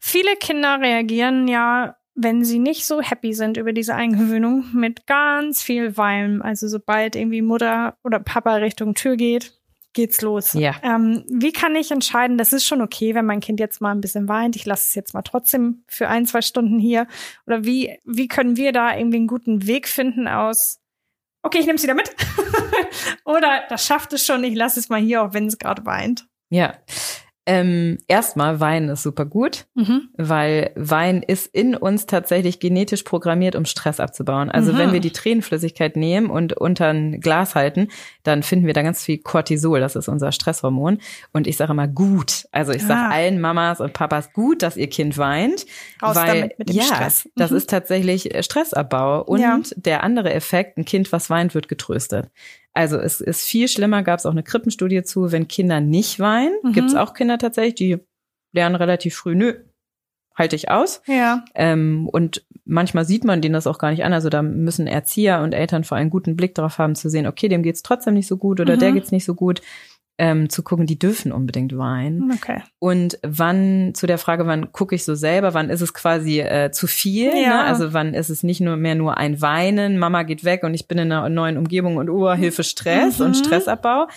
Viele 0.00 0.36
Kinder 0.36 0.80
reagieren 0.80 1.48
ja 1.48 1.97
wenn 2.20 2.44
sie 2.44 2.58
nicht 2.58 2.84
so 2.84 3.00
happy 3.00 3.32
sind 3.32 3.56
über 3.56 3.72
diese 3.72 3.94
Eingewöhnung, 3.94 4.64
mit 4.72 5.06
ganz 5.06 5.62
viel 5.62 5.96
Weinen. 5.96 6.42
Also 6.42 6.66
sobald 6.66 7.14
irgendwie 7.14 7.42
Mutter 7.42 7.96
oder 8.02 8.18
Papa 8.18 8.56
Richtung 8.56 8.94
Tür 8.94 9.16
geht, 9.16 9.54
geht's 9.92 10.20
los. 10.20 10.52
Ja. 10.52 10.74
Ähm, 10.82 11.24
wie 11.28 11.52
kann 11.52 11.76
ich 11.76 11.92
entscheiden, 11.92 12.36
das 12.36 12.52
ist 12.52 12.66
schon 12.66 12.82
okay, 12.82 13.14
wenn 13.14 13.24
mein 13.24 13.40
Kind 13.40 13.60
jetzt 13.60 13.80
mal 13.80 13.92
ein 13.92 14.00
bisschen 14.00 14.28
weint, 14.28 14.56
ich 14.56 14.66
lasse 14.66 14.86
es 14.88 14.94
jetzt 14.96 15.14
mal 15.14 15.22
trotzdem 15.22 15.84
für 15.86 16.08
ein, 16.08 16.26
zwei 16.26 16.42
Stunden 16.42 16.80
hier? 16.80 17.06
Oder 17.46 17.64
wie, 17.64 17.98
wie 18.04 18.28
können 18.28 18.56
wir 18.56 18.72
da 18.72 18.96
irgendwie 18.96 19.18
einen 19.18 19.26
guten 19.28 19.66
Weg 19.66 19.86
finden 19.86 20.26
aus, 20.26 20.80
okay, 21.42 21.58
ich 21.58 21.66
nehme 21.66 21.76
es 21.76 21.84
wieder 21.84 21.94
mit. 21.94 22.10
Oder 23.24 23.62
das 23.68 23.86
schafft 23.86 24.12
es 24.12 24.26
schon, 24.26 24.42
ich 24.42 24.56
lasse 24.56 24.80
es 24.80 24.88
mal 24.88 25.00
hier, 25.00 25.22
auch 25.22 25.34
wenn 25.34 25.46
es 25.46 25.58
gerade 25.58 25.86
weint. 25.86 26.26
Ja. 26.50 26.74
Ähm, 27.50 27.96
erstmal, 28.08 28.60
Wein 28.60 28.90
ist 28.90 29.02
super 29.02 29.24
gut, 29.24 29.64
mhm. 29.74 30.10
weil 30.18 30.70
Wein 30.74 31.22
ist 31.22 31.46
in 31.46 31.74
uns 31.74 32.04
tatsächlich 32.04 32.60
genetisch 32.60 33.04
programmiert, 33.04 33.56
um 33.56 33.64
Stress 33.64 34.00
abzubauen. 34.00 34.50
Also 34.50 34.74
mhm. 34.74 34.78
wenn 34.78 34.92
wir 34.92 35.00
die 35.00 35.12
Tränenflüssigkeit 35.12 35.96
nehmen 35.96 36.28
und 36.28 36.52
unter 36.52 36.88
ein 36.88 37.20
Glas 37.22 37.54
halten, 37.54 37.88
dann 38.22 38.42
finden 38.42 38.66
wir 38.66 38.74
da 38.74 38.82
ganz 38.82 39.02
viel 39.02 39.16
Cortisol, 39.16 39.80
das 39.80 39.96
ist 39.96 40.08
unser 40.08 40.30
Stresshormon. 40.30 40.98
Und 41.32 41.46
ich 41.46 41.56
sage 41.56 41.72
immer 41.72 41.88
gut. 41.88 42.46
Also 42.52 42.72
ich 42.72 42.82
sage 42.82 43.00
ah. 43.00 43.12
allen 43.12 43.40
Mamas 43.40 43.80
und 43.80 43.94
Papas 43.94 44.34
gut, 44.34 44.60
dass 44.60 44.76
ihr 44.76 44.90
Kind 44.90 45.16
weint. 45.16 45.64
Raus 46.02 46.16
weil, 46.16 46.26
damit 46.26 46.58
mit 46.58 46.68
dem 46.68 46.76
ja, 46.76 46.82
Stress. 46.82 47.24
Mhm. 47.24 47.30
das 47.36 47.50
ist 47.50 47.70
tatsächlich 47.70 48.28
Stressabbau. 48.44 49.22
Und 49.22 49.40
ja. 49.40 49.58
der 49.74 50.04
andere 50.04 50.34
Effekt, 50.34 50.76
ein 50.76 50.84
Kind, 50.84 51.12
was 51.12 51.30
weint, 51.30 51.54
wird 51.54 51.68
getröstet. 51.68 52.28
Also 52.74 52.98
es 52.98 53.20
ist 53.20 53.44
viel 53.44 53.68
schlimmer, 53.68 54.02
gab 54.02 54.18
es 54.18 54.26
auch 54.26 54.32
eine 54.32 54.42
Krippenstudie 54.42 55.02
zu, 55.02 55.32
wenn 55.32 55.48
Kinder 55.48 55.80
nicht 55.80 56.20
weinen. 56.20 56.56
Mhm. 56.62 56.72
Gibt 56.72 56.88
es 56.88 56.94
auch 56.94 57.14
Kinder 57.14 57.38
tatsächlich, 57.38 57.74
die 57.74 57.98
lernen 58.52 58.76
relativ 58.76 59.16
früh, 59.16 59.34
nö, 59.34 59.54
halte 60.34 60.56
ich 60.56 60.70
aus. 60.70 61.02
Ja. 61.06 61.44
Ähm, 61.54 62.08
und 62.10 62.46
manchmal 62.64 63.04
sieht 63.04 63.24
man 63.24 63.42
denen 63.42 63.54
das 63.54 63.66
auch 63.66 63.78
gar 63.78 63.90
nicht 63.90 64.04
an. 64.04 64.12
Also 64.12 64.28
da 64.28 64.42
müssen 64.42 64.86
Erzieher 64.86 65.40
und 65.42 65.52
Eltern 65.52 65.84
vor 65.84 65.98
allem 65.98 66.10
guten 66.10 66.36
Blick 66.36 66.54
darauf 66.54 66.78
haben, 66.78 66.94
zu 66.94 67.10
sehen, 67.10 67.26
okay, 67.26 67.48
dem 67.48 67.62
geht's 67.62 67.82
trotzdem 67.82 68.14
nicht 68.14 68.28
so 68.28 68.36
gut 68.36 68.60
oder 68.60 68.76
mhm. 68.76 68.80
der 68.80 68.92
geht's 68.92 69.12
nicht 69.12 69.24
so 69.24 69.34
gut 69.34 69.60
ähm, 70.18 70.50
zu 70.50 70.64
gucken, 70.64 70.86
die 70.86 70.98
dürfen 70.98 71.30
unbedingt 71.30 71.76
weinen. 71.78 72.32
Okay. 72.32 72.60
Und 72.80 73.18
wann, 73.22 73.92
zu 73.94 74.08
der 74.08 74.18
Frage, 74.18 74.46
wann 74.46 74.72
gucke 74.72 74.96
ich 74.96 75.04
so 75.04 75.14
selber, 75.14 75.54
wann 75.54 75.70
ist 75.70 75.80
es 75.80 75.94
quasi 75.94 76.40
äh, 76.40 76.72
zu 76.72 76.88
viel? 76.88 77.32
Ne? 77.32 77.42
Ja. 77.42 77.48
Ne? 77.48 77.64
Also 77.64 77.92
wann 77.92 78.14
ist 78.14 78.28
es 78.28 78.42
nicht 78.42 78.60
nur 78.60 78.76
mehr 78.76 78.96
nur 78.96 79.16
ein 79.16 79.40
Weinen, 79.40 79.96
Mama 79.98 80.24
geht 80.24 80.44
weg 80.44 80.64
und 80.64 80.74
ich 80.74 80.88
bin 80.88 80.98
in 80.98 81.12
einer 81.12 81.28
neuen 81.28 81.56
Umgebung 81.56 81.96
und 81.96 82.10
oh, 82.10 82.32
Hilfe, 82.32 82.64
Stress 82.64 83.20
mhm. 83.20 83.26
und 83.26 83.34
Stressabbau. 83.36 84.08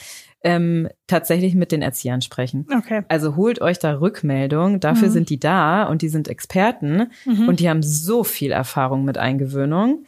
Ähm, 0.44 0.90
tatsächlich 1.06 1.54
mit 1.54 1.72
den 1.72 1.84
Erziehern 1.84 2.24
sprechen. 2.24 2.66
Okay. 2.76 3.04
Also 3.10 3.36
holt 3.36 3.62
euch 3.62 3.78
da 3.78 4.00
Rückmeldung, 4.00 4.80
dafür 4.80 5.10
mhm. 5.10 5.14
sind 5.14 5.30
die 5.30 5.40
da 5.40 5.84
und 5.84 6.02
die 6.02 6.10
sind 6.10 6.28
Experten 6.28 7.12
mhm. 7.26 7.48
und 7.48 7.60
die 7.60 7.70
haben 7.70 7.84
so 7.84 8.24
viel 8.24 8.50
Erfahrung 8.50 9.06
mit 9.06 9.20
Eingewöhnung, 9.20 10.06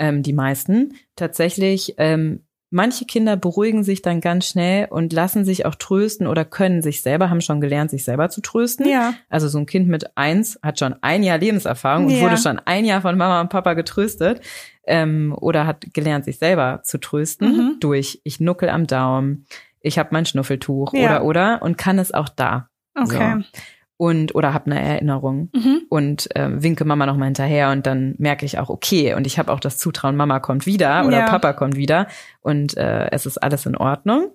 ähm, 0.00 0.24
die 0.24 0.32
meisten. 0.32 0.94
Tatsächlich 1.14 1.94
ähm, 1.98 2.40
Manche 2.70 3.04
Kinder 3.04 3.36
beruhigen 3.36 3.84
sich 3.84 4.02
dann 4.02 4.20
ganz 4.20 4.48
schnell 4.48 4.88
und 4.90 5.12
lassen 5.12 5.44
sich 5.44 5.66
auch 5.66 5.76
trösten 5.76 6.26
oder 6.26 6.44
können 6.44 6.82
sich 6.82 7.00
selber, 7.00 7.30
haben 7.30 7.40
schon 7.40 7.60
gelernt, 7.60 7.90
sich 7.90 8.04
selber 8.04 8.28
zu 8.28 8.40
trösten. 8.40 8.88
Ja. 8.88 9.14
Also 9.28 9.46
so 9.46 9.58
ein 9.58 9.66
Kind 9.66 9.86
mit 9.88 10.16
eins 10.16 10.58
hat 10.62 10.80
schon 10.80 10.96
ein 11.00 11.22
Jahr 11.22 11.38
Lebenserfahrung 11.38 12.06
und 12.06 12.10
ja. 12.10 12.22
wurde 12.22 12.36
schon 12.36 12.60
ein 12.64 12.84
Jahr 12.84 13.02
von 13.02 13.16
Mama 13.16 13.40
und 13.40 13.50
Papa 13.50 13.74
getröstet 13.74 14.40
ähm, 14.84 15.32
oder 15.38 15.66
hat 15.66 15.86
gelernt, 15.94 16.24
sich 16.24 16.38
selber 16.38 16.80
zu 16.82 16.98
trösten 16.98 17.56
mhm. 17.56 17.76
durch 17.78 18.20
ich 18.24 18.40
nuckel 18.40 18.68
am 18.68 18.88
Daumen, 18.88 19.46
ich 19.80 19.98
habe 19.98 20.08
mein 20.10 20.26
Schnuffeltuch 20.26 20.92
ja. 20.92 21.20
oder 21.20 21.24
oder 21.24 21.62
und 21.62 21.78
kann 21.78 22.00
es 22.00 22.12
auch 22.12 22.28
da. 22.28 22.68
Okay. 22.96 23.42
So 23.42 23.60
und 23.96 24.34
oder 24.34 24.52
habe 24.52 24.70
eine 24.70 24.80
Erinnerung 24.80 25.50
mhm. 25.54 25.82
und 25.88 26.34
äh, 26.36 26.62
winke 26.62 26.84
Mama 26.84 27.06
noch 27.06 27.16
mal 27.16 27.26
hinterher 27.26 27.70
und 27.70 27.86
dann 27.86 28.14
merke 28.18 28.44
ich 28.44 28.58
auch 28.58 28.68
okay 28.68 29.14
und 29.14 29.26
ich 29.26 29.38
habe 29.38 29.52
auch 29.52 29.60
das 29.60 29.78
Zutrauen 29.78 30.16
Mama 30.16 30.40
kommt 30.40 30.66
wieder 30.66 31.06
oder 31.06 31.20
ja. 31.20 31.26
Papa 31.26 31.52
kommt 31.52 31.76
wieder 31.76 32.06
und 32.40 32.76
äh, 32.76 33.10
es 33.10 33.26
ist 33.26 33.38
alles 33.38 33.64
in 33.66 33.76
Ordnung 33.76 34.30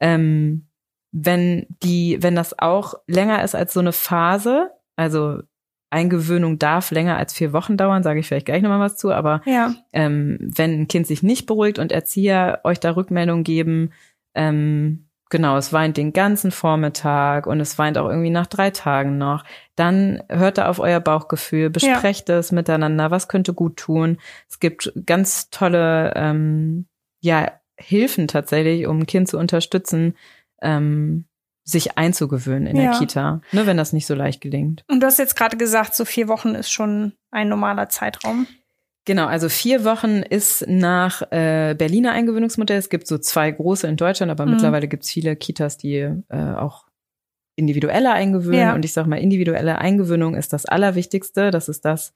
ähm, 0.00 0.66
wenn 1.12 1.66
die 1.82 2.18
wenn 2.20 2.36
das 2.36 2.58
auch 2.58 2.94
länger 3.06 3.42
ist 3.42 3.54
als 3.54 3.72
so 3.72 3.80
eine 3.80 3.92
Phase 3.92 4.70
also 4.96 5.40
Eingewöhnung 5.90 6.58
darf 6.58 6.92
länger 6.92 7.16
als 7.16 7.32
vier 7.32 7.52
Wochen 7.52 7.76
dauern, 7.76 8.04
sage 8.04 8.20
ich 8.20 8.28
vielleicht 8.28 8.46
gleich 8.46 8.62
nochmal 8.62 8.78
was 8.78 8.96
zu, 8.96 9.12
aber 9.12 9.42
ja. 9.44 9.74
ähm, 9.92 10.38
wenn 10.40 10.82
ein 10.82 10.88
Kind 10.88 11.08
sich 11.08 11.24
nicht 11.24 11.46
beruhigt 11.46 11.80
und 11.80 11.90
Erzieher 11.90 12.60
euch 12.62 12.78
da 12.78 12.92
Rückmeldung 12.92 13.42
geben, 13.42 13.90
ähm, 14.36 15.09
Genau, 15.30 15.56
es 15.56 15.72
weint 15.72 15.96
den 15.96 16.12
ganzen 16.12 16.50
Vormittag 16.50 17.46
und 17.46 17.60
es 17.60 17.78
weint 17.78 17.96
auch 17.96 18.08
irgendwie 18.08 18.30
nach 18.30 18.48
drei 18.48 18.70
Tagen 18.70 19.16
noch. 19.16 19.44
Dann 19.76 20.22
hört 20.28 20.58
da 20.58 20.68
auf 20.68 20.80
euer 20.80 20.98
Bauchgefühl, 20.98 21.70
besprecht 21.70 22.28
ja. 22.28 22.38
es 22.38 22.50
miteinander, 22.50 23.12
was 23.12 23.28
könnte 23.28 23.54
gut 23.54 23.76
tun. 23.76 24.18
Es 24.48 24.58
gibt 24.58 24.92
ganz 25.06 25.48
tolle 25.50 26.12
ähm, 26.16 26.86
ja, 27.20 27.52
Hilfen 27.76 28.26
tatsächlich, 28.26 28.88
um 28.88 28.98
ein 28.98 29.06
Kind 29.06 29.28
zu 29.28 29.38
unterstützen, 29.38 30.16
ähm, 30.60 31.26
sich 31.62 31.96
einzugewöhnen 31.96 32.66
in 32.66 32.76
ja. 32.76 32.90
der 32.90 32.98
Kita, 32.98 33.40
ne, 33.52 33.66
wenn 33.66 33.76
das 33.76 33.92
nicht 33.92 34.06
so 34.06 34.14
leicht 34.14 34.40
gelingt. 34.40 34.84
Und 34.88 35.00
du 35.00 35.06
hast 35.06 35.18
jetzt 35.18 35.36
gerade 35.36 35.56
gesagt, 35.56 35.94
so 35.94 36.04
vier 36.04 36.26
Wochen 36.26 36.56
ist 36.56 36.70
schon 36.70 37.12
ein 37.30 37.48
normaler 37.48 37.88
Zeitraum. 37.88 38.48
Genau, 39.06 39.26
also 39.26 39.48
vier 39.48 39.84
Wochen 39.84 40.18
ist 40.18 40.66
nach 40.68 41.22
äh, 41.30 41.74
Berliner 41.76 42.12
Eingewöhnungsmodell. 42.12 42.78
Es 42.78 42.90
gibt 42.90 43.06
so 43.06 43.18
zwei 43.18 43.50
große 43.50 43.86
in 43.86 43.96
Deutschland, 43.96 44.30
aber 44.30 44.44
mhm. 44.44 44.52
mittlerweile 44.52 44.88
gibt 44.88 45.04
es 45.04 45.10
viele 45.10 45.36
Kitas, 45.36 45.78
die 45.78 45.96
äh, 46.28 46.54
auch 46.56 46.86
individuelle 47.56 48.12
eingewöhnen. 48.12 48.60
Ja. 48.60 48.74
Und 48.74 48.84
ich 48.84 48.92
sage 48.92 49.08
mal, 49.08 49.16
individuelle 49.16 49.78
Eingewöhnung 49.78 50.34
ist 50.34 50.52
das 50.52 50.66
Allerwichtigste. 50.66 51.50
Das 51.50 51.68
ist 51.68 51.84
das, 51.84 52.12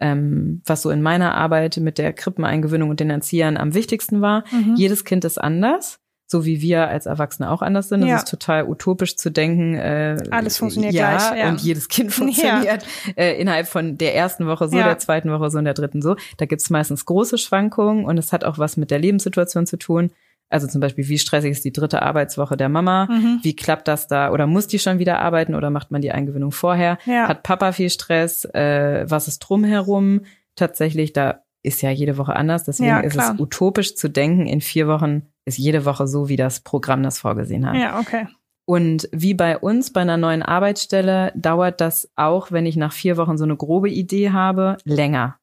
ähm, 0.00 0.60
was 0.66 0.82
so 0.82 0.90
in 0.90 1.02
meiner 1.02 1.34
Arbeit 1.34 1.76
mit 1.76 1.98
der 1.98 2.12
Krippeneingewöhnung 2.12 2.90
und 2.90 3.00
den 3.00 3.10
Erziehern 3.10 3.56
am 3.56 3.74
wichtigsten 3.74 4.20
war. 4.20 4.44
Mhm. 4.50 4.74
Jedes 4.76 5.04
Kind 5.04 5.24
ist 5.24 5.38
anders 5.38 6.00
so 6.26 6.44
wie 6.44 6.60
wir 6.60 6.88
als 6.88 7.06
Erwachsene 7.06 7.50
auch 7.50 7.62
anders 7.62 7.88
sind. 7.88 8.04
Ja. 8.04 8.16
Es 8.16 8.22
ist 8.22 8.30
total 8.30 8.68
utopisch 8.68 9.16
zu 9.16 9.30
denken, 9.30 9.74
äh, 9.74 10.16
alles 10.30 10.58
funktioniert 10.58 10.94
ja, 10.94 11.16
gleich. 11.16 11.38
Ja. 11.38 11.48
Und 11.50 11.60
jedes 11.60 11.88
Kind 11.88 12.12
funktioniert 12.12 12.82
ja. 13.06 13.12
äh, 13.16 13.40
innerhalb 13.40 13.66
von 13.66 13.98
der 13.98 14.14
ersten 14.14 14.46
Woche 14.46 14.68
so, 14.68 14.76
ja. 14.76 14.84
der 14.84 14.98
zweiten 14.98 15.30
Woche 15.30 15.50
so 15.50 15.58
und 15.58 15.64
der 15.64 15.74
dritten 15.74 16.02
so. 16.02 16.16
Da 16.38 16.46
gibt's 16.46 16.70
meistens 16.70 17.04
große 17.04 17.38
Schwankungen 17.38 18.04
und 18.04 18.18
es 18.18 18.32
hat 18.32 18.44
auch 18.44 18.58
was 18.58 18.76
mit 18.76 18.90
der 18.90 18.98
Lebenssituation 18.98 19.66
zu 19.66 19.76
tun. 19.76 20.10
Also 20.50 20.66
zum 20.66 20.80
Beispiel, 20.80 21.08
wie 21.08 21.18
stressig 21.18 21.50
ist 21.50 21.64
die 21.64 21.72
dritte 21.72 22.02
Arbeitswoche 22.02 22.56
der 22.56 22.68
Mama? 22.68 23.06
Mhm. 23.06 23.40
Wie 23.42 23.56
klappt 23.56 23.88
das 23.88 24.06
da? 24.06 24.30
Oder 24.30 24.46
muss 24.46 24.66
die 24.66 24.78
schon 24.78 24.98
wieder 24.98 25.18
arbeiten 25.18 25.54
oder 25.54 25.70
macht 25.70 25.90
man 25.90 26.00
die 26.00 26.12
Eingewöhnung 26.12 26.52
vorher? 26.52 26.98
Ja. 27.06 27.28
Hat 27.28 27.42
Papa 27.42 27.72
viel 27.72 27.90
Stress? 27.90 28.44
Äh, 28.44 29.04
was 29.08 29.26
ist 29.26 29.40
drumherum? 29.40 30.20
Tatsächlich, 30.54 31.12
da 31.12 31.40
ist 31.62 31.82
ja 31.82 31.90
jede 31.90 32.18
Woche 32.18 32.36
anders. 32.36 32.64
Deswegen 32.64 32.90
ja, 32.90 33.00
ist 33.00 33.16
es 33.16 33.30
utopisch 33.38 33.96
zu 33.96 34.08
denken, 34.08 34.46
in 34.46 34.60
vier 34.60 34.86
Wochen 34.86 35.22
ist 35.44 35.58
jede 35.58 35.84
Woche 35.84 36.06
so, 36.06 36.28
wie 36.28 36.36
das 36.36 36.60
Programm 36.60 37.02
das 37.02 37.18
vorgesehen 37.18 37.66
hat. 37.66 37.76
Ja, 37.76 37.98
okay. 37.98 38.26
Und 38.66 39.08
wie 39.12 39.34
bei 39.34 39.58
uns 39.58 39.92
bei 39.92 40.00
einer 40.00 40.16
neuen 40.16 40.42
Arbeitsstelle 40.42 41.32
dauert 41.34 41.80
das 41.80 42.10
auch, 42.16 42.50
wenn 42.50 42.64
ich 42.64 42.76
nach 42.76 42.92
vier 42.92 43.16
Wochen 43.16 43.36
so 43.36 43.44
eine 43.44 43.56
grobe 43.56 43.90
Idee 43.90 44.30
habe, 44.30 44.78
länger. 44.84 45.38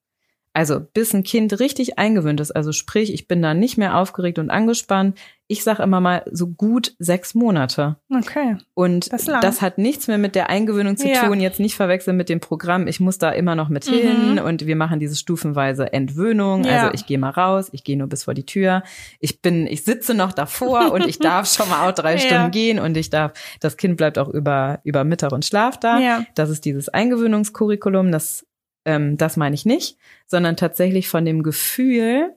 Also 0.53 0.81
bis 0.81 1.13
ein 1.13 1.23
Kind 1.23 1.57
richtig 1.61 1.97
eingewöhnt 1.97 2.41
ist, 2.41 2.51
also 2.51 2.73
sprich, 2.73 3.13
ich 3.13 3.27
bin 3.27 3.41
da 3.41 3.53
nicht 3.53 3.77
mehr 3.77 3.97
aufgeregt 3.97 4.37
und 4.37 4.49
angespannt. 4.49 5.17
Ich 5.47 5.63
sage 5.63 5.83
immer 5.83 5.99
mal 5.99 6.23
so 6.31 6.47
gut 6.47 6.93
sechs 6.99 7.35
Monate. 7.35 7.97
Okay. 8.09 8.57
Und 8.73 9.11
das, 9.11 9.25
das, 9.25 9.61
hat 9.61 9.77
nichts 9.77 10.07
mehr 10.07 10.17
mit 10.17 10.35
der 10.35 10.49
Eingewöhnung 10.49 10.97
zu 10.97 11.09
ja. 11.09 11.25
tun, 11.25 11.39
jetzt 11.41 11.59
nicht 11.59 11.75
verwechseln 11.75 12.15
mit 12.15 12.29
dem 12.29 12.39
Programm. 12.39 12.87
Ich 12.87 12.99
muss 12.99 13.17
da 13.17 13.31
immer 13.31 13.55
noch 13.55 13.69
mit 13.69 13.85
mhm. 13.87 13.93
hin 13.93 14.39
und 14.39 14.65
wir 14.65 14.75
machen 14.75 14.99
diese 14.99 15.15
stufenweise 15.15 15.91
Entwöhnung. 15.91 16.63
Ja. 16.65 16.83
Also 16.83 16.93
ich 16.93 17.05
gehe 17.05 17.17
mal 17.17 17.31
raus, 17.31 17.69
ich 17.71 17.83
gehe 17.83 17.97
nur 17.97 18.07
bis 18.07 18.23
vor 18.25 18.33
die 18.33 18.45
Tür. 18.45 18.83
Ich 19.19 19.41
bin, 19.41 19.67
ich 19.67 19.83
sitze 19.83 20.13
noch 20.13 20.33
davor 20.33 20.91
und 20.93 21.05
ich 21.05 21.19
darf 21.19 21.47
schon 21.47 21.69
mal 21.69 21.89
auch 21.89 21.93
drei 21.93 22.13
ja. 22.13 22.19
Stunden 22.19 22.51
gehen 22.51 22.79
und 22.79 22.95
ich 22.97 23.09
darf, 23.09 23.33
das 23.61 23.77
Kind 23.77 23.95
bleibt 23.97 24.17
auch 24.17 24.29
über, 24.29 24.79
über 24.83 25.05
Mittag 25.05 25.31
und 25.31 25.45
Schlaf 25.45 25.77
da. 25.77 25.99
Ja. 25.99 26.25
Das 26.35 26.49
ist 26.49 26.65
dieses 26.65 26.89
Eingewöhnungskurriculum, 26.89 28.11
das 28.11 28.45
ähm, 28.85 29.17
das 29.17 29.37
meine 29.37 29.55
ich 29.55 29.65
nicht, 29.65 29.97
sondern 30.27 30.57
tatsächlich 30.57 31.07
von 31.07 31.25
dem 31.25 31.43
Gefühl, 31.43 32.33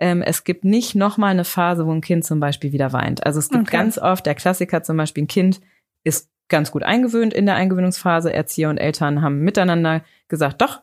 ähm, 0.00 0.22
es 0.22 0.44
gibt 0.44 0.64
nicht 0.64 0.94
nochmal 0.94 1.30
eine 1.30 1.44
Phase, 1.44 1.86
wo 1.86 1.92
ein 1.92 2.00
Kind 2.00 2.24
zum 2.24 2.40
Beispiel 2.40 2.72
wieder 2.72 2.92
weint. 2.92 3.24
Also 3.24 3.38
es 3.38 3.48
gibt 3.48 3.68
okay. 3.68 3.76
ganz 3.76 3.98
oft, 3.98 4.26
der 4.26 4.34
Klassiker 4.34 4.82
zum 4.82 4.96
Beispiel, 4.96 5.24
ein 5.24 5.28
Kind 5.28 5.60
ist 6.04 6.30
ganz 6.48 6.70
gut 6.70 6.82
eingewöhnt 6.82 7.32
in 7.32 7.46
der 7.46 7.54
Eingewöhnungsphase. 7.54 8.32
Erzieher 8.32 8.68
und 8.68 8.78
Eltern 8.78 9.22
haben 9.22 9.40
miteinander 9.40 10.02
gesagt, 10.28 10.60
doch, 10.60 10.82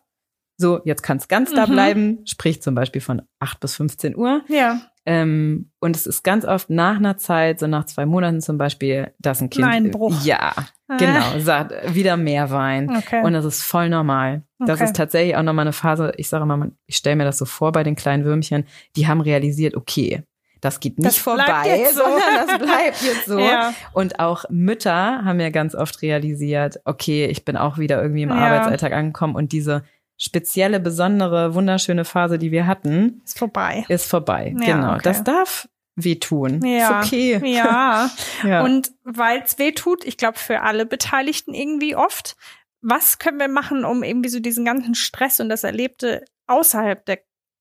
so, 0.57 0.81
jetzt 0.83 1.03
kann 1.03 1.17
es 1.17 1.27
ganz 1.27 1.51
mhm. 1.51 1.55
da 1.55 1.65
bleiben, 1.65 2.19
sprich 2.25 2.61
zum 2.61 2.75
Beispiel 2.75 3.01
von 3.01 3.21
8 3.39 3.59
bis 3.59 3.75
15 3.75 4.15
Uhr. 4.15 4.41
Ja. 4.49 4.81
Ähm, 5.05 5.71
und 5.79 5.95
es 5.95 6.05
ist 6.05 6.23
ganz 6.23 6.43
oft 6.43 6.69
nach 6.69 6.97
einer 6.97 7.17
Zeit, 7.17 7.59
so 7.59 7.67
nach 7.67 7.85
zwei 7.85 8.05
Monaten 8.05 8.41
zum 8.41 8.57
Beispiel, 8.57 9.13
dass 9.19 9.41
ein 9.41 9.49
Kind. 9.49 9.65
Einbruch. 9.65 10.23
Ja, 10.23 10.53
ah. 10.55 10.65
Genau, 10.97 11.39
sagt 11.39 11.93
wieder 11.93 12.17
mehr 12.17 12.49
Wein. 12.49 12.89
Okay. 12.97 13.21
Und 13.23 13.33
das 13.33 13.45
ist 13.45 13.63
voll 13.63 13.89
normal. 13.89 14.43
Das 14.59 14.79
okay. 14.79 14.85
ist 14.85 14.95
tatsächlich 14.95 15.35
auch 15.35 15.43
nochmal 15.43 15.63
eine 15.63 15.73
Phase, 15.73 16.11
ich 16.17 16.29
sage 16.29 16.45
mal, 16.45 16.71
ich 16.85 16.97
stelle 16.97 17.15
mir 17.15 17.25
das 17.25 17.37
so 17.37 17.45
vor 17.45 17.71
bei 17.71 17.83
den 17.83 17.95
kleinen 17.95 18.25
Würmchen, 18.25 18.65
die 18.95 19.07
haben 19.07 19.21
realisiert, 19.21 19.75
okay, 19.75 20.23
das 20.61 20.79
geht 20.79 20.97
nicht 20.97 21.07
das 21.07 21.17
vorbei, 21.17 21.85
so. 21.93 22.01
sondern 22.01 22.47
das 22.47 22.57
bleibt 22.57 23.01
jetzt 23.01 23.25
so. 23.25 23.39
ja. 23.39 23.73
Und 23.93 24.19
auch 24.19 24.45
Mütter 24.49 25.23
haben 25.23 25.39
ja 25.39 25.49
ganz 25.49 25.75
oft 25.75 26.01
realisiert, 26.01 26.79
okay, 26.85 27.25
ich 27.27 27.45
bin 27.45 27.55
auch 27.55 27.77
wieder 27.77 28.01
irgendwie 28.01 28.23
im 28.23 28.29
ja. 28.29 28.35
Arbeitsalltag 28.35 28.93
angekommen 28.93 29.35
und 29.35 29.51
diese 29.51 29.83
spezielle, 30.17 30.81
besondere, 30.81 31.55
wunderschöne 31.55 32.03
Phase, 32.03 32.37
die 32.37 32.51
wir 32.51 32.67
hatten, 32.67 33.21
ist 33.23 33.39
vorbei. 33.39 33.85
Ist 33.87 34.09
vorbei. 34.09 34.53
Ja, 34.59 34.75
genau. 34.75 34.93
Okay. 34.93 35.01
Das 35.03 35.23
darf 35.23 35.69
wehtun. 36.03 36.63
Ja. 36.65 37.01
Ist 37.01 37.07
okay. 37.07 37.41
Ja. 37.45 38.09
ja. 38.43 38.63
Und 38.63 38.91
weil 39.03 39.41
es 39.43 39.57
wehtut, 39.59 40.05
ich 40.05 40.17
glaube 40.17 40.37
für 40.37 40.61
alle 40.61 40.85
Beteiligten 40.85 41.53
irgendwie 41.53 41.95
oft, 41.95 42.35
was 42.81 43.19
können 43.19 43.39
wir 43.39 43.47
machen, 43.47 43.85
um 43.85 44.03
irgendwie 44.03 44.29
so 44.29 44.39
diesen 44.39 44.65
ganzen 44.65 44.95
Stress 44.95 45.39
und 45.39 45.49
das 45.49 45.63
Erlebte 45.63 46.23
außerhalb 46.47 47.05
der 47.05 47.19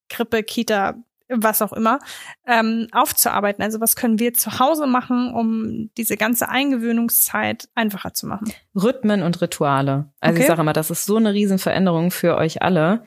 Krippe, 0.08 0.42
Kita 0.42 0.94
was 1.28 1.62
auch 1.62 1.72
immer, 1.72 1.98
ähm, 2.46 2.88
aufzuarbeiten? 2.92 3.62
Also 3.62 3.80
was 3.80 3.96
können 3.96 4.18
wir 4.18 4.32
zu 4.34 4.58
Hause 4.58 4.86
machen, 4.86 5.32
um 5.34 5.90
diese 5.96 6.16
ganze 6.16 6.48
Eingewöhnungszeit 6.48 7.68
einfacher 7.74 8.14
zu 8.14 8.26
machen? 8.26 8.52
Rhythmen 8.74 9.22
und 9.22 9.40
Rituale. 9.40 10.10
Also 10.20 10.34
okay. 10.34 10.42
ich 10.42 10.46
sage 10.48 10.60
immer, 10.62 10.72
das 10.72 10.90
ist 10.90 11.04
so 11.04 11.16
eine 11.16 11.34
Riesenveränderung 11.34 12.10
für 12.10 12.36
euch 12.36 12.62
alle 12.62 13.04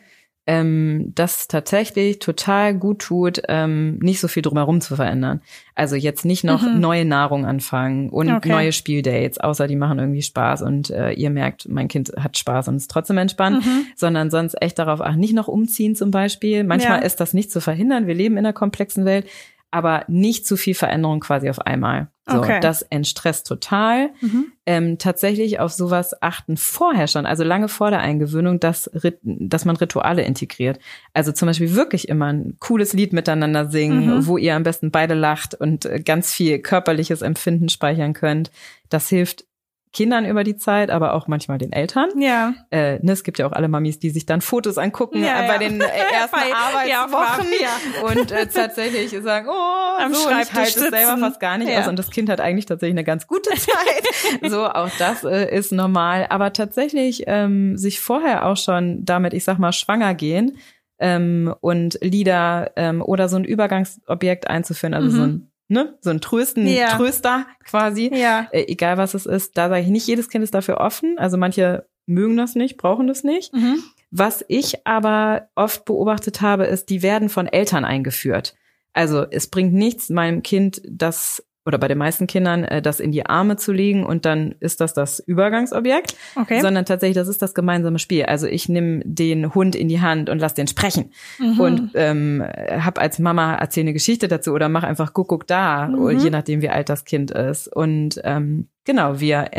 ähm, 0.47 1.11
das 1.13 1.47
tatsächlich 1.47 2.17
total 2.19 2.73
gut 2.73 2.99
tut, 2.99 3.41
ähm, 3.47 3.99
nicht 3.99 4.19
so 4.19 4.27
viel 4.27 4.41
drumherum 4.41 4.81
zu 4.81 4.95
verändern. 4.95 5.41
Also 5.75 5.95
jetzt 5.95 6.25
nicht 6.25 6.43
noch 6.43 6.63
mhm. 6.63 6.79
neue 6.79 7.05
Nahrung 7.05 7.45
anfangen 7.45 8.09
und 8.09 8.31
okay. 8.31 8.49
neue 8.49 8.71
Spieldates, 8.71 9.39
außer 9.39 9.67
die 9.67 9.75
machen 9.75 9.99
irgendwie 9.99 10.23
Spaß 10.23 10.63
und 10.63 10.89
äh, 10.89 11.11
ihr 11.11 11.29
merkt, 11.29 11.69
mein 11.69 11.87
Kind 11.87 12.11
hat 12.17 12.37
Spaß 12.37 12.69
und 12.69 12.77
ist 12.77 12.89
trotzdem 12.89 13.19
entspannt, 13.19 13.65
mhm. 13.65 13.85
sondern 13.95 14.31
sonst 14.31 14.59
echt 14.61 14.79
darauf 14.79 15.01
achten, 15.01 15.19
nicht 15.19 15.35
noch 15.35 15.47
umziehen 15.47 15.95
zum 15.95 16.09
Beispiel. 16.09 16.63
Manchmal 16.63 16.99
ja. 16.99 17.05
ist 17.05 17.19
das 17.19 17.33
nicht 17.33 17.51
zu 17.51 17.61
verhindern. 17.61 18.07
Wir 18.07 18.15
leben 18.15 18.35
in 18.35 18.45
einer 18.45 18.53
komplexen 18.53 19.05
Welt, 19.05 19.27
aber 19.71 20.03
nicht 20.07 20.45
zu 20.45 20.57
viel 20.57 20.75
Veränderung 20.75 21.21
quasi 21.21 21.49
auf 21.49 21.59
einmal. 21.59 22.09
So, 22.29 22.37
okay. 22.37 22.59
das 22.61 22.83
entstresst 22.83 23.47
total. 23.47 24.11
Mhm. 24.21 24.51
Ähm, 24.65 24.97
tatsächlich 24.97 25.59
auf 25.59 25.73
sowas 25.73 26.21
achten 26.21 26.55
vorher 26.55 27.07
schon, 27.07 27.25
also 27.25 27.43
lange 27.43 27.67
vor 27.67 27.89
der 27.89 27.99
Eingewöhnung, 27.99 28.59
dass, 28.59 28.91
dass 29.23 29.65
man 29.65 29.75
Rituale 29.75 30.23
integriert. 30.23 30.79
Also 31.13 31.31
zum 31.31 31.47
Beispiel 31.47 31.73
wirklich 31.75 32.07
immer 32.09 32.31
ein 32.31 32.57
cooles 32.59 32.93
Lied 32.93 33.11
miteinander 33.11 33.69
singen, 33.69 34.17
mhm. 34.17 34.27
wo 34.27 34.37
ihr 34.37 34.55
am 34.55 34.63
besten 34.63 34.91
beide 34.91 35.13
lacht 35.13 35.55
und 35.55 35.85
äh, 35.85 35.99
ganz 35.99 36.31
viel 36.31 36.59
körperliches 36.59 37.21
Empfinden 37.21 37.69
speichern 37.69 38.13
könnt. 38.13 38.51
Das 38.89 39.09
hilft 39.09 39.45
Kindern 39.93 40.25
über 40.25 40.45
die 40.45 40.55
Zeit, 40.55 40.89
aber 40.89 41.13
auch 41.13 41.27
manchmal 41.27 41.57
den 41.57 41.73
Eltern. 41.73 42.09
Ja. 42.17 42.53
Äh, 42.69 42.99
ne, 42.99 43.11
es 43.11 43.23
gibt 43.23 43.39
ja 43.39 43.47
auch 43.47 43.51
alle 43.51 43.67
Mamis, 43.67 43.99
die 43.99 44.09
sich 44.09 44.25
dann 44.25 44.39
Fotos 44.39 44.77
angucken 44.77 45.21
ja, 45.21 45.43
äh, 45.43 45.47
bei 45.47 45.53
ja. 45.53 45.59
den 45.59 45.81
äh, 45.81 45.85
ersten 46.13 46.37
bei, 46.37 46.53
Arbeitswochen 46.53 47.47
ja, 47.61 48.09
und 48.09 48.31
äh, 48.31 48.47
tatsächlich 48.47 49.11
sagen, 49.21 49.47
oh, 49.49 50.01
Am 50.01 50.13
so, 50.13 50.29
ich 50.29 50.53
halte 50.53 50.79
es 50.79 50.89
selber 50.89 51.17
fast 51.17 51.39
gar 51.41 51.57
nicht 51.57 51.71
aus 51.77 51.87
und 51.87 51.99
das 51.99 52.09
Kind 52.09 52.29
hat 52.29 52.39
eigentlich 52.39 52.65
tatsächlich 52.65 52.93
eine 52.93 53.03
ganz 53.03 53.27
gute 53.27 53.49
Zeit. 53.55 54.49
so, 54.49 54.65
auch 54.65 54.89
das 54.97 55.25
äh, 55.25 55.53
ist 55.53 55.73
normal. 55.73 56.27
Aber 56.29 56.53
tatsächlich 56.53 57.23
ähm, 57.27 57.77
sich 57.77 57.99
vorher 57.99 58.45
auch 58.45 58.57
schon 58.57 59.03
damit, 59.03 59.33
ich 59.33 59.43
sag 59.43 59.59
mal, 59.59 59.73
schwanger 59.73 60.13
gehen 60.13 60.57
ähm, 60.99 61.53
und 61.59 61.97
Lieder 62.01 62.71
ähm, 62.77 63.01
oder 63.01 63.27
so 63.27 63.35
ein 63.35 63.43
Übergangsobjekt 63.43 64.47
einzuführen, 64.49 64.93
also 64.93 65.09
mhm. 65.09 65.15
so 65.15 65.21
ein 65.23 65.50
ne, 65.71 65.97
so 66.01 66.09
ein 66.09 66.21
Trösten, 66.21 66.67
ja. 66.67 66.97
Tröster 66.97 67.47
quasi, 67.63 68.11
ja. 68.13 68.47
äh, 68.51 68.65
egal 68.67 68.97
was 68.97 69.13
es 69.13 69.25
ist. 69.25 69.57
Da 69.57 69.69
sage 69.69 69.81
ich 69.81 69.87
nicht, 69.87 70.05
jedes 70.05 70.29
Kind 70.29 70.43
ist 70.43 70.53
dafür 70.53 70.77
offen. 70.77 71.17
Also 71.17 71.37
manche 71.37 71.87
mögen 72.05 72.37
das 72.37 72.55
nicht, 72.55 72.77
brauchen 72.77 73.07
das 73.07 73.23
nicht. 73.23 73.53
Mhm. 73.53 73.81
Was 74.11 74.43
ich 74.49 74.85
aber 74.85 75.49
oft 75.55 75.85
beobachtet 75.85 76.41
habe, 76.41 76.65
ist, 76.65 76.89
die 76.89 77.01
werden 77.01 77.29
von 77.29 77.47
Eltern 77.47 77.85
eingeführt. 77.85 78.55
Also 78.91 79.25
es 79.31 79.47
bringt 79.47 79.73
nichts, 79.73 80.09
meinem 80.09 80.43
Kind 80.43 80.81
das 80.85 81.43
oder 81.65 81.77
bei 81.77 81.87
den 81.87 81.97
meisten 81.97 82.27
Kindern, 82.27 82.63
äh, 82.63 82.81
das 82.81 82.99
in 82.99 83.11
die 83.11 83.25
Arme 83.25 83.55
zu 83.55 83.71
legen 83.71 84.05
und 84.05 84.25
dann 84.25 84.55
ist 84.59 84.81
das 84.81 84.93
das 84.93 85.19
Übergangsobjekt, 85.19 86.15
okay. 86.35 86.59
sondern 86.59 86.85
tatsächlich, 86.85 87.15
das 87.15 87.27
ist 87.27 87.41
das 87.41 87.53
gemeinsame 87.53 87.99
Spiel. 87.99 88.23
Also 88.25 88.47
ich 88.47 88.67
nehme 88.67 89.01
den 89.05 89.53
Hund 89.53 89.75
in 89.75 89.87
die 89.87 90.01
Hand 90.01 90.29
und 90.29 90.39
lass 90.39 90.53
den 90.53 90.67
sprechen 90.67 91.11
mhm. 91.39 91.59
und 91.59 91.91
ähm, 91.95 92.43
habe 92.43 93.01
als 93.01 93.19
Mama 93.19 93.55
erzähle 93.55 93.85
eine 93.85 93.93
Geschichte 93.93 94.27
dazu 94.27 94.53
oder 94.53 94.69
mach 94.69 94.83
einfach 94.83 95.13
guck, 95.13 95.27
guck 95.27 95.47
da, 95.47 95.87
mhm. 95.87 96.17
je 96.17 96.29
nachdem 96.29 96.61
wie 96.61 96.69
alt 96.69 96.89
das 96.89 97.05
Kind 97.05 97.31
ist. 97.31 97.67
Und 97.67 98.19
ähm, 98.23 98.67
genau, 98.85 99.19
wir 99.19 99.49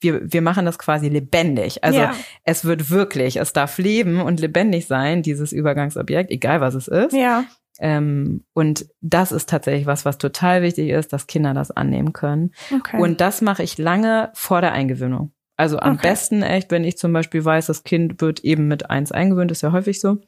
wir, 0.00 0.30
wir 0.30 0.42
machen 0.42 0.66
das 0.66 0.78
quasi 0.78 1.08
lebendig. 1.08 1.82
Also 1.82 2.00
ja. 2.00 2.14
es 2.44 2.64
wird 2.64 2.90
wirklich, 2.90 3.36
es 3.36 3.52
darf 3.52 3.78
leben 3.78 4.20
und 4.20 4.40
lebendig 4.40 4.86
sein, 4.86 5.22
dieses 5.22 5.52
Übergangsobjekt, 5.52 6.30
egal 6.30 6.60
was 6.60 6.74
es 6.74 6.86
ist. 6.86 7.14
Ja. 7.14 7.44
Ähm, 7.78 8.44
und 8.54 8.86
das 9.00 9.32
ist 9.32 9.48
tatsächlich 9.48 9.86
was, 9.86 10.04
was 10.04 10.18
total 10.18 10.62
wichtig 10.62 10.90
ist, 10.90 11.12
dass 11.12 11.26
Kinder 11.26 11.54
das 11.54 11.70
annehmen 11.70 12.12
können. 12.12 12.52
Okay. 12.74 13.00
Und 13.00 13.20
das 13.20 13.42
mache 13.42 13.62
ich 13.62 13.78
lange 13.78 14.30
vor 14.34 14.60
der 14.60 14.72
Eingewöhnung. 14.72 15.32
Also 15.56 15.78
am 15.78 15.94
okay. 15.94 16.08
besten 16.08 16.42
echt, 16.42 16.70
wenn 16.70 16.84
ich 16.84 16.98
zum 16.98 17.12
Beispiel 17.12 17.44
weiß, 17.44 17.66
das 17.66 17.84
Kind 17.84 18.20
wird 18.20 18.40
eben 18.40 18.68
mit 18.68 18.90
eins 18.90 19.12
eingewöhnt, 19.12 19.50
ist 19.50 19.62
ja 19.62 19.72
häufig 19.72 20.00
so. 20.00 20.18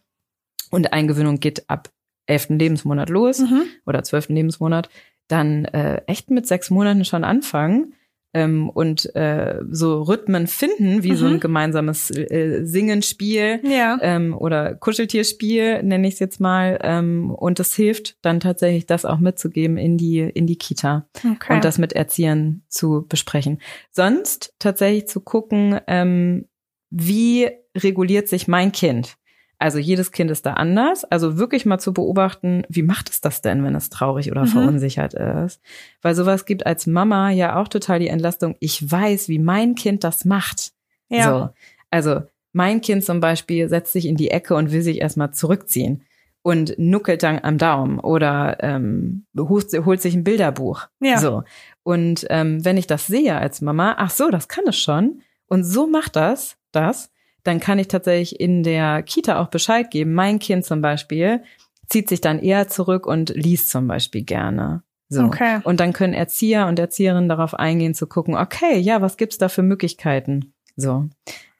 Und 0.70 0.92
Eingewöhnung 0.92 1.40
geht 1.40 1.68
ab 1.68 1.90
elften 2.26 2.58
Lebensmonat 2.58 3.08
los 3.08 3.40
mhm. 3.40 3.64
oder 3.86 4.02
zwölften 4.02 4.34
Lebensmonat, 4.34 4.90
dann 5.28 5.64
äh, 5.66 6.02
echt 6.06 6.30
mit 6.30 6.46
sechs 6.46 6.70
Monaten 6.70 7.04
schon 7.04 7.24
anfangen 7.24 7.94
ähm, 8.34 8.68
und 8.68 9.14
äh, 9.16 9.60
so 9.70 10.02
Rhythmen 10.02 10.46
finden, 10.46 11.02
wie 11.02 11.12
mhm. 11.12 11.16
so 11.16 11.26
ein 11.26 11.32
mhm. 11.34 11.40
gemeinsames 11.40 12.10
äh, 12.10 12.64
Singenspiel 12.64 13.60
ja. 13.64 13.98
ähm, 14.02 14.36
oder 14.36 14.74
Kuscheltierspiel, 14.74 15.82
nenne 15.82 16.08
ich 16.08 16.14
es 16.14 16.20
jetzt 16.20 16.40
mal. 16.40 16.78
Ähm, 16.82 17.30
und 17.30 17.58
das 17.58 17.74
hilft 17.74 18.16
dann 18.22 18.40
tatsächlich, 18.40 18.86
das 18.86 19.04
auch 19.04 19.18
mitzugeben 19.18 19.76
in 19.76 19.96
die, 19.96 20.20
in 20.20 20.46
die 20.46 20.58
Kita 20.58 21.08
okay. 21.18 21.54
und 21.54 21.64
das 21.64 21.78
mit 21.78 21.94
Erziehern 21.94 22.62
zu 22.68 23.06
besprechen. 23.08 23.60
Sonst 23.90 24.54
tatsächlich 24.58 25.08
zu 25.08 25.20
gucken, 25.20 25.80
ähm, 25.86 26.46
wie 26.90 27.50
reguliert 27.76 28.28
sich 28.28 28.48
mein 28.48 28.72
Kind? 28.72 29.16
Also 29.58 29.78
jedes 29.78 30.12
Kind 30.12 30.30
ist 30.30 30.46
da 30.46 30.54
anders. 30.54 31.04
Also 31.04 31.36
wirklich 31.36 31.66
mal 31.66 31.78
zu 31.78 31.92
beobachten, 31.92 32.62
wie 32.68 32.82
macht 32.82 33.10
es 33.10 33.20
das 33.20 33.42
denn, 33.42 33.64
wenn 33.64 33.74
es 33.74 33.90
traurig 33.90 34.30
oder 34.30 34.42
mhm. 34.42 34.48
verunsichert 34.48 35.14
ist? 35.14 35.60
Weil 36.00 36.14
sowas 36.14 36.46
gibt 36.46 36.64
als 36.64 36.86
Mama 36.86 37.30
ja 37.30 37.60
auch 37.60 37.68
total 37.68 37.98
die 37.98 38.08
Entlastung. 38.08 38.56
Ich 38.60 38.90
weiß, 38.90 39.28
wie 39.28 39.40
mein 39.40 39.74
Kind 39.74 40.04
das 40.04 40.24
macht. 40.24 40.72
Ja. 41.08 41.24
So. 41.24 41.48
Also 41.90 42.22
mein 42.52 42.80
Kind 42.80 43.04
zum 43.04 43.20
Beispiel 43.20 43.68
setzt 43.68 43.92
sich 43.92 44.06
in 44.06 44.16
die 44.16 44.30
Ecke 44.30 44.54
und 44.54 44.70
will 44.70 44.82
sich 44.82 45.00
erstmal 45.00 45.32
zurückziehen 45.32 46.04
und 46.42 46.78
nuckelt 46.78 47.22
dann 47.24 47.40
am 47.42 47.58
Daumen 47.58 47.98
oder 47.98 48.58
ähm, 48.60 49.26
holt, 49.36 49.72
holt 49.84 50.00
sich 50.00 50.14
ein 50.14 50.24
Bilderbuch. 50.24 50.86
Ja. 51.00 51.18
So. 51.18 51.42
Und 51.82 52.26
ähm, 52.30 52.64
wenn 52.64 52.76
ich 52.76 52.86
das 52.86 53.06
sehe 53.08 53.36
als 53.36 53.60
Mama, 53.60 53.96
ach 53.98 54.10
so, 54.10 54.30
das 54.30 54.46
kann 54.48 54.64
es 54.68 54.78
schon. 54.78 55.22
Und 55.46 55.64
so 55.64 55.86
macht 55.86 56.14
das, 56.14 56.56
das 56.70 57.10
dann 57.48 57.60
kann 57.60 57.78
ich 57.78 57.88
tatsächlich 57.88 58.38
in 58.38 58.62
der 58.62 59.02
Kita 59.02 59.40
auch 59.40 59.48
Bescheid 59.48 59.90
geben. 59.90 60.14
Mein 60.14 60.38
Kind 60.38 60.64
zum 60.64 60.80
Beispiel 60.80 61.42
zieht 61.88 62.08
sich 62.08 62.20
dann 62.20 62.38
eher 62.38 62.68
zurück 62.68 63.06
und 63.06 63.30
liest 63.30 63.70
zum 63.70 63.88
Beispiel 63.88 64.22
gerne. 64.22 64.82
So. 65.08 65.22
Okay. 65.22 65.60
Und 65.64 65.80
dann 65.80 65.94
können 65.94 66.12
Erzieher 66.12 66.66
und 66.66 66.78
Erzieherinnen 66.78 67.28
darauf 67.28 67.54
eingehen 67.54 67.94
zu 67.94 68.06
gucken, 68.06 68.36
okay, 68.36 68.78
ja, 68.78 69.00
was 69.00 69.16
gibt's 69.16 69.38
da 69.38 69.48
für 69.48 69.62
Möglichkeiten? 69.62 70.52
So. 70.76 71.08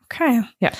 Okay. 0.04 0.42
Ja. 0.60 0.70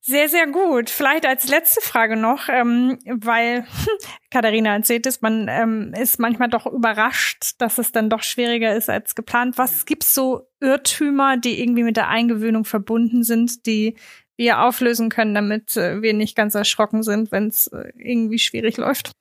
Sehr, 0.00 0.28
sehr 0.28 0.46
gut. 0.46 0.88
Vielleicht 0.88 1.26
als 1.26 1.48
letzte 1.48 1.80
Frage 1.80 2.14
noch, 2.16 2.48
ähm, 2.48 2.96
weil 3.06 3.66
Katharina 4.30 4.74
erzählt 4.74 5.04
es, 5.06 5.20
man 5.20 5.48
ähm, 5.50 5.92
ist 6.00 6.20
manchmal 6.20 6.48
doch 6.48 6.64
überrascht, 6.66 7.54
dass 7.58 7.78
es 7.78 7.90
dann 7.90 8.08
doch 8.08 8.22
schwieriger 8.22 8.76
ist 8.76 8.88
als 8.88 9.16
geplant. 9.16 9.58
Was 9.58 9.84
gibt's 9.84 10.14
so 10.14 10.48
Irrtümer, 10.60 11.36
die 11.36 11.60
irgendwie 11.60 11.82
mit 11.82 11.96
der 11.96 12.06
Eingewöhnung 12.06 12.64
verbunden 12.64 13.24
sind, 13.24 13.66
die 13.66 13.96
wir 14.36 14.62
auflösen 14.62 15.08
können, 15.08 15.34
damit 15.34 15.76
äh, 15.76 16.02
wir 16.02 16.14
nicht 16.14 16.36
ganz 16.36 16.54
erschrocken 16.54 17.02
sind, 17.02 17.32
wenn 17.32 17.48
es 17.48 17.68
äh, 17.68 17.92
irgendwie 17.96 18.38
schwierig 18.38 18.76
läuft. 18.76 19.12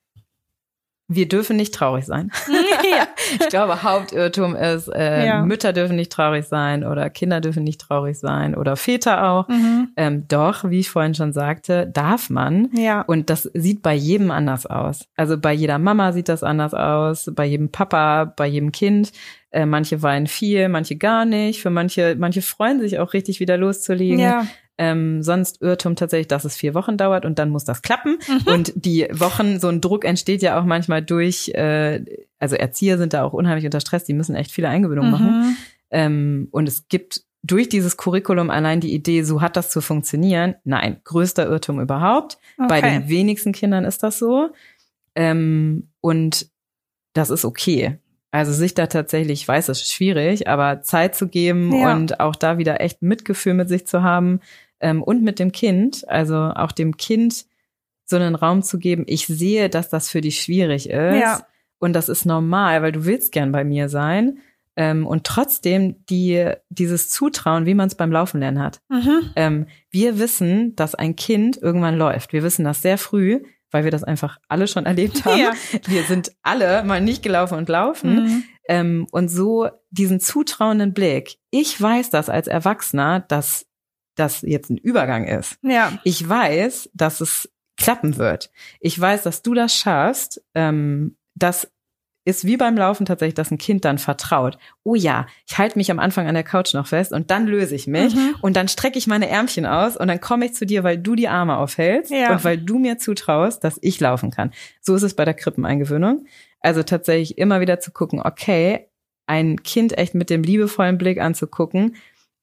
Wir 1.08 1.28
dürfen 1.28 1.56
nicht 1.56 1.74
traurig 1.74 2.06
sein. 2.06 2.32
ja. 2.50 3.08
Ich 3.40 3.50
glaube, 3.50 3.82
Hauptirrtum 3.82 4.56
ist, 4.56 4.88
äh, 4.88 5.26
ja. 5.26 5.42
Mütter 5.42 5.74
dürfen 5.74 5.96
nicht 5.96 6.12
traurig 6.12 6.46
sein 6.46 6.84
oder 6.84 7.10
Kinder 7.10 7.42
dürfen 7.42 7.64
nicht 7.64 7.82
traurig 7.82 8.20
sein 8.20 8.56
oder 8.56 8.76
Väter 8.76 9.28
auch. 9.28 9.48
Mhm. 9.48 9.90
Ähm, 9.98 10.28
doch, 10.28 10.70
wie 10.70 10.82
ich 10.82 10.92
vorhin 10.92 11.16
schon 11.16 11.34
sagte, 11.34 11.88
darf 11.88 12.30
man. 12.30 12.70
Ja. 12.74 13.02
Und 13.02 13.32
das 13.32 13.50
sieht 13.54 13.82
bei 13.82 13.96
jedem 13.96 14.30
anders 14.30 14.68
aus. 14.68 15.08
Also 15.16 15.40
bei 15.40 15.54
jeder 15.54 15.80
Mama 15.80 16.14
sieht 16.14 16.30
das 16.30 16.44
anders 16.44 16.76
aus, 16.76 17.32
bei 17.34 17.46
jedem 17.46 17.72
Papa, 17.72 18.26
bei 18.26 18.46
jedem 18.46 18.72
Kind. 18.72 19.12
Äh, 19.50 19.66
manche 19.66 20.04
weinen 20.04 20.28
viel, 20.28 20.70
manche 20.70 20.98
gar 20.98 21.26
nicht. 21.26 21.62
Für 21.62 21.72
manche, 21.72 22.16
manche 22.20 22.44
freuen 22.44 22.80
sich 22.80 23.00
auch 23.00 23.14
richtig 23.14 23.40
wieder 23.40 23.58
loszulegen. 23.58 24.20
Ja. 24.20 24.46
Ähm, 24.78 25.24
sonst 25.24 25.62
Irrtum 25.62 25.96
tatsächlich, 25.96 26.28
dass 26.28 26.44
es 26.44 26.58
vier 26.58 26.74
Wochen 26.74 26.98
dauert 26.98 27.26
und 27.26 27.40
dann 27.40 27.50
muss 27.50 27.64
das 27.64 27.82
klappen. 27.82 28.18
Mhm. 28.28 28.54
Und 28.54 28.74
die 28.76 29.08
Wochen, 29.12 29.60
so 29.60 29.70
ein 29.70 29.80
Druck 29.80 30.04
entsteht 30.04 30.42
ja 30.42 30.60
auch 30.60 30.66
manchmal 30.66 31.02
durch, 31.02 31.50
äh, 31.50 32.04
also 32.40 32.56
Erzieher 32.56 32.98
sind 32.98 33.14
da 33.14 33.24
auch 33.24 33.34
unheimlich 33.34 33.66
unter 33.66 33.80
Stress, 33.80 34.04
die 34.04 34.14
müssen 34.14 34.36
echt 34.36 34.52
viele 34.52 34.68
Eingewöhnungen 34.68 35.12
mhm. 35.12 35.18
machen. 35.18 35.58
Ähm, 35.92 36.48
und 36.52 36.68
es 36.68 36.88
gibt 36.90 37.24
durch 37.42 37.70
dieses 37.70 37.96
Curriculum 37.96 38.50
allein 38.50 38.82
die 38.82 38.94
Idee, 38.94 39.24
so 39.24 39.42
hat 39.42 39.56
das 39.56 39.70
zu 39.70 39.80
funktionieren. 39.80 40.56
Nein, 40.64 40.98
größter 41.04 41.46
Irrtum 41.46 41.80
überhaupt. 41.80 42.38
Okay. 42.58 42.68
Bei 42.68 42.82
den 42.82 43.08
wenigsten 43.08 43.52
Kindern 43.52 43.86
ist 43.86 44.04
das 44.04 44.18
so. 44.18 44.50
Ähm, 45.14 45.90
und 46.02 46.50
das 47.14 47.30
ist 47.30 47.46
okay. 47.46 48.00
Also 48.32 48.52
sich 48.52 48.74
da 48.74 48.88
tatsächlich, 48.88 49.44
ich 49.44 49.48
weiß, 49.48 49.70
es 49.70 49.82
ist 49.82 49.94
schwierig, 49.94 50.50
aber 50.50 50.82
Zeit 50.82 51.16
zu 51.16 51.30
geben 51.30 51.74
ja. 51.74 51.94
und 51.94 52.20
auch 52.20 52.36
da 52.36 52.58
wieder 52.58 52.82
echt 52.82 53.02
Mitgefühl 53.02 53.54
mit 53.54 53.70
sich 53.70 53.88
zu 53.88 54.04
haben, 54.04 54.42
ähm, 54.86 55.02
und 55.02 55.24
mit 55.24 55.40
dem 55.40 55.52
Kind, 55.52 56.08
also 56.08 56.36
auch 56.36 56.72
dem 56.72 56.96
Kind 56.96 57.48
so 58.06 58.18
einen 58.18 58.36
Raum 58.36 58.62
zu 58.62 58.78
geben, 58.78 59.04
ich 59.08 59.26
sehe, 59.26 59.68
dass 59.68 59.90
das 59.90 60.10
für 60.10 60.22
dich 60.22 60.40
schwierig 60.40 60.92
ist. 60.92 61.20
Ja. 61.20 61.48
Und 61.80 61.94
das 61.94 62.08
ist 62.08 62.26
normal, 62.26 62.84
weil 62.84 62.92
du 62.92 63.04
willst 63.06 63.32
gern 63.32 63.52
bei 63.52 63.64
mir 63.64 63.90
sein. 63.90 64.38
Ähm, 64.76 65.08
und 65.08 65.24
trotzdem 65.24 66.06
die, 66.06 66.52
dieses 66.70 67.10
Zutrauen, 67.10 67.66
wie 67.66 67.74
man 67.74 67.88
es 67.88 67.96
beim 67.96 68.12
Laufen 68.12 68.42
lernen 68.42 68.62
hat. 68.62 68.80
Mhm. 68.90 69.32
Ähm, 69.36 69.68
wir 69.90 70.20
wissen, 70.20 70.76
dass 70.76 70.94
ein 70.94 71.16
Kind 71.16 71.58
irgendwann 71.60 71.98
läuft. 71.98 72.32
Wir 72.32 72.44
wissen 72.44 72.64
das 72.64 72.84
sehr 72.84 73.00
früh, 73.00 73.42
weil 73.72 73.86
wir 73.86 73.92
das 73.92 74.04
einfach 74.04 74.38
alle 74.50 74.68
schon 74.68 74.86
erlebt 74.86 75.26
haben. 75.26 75.40
Ja. 75.40 75.54
Wir 75.88 76.04
sind 76.04 76.32
alle 76.44 76.84
mal 76.84 77.02
nicht 77.02 77.24
gelaufen 77.24 77.58
und 77.58 77.70
laufen. 77.70 78.16
Mhm. 78.16 78.44
Ähm, 78.68 79.08
und 79.12 79.30
so 79.30 79.68
diesen 79.90 80.20
zutrauenden 80.20 80.94
Blick. 80.94 81.38
Ich 81.50 81.82
weiß 81.82 82.12
das 82.12 82.30
als 82.30 82.46
Erwachsener, 82.48 83.22
dass 83.22 83.66
das 84.16 84.42
jetzt 84.42 84.70
ein 84.70 84.78
Übergang 84.78 85.26
ist. 85.26 85.58
Ja. 85.62 85.94
Ich 86.04 86.28
weiß, 86.28 86.90
dass 86.94 87.22
es 87.22 87.50
klappen 87.78 88.18
wird. 88.18 88.52
Ich 88.80 89.00
weiß, 89.00 89.24
dass 89.24 89.42
du 89.42 89.54
das 89.54 89.76
schaffst, 89.76 90.42
ähm, 90.54 91.18
dass 91.36 91.70
ist 92.26 92.46
wie 92.46 92.58
beim 92.58 92.76
Laufen 92.76 93.06
tatsächlich, 93.06 93.36
dass 93.36 93.52
ein 93.52 93.60
Kind 93.60 93.86
dann 93.86 94.00
vertraut. 94.00 94.58
Oh 94.84 94.96
ja, 94.96 95.28
ich 95.48 95.60
halte 95.60 95.78
mich 95.78 95.92
am 95.92 96.00
Anfang 96.00 96.28
an 96.28 96.34
der 96.34 96.44
Couch 96.44 96.74
noch 96.74 96.88
fest 96.88 97.14
und 97.14 97.30
dann 97.30 97.46
löse 97.46 97.76
ich 97.76 97.86
mich 97.86 98.16
mhm. 98.16 98.36
und 98.42 98.58
dann 98.58 98.68
strecke 98.68 98.98
ich 98.98 99.06
meine 99.06 99.30
Ärmchen 99.30 99.68
aus 99.68 99.96
und 99.96 100.08
dann 100.08 100.20
komme 100.20 100.46
ich 100.46 100.56
zu 100.56 100.66
dir, 100.66 100.84
weil 100.84 100.98
du 100.98 101.14
die 101.16 101.28
Arme 101.28 101.58
aufhältst 101.58 102.12
ja. 102.12 102.32
und 102.32 102.44
weil 102.44 102.58
du 102.58 102.80
mir 102.80 102.98
zutraust, 102.98 103.64
dass 103.64 103.78
ich 103.82 104.00
laufen 104.00 104.32
kann. 104.32 104.52
So 104.82 104.96
ist 104.96 105.04
es 105.04 105.14
bei 105.14 105.24
der 105.24 105.36
Krippeneingewöhnung. 105.36 106.26
Also 106.62 106.82
tatsächlich 106.82 107.38
immer 107.38 107.62
wieder 107.62 107.80
zu 107.80 107.92
gucken, 107.92 108.20
okay, 108.20 108.88
ein 109.28 109.62
Kind 109.62 109.98
echt 109.98 110.16
mit 110.16 110.32
dem 110.32 110.42
liebevollen 110.42 110.98
Blick 110.98 111.20
anzugucken. 111.22 111.96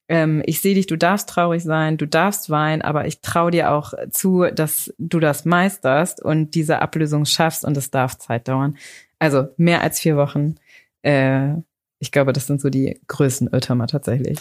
Ähm, 0.09 0.43
ich 0.45 0.61
sehe 0.61 0.75
dich, 0.75 0.87
du 0.87 0.97
darfst 0.97 1.29
traurig 1.29 1.63
sein, 1.63 1.97
du 1.97 2.05
darfst 2.05 2.49
weinen, 2.49 2.81
aber 2.81 3.07
ich 3.07 3.21
traue 3.21 3.51
dir 3.51 3.71
auch 3.71 3.93
zu, 4.11 4.45
dass 4.53 4.93
du 4.97 5.19
das 5.19 5.45
meisterst 5.45 6.21
und 6.21 6.55
diese 6.55 6.81
Ablösung 6.81 7.25
schaffst 7.25 7.63
und 7.63 7.77
es 7.77 7.89
darf 7.89 8.17
Zeit 8.17 8.47
dauern. 8.47 8.77
Also 9.19 9.47
mehr 9.57 9.81
als 9.81 9.99
vier 9.99 10.17
Wochen. 10.17 10.55
Äh, 11.03 11.53
ich 11.99 12.11
glaube, 12.11 12.33
das 12.33 12.47
sind 12.47 12.59
so 12.59 12.69
die 12.69 12.99
größten 13.07 13.47
Irrtümer 13.47 13.87
tatsächlich. 13.87 14.37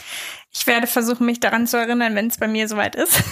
Ich 0.51 0.67
werde 0.67 0.89
versuchen, 0.89 1.27
mich 1.27 1.39
daran 1.39 1.69
zu 1.69 1.77
erinnern, 1.77 2.17
wenn 2.17 2.27
es 2.27 2.39
bei 2.39 2.49
mir 2.49 2.67
soweit 2.67 2.97
ist. 2.97 3.23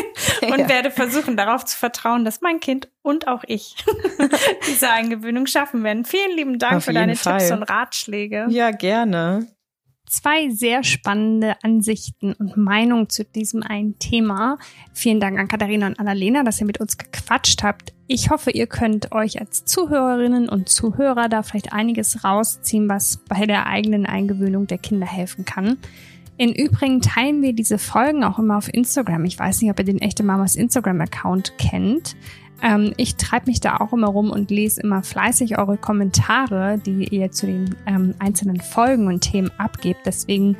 und 0.42 0.58
ja. 0.58 0.68
werde 0.68 0.90
versuchen, 0.90 1.36
darauf 1.36 1.64
zu 1.64 1.78
vertrauen, 1.78 2.24
dass 2.24 2.40
mein 2.40 2.58
Kind 2.58 2.88
und 3.02 3.28
auch 3.28 3.44
ich 3.46 3.76
diese 4.66 4.90
Eingewöhnung 4.90 5.46
schaffen 5.46 5.84
werden. 5.84 6.04
Vielen 6.04 6.36
lieben 6.36 6.58
Dank 6.58 6.78
Auf 6.78 6.84
für 6.86 6.92
deine 6.92 7.14
Fall. 7.14 7.38
Tipps 7.38 7.52
und 7.52 7.62
Ratschläge. 7.62 8.46
Ja, 8.48 8.72
gerne 8.72 9.46
zwei 10.06 10.50
sehr 10.50 10.84
spannende 10.84 11.56
Ansichten 11.62 12.32
und 12.32 12.56
Meinungen 12.56 13.08
zu 13.08 13.24
diesem 13.24 13.62
einen 13.62 13.98
Thema. 13.98 14.58
Vielen 14.92 15.20
Dank 15.20 15.38
an 15.38 15.48
Katharina 15.48 15.86
und 15.86 15.98
Annalena, 15.98 16.42
dass 16.42 16.60
ihr 16.60 16.66
mit 16.66 16.80
uns 16.80 16.96
gequatscht 16.96 17.62
habt. 17.62 17.92
Ich 18.06 18.30
hoffe, 18.30 18.50
ihr 18.50 18.66
könnt 18.66 19.12
euch 19.12 19.40
als 19.40 19.64
Zuhörerinnen 19.64 20.48
und 20.48 20.68
Zuhörer 20.68 21.28
da 21.28 21.42
vielleicht 21.42 21.72
einiges 21.72 22.24
rausziehen, 22.24 22.88
was 22.88 23.18
bei 23.28 23.46
der 23.46 23.66
eigenen 23.66 24.06
Eingewöhnung 24.06 24.66
der 24.66 24.78
Kinder 24.78 25.06
helfen 25.06 25.44
kann. 25.44 25.78
Im 26.38 26.52
Übrigen 26.52 27.00
teilen 27.00 27.40
wir 27.42 27.54
diese 27.54 27.78
Folgen 27.78 28.22
auch 28.22 28.38
immer 28.38 28.58
auf 28.58 28.72
Instagram. 28.72 29.24
Ich 29.24 29.38
weiß 29.38 29.62
nicht, 29.62 29.70
ob 29.70 29.78
ihr 29.78 29.86
den 29.86 30.00
Echte 30.00 30.22
Mamas 30.22 30.54
Instagram-Account 30.54 31.56
kennt. 31.56 32.14
Ähm, 32.62 32.92
ich 32.96 33.16
treibe 33.16 33.46
mich 33.46 33.60
da 33.60 33.78
auch 33.78 33.92
immer 33.92 34.08
rum 34.08 34.30
und 34.30 34.50
lese 34.50 34.80
immer 34.80 35.02
fleißig 35.02 35.58
eure 35.58 35.76
Kommentare, 35.76 36.78
die 36.78 37.08
ihr 37.08 37.30
zu 37.30 37.46
den 37.46 37.74
ähm, 37.86 38.14
einzelnen 38.18 38.60
Folgen 38.60 39.08
und 39.08 39.20
Themen 39.20 39.50
abgebt. 39.58 40.00
Deswegen 40.06 40.56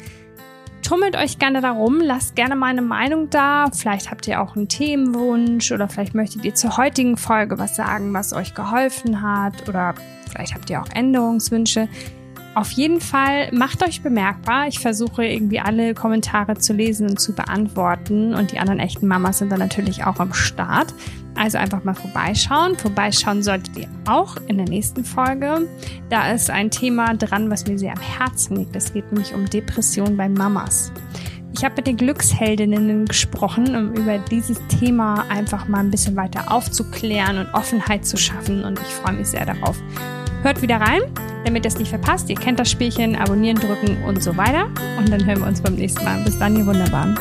tummelt 0.82 1.16
euch 1.16 1.38
gerne 1.38 1.60
darum, 1.60 2.00
lasst 2.00 2.36
gerne 2.36 2.54
meine 2.54 2.82
Meinung 2.82 3.28
da. 3.30 3.70
Vielleicht 3.72 4.10
habt 4.10 4.28
ihr 4.28 4.40
auch 4.40 4.56
einen 4.56 4.68
Themenwunsch 4.68 5.72
oder 5.72 5.88
vielleicht 5.88 6.14
möchtet 6.14 6.44
ihr 6.44 6.54
zur 6.54 6.76
heutigen 6.76 7.16
Folge 7.16 7.58
was 7.58 7.76
sagen, 7.76 8.12
was 8.14 8.32
euch 8.32 8.54
geholfen 8.54 9.22
hat 9.22 9.68
oder 9.68 9.94
vielleicht 10.30 10.54
habt 10.54 10.70
ihr 10.70 10.80
auch 10.80 10.88
Änderungswünsche. 10.94 11.88
Auf 12.54 12.70
jeden 12.70 13.00
Fall 13.00 13.50
macht 13.52 13.82
euch 13.82 14.02
bemerkbar. 14.02 14.68
Ich 14.68 14.78
versuche 14.78 15.26
irgendwie 15.26 15.60
alle 15.60 15.92
Kommentare 15.92 16.56
zu 16.56 16.72
lesen 16.72 17.10
und 17.10 17.20
zu 17.20 17.34
beantworten 17.34 18.32
und 18.32 18.52
die 18.52 18.58
anderen 18.58 18.80
echten 18.80 19.06
Mamas 19.06 19.38
sind 19.38 19.50
dann 19.50 19.58
natürlich 19.58 20.04
auch 20.04 20.20
am 20.20 20.32
Start. 20.32 20.94
Also 21.36 21.58
einfach 21.58 21.84
mal 21.84 21.94
vorbeischauen. 21.94 22.76
Vorbeischauen 22.76 23.42
solltet 23.42 23.76
ihr 23.76 23.88
auch 24.06 24.36
in 24.48 24.56
der 24.56 24.68
nächsten 24.68 25.04
Folge. 25.04 25.68
Da 26.08 26.32
ist 26.32 26.50
ein 26.50 26.70
Thema 26.70 27.14
dran, 27.14 27.50
was 27.50 27.66
mir 27.66 27.78
sehr 27.78 27.92
am 27.92 28.00
Herzen 28.00 28.56
liegt. 28.56 28.74
Es 28.74 28.92
geht 28.92 29.12
nämlich 29.12 29.34
um 29.34 29.48
Depression 29.48 30.16
bei 30.16 30.28
Mamas. 30.28 30.92
Ich 31.54 31.64
habe 31.64 31.76
mit 31.76 31.86
den 31.86 31.96
Glücksheldinnen 31.96 33.06
gesprochen, 33.06 33.74
um 33.74 33.94
über 33.94 34.18
dieses 34.18 34.58
Thema 34.68 35.24
einfach 35.30 35.68
mal 35.68 35.80
ein 35.80 35.90
bisschen 35.90 36.16
weiter 36.16 36.52
aufzuklären 36.52 37.38
und 37.38 37.54
Offenheit 37.54 38.04
zu 38.04 38.16
schaffen. 38.16 38.64
Und 38.64 38.78
ich 38.78 38.88
freue 38.88 39.14
mich 39.14 39.28
sehr 39.28 39.46
darauf. 39.46 39.76
Hört 40.42 40.60
wieder 40.60 40.76
rein, 40.76 41.00
damit 41.44 41.64
ihr 41.64 41.68
es 41.68 41.78
nicht 41.78 41.88
verpasst. 41.88 42.28
Ihr 42.28 42.36
kennt 42.36 42.60
das 42.60 42.70
Spielchen, 42.70 43.16
abonnieren 43.16 43.58
drücken 43.58 44.02
und 44.04 44.22
so 44.22 44.36
weiter. 44.36 44.66
Und 44.98 45.10
dann 45.10 45.24
hören 45.24 45.40
wir 45.40 45.46
uns 45.46 45.62
beim 45.62 45.76
nächsten 45.76 46.04
Mal. 46.04 46.22
Bis 46.24 46.38
dann, 46.38 46.56
ihr 46.56 46.66
Wunderbaren. 46.66 47.18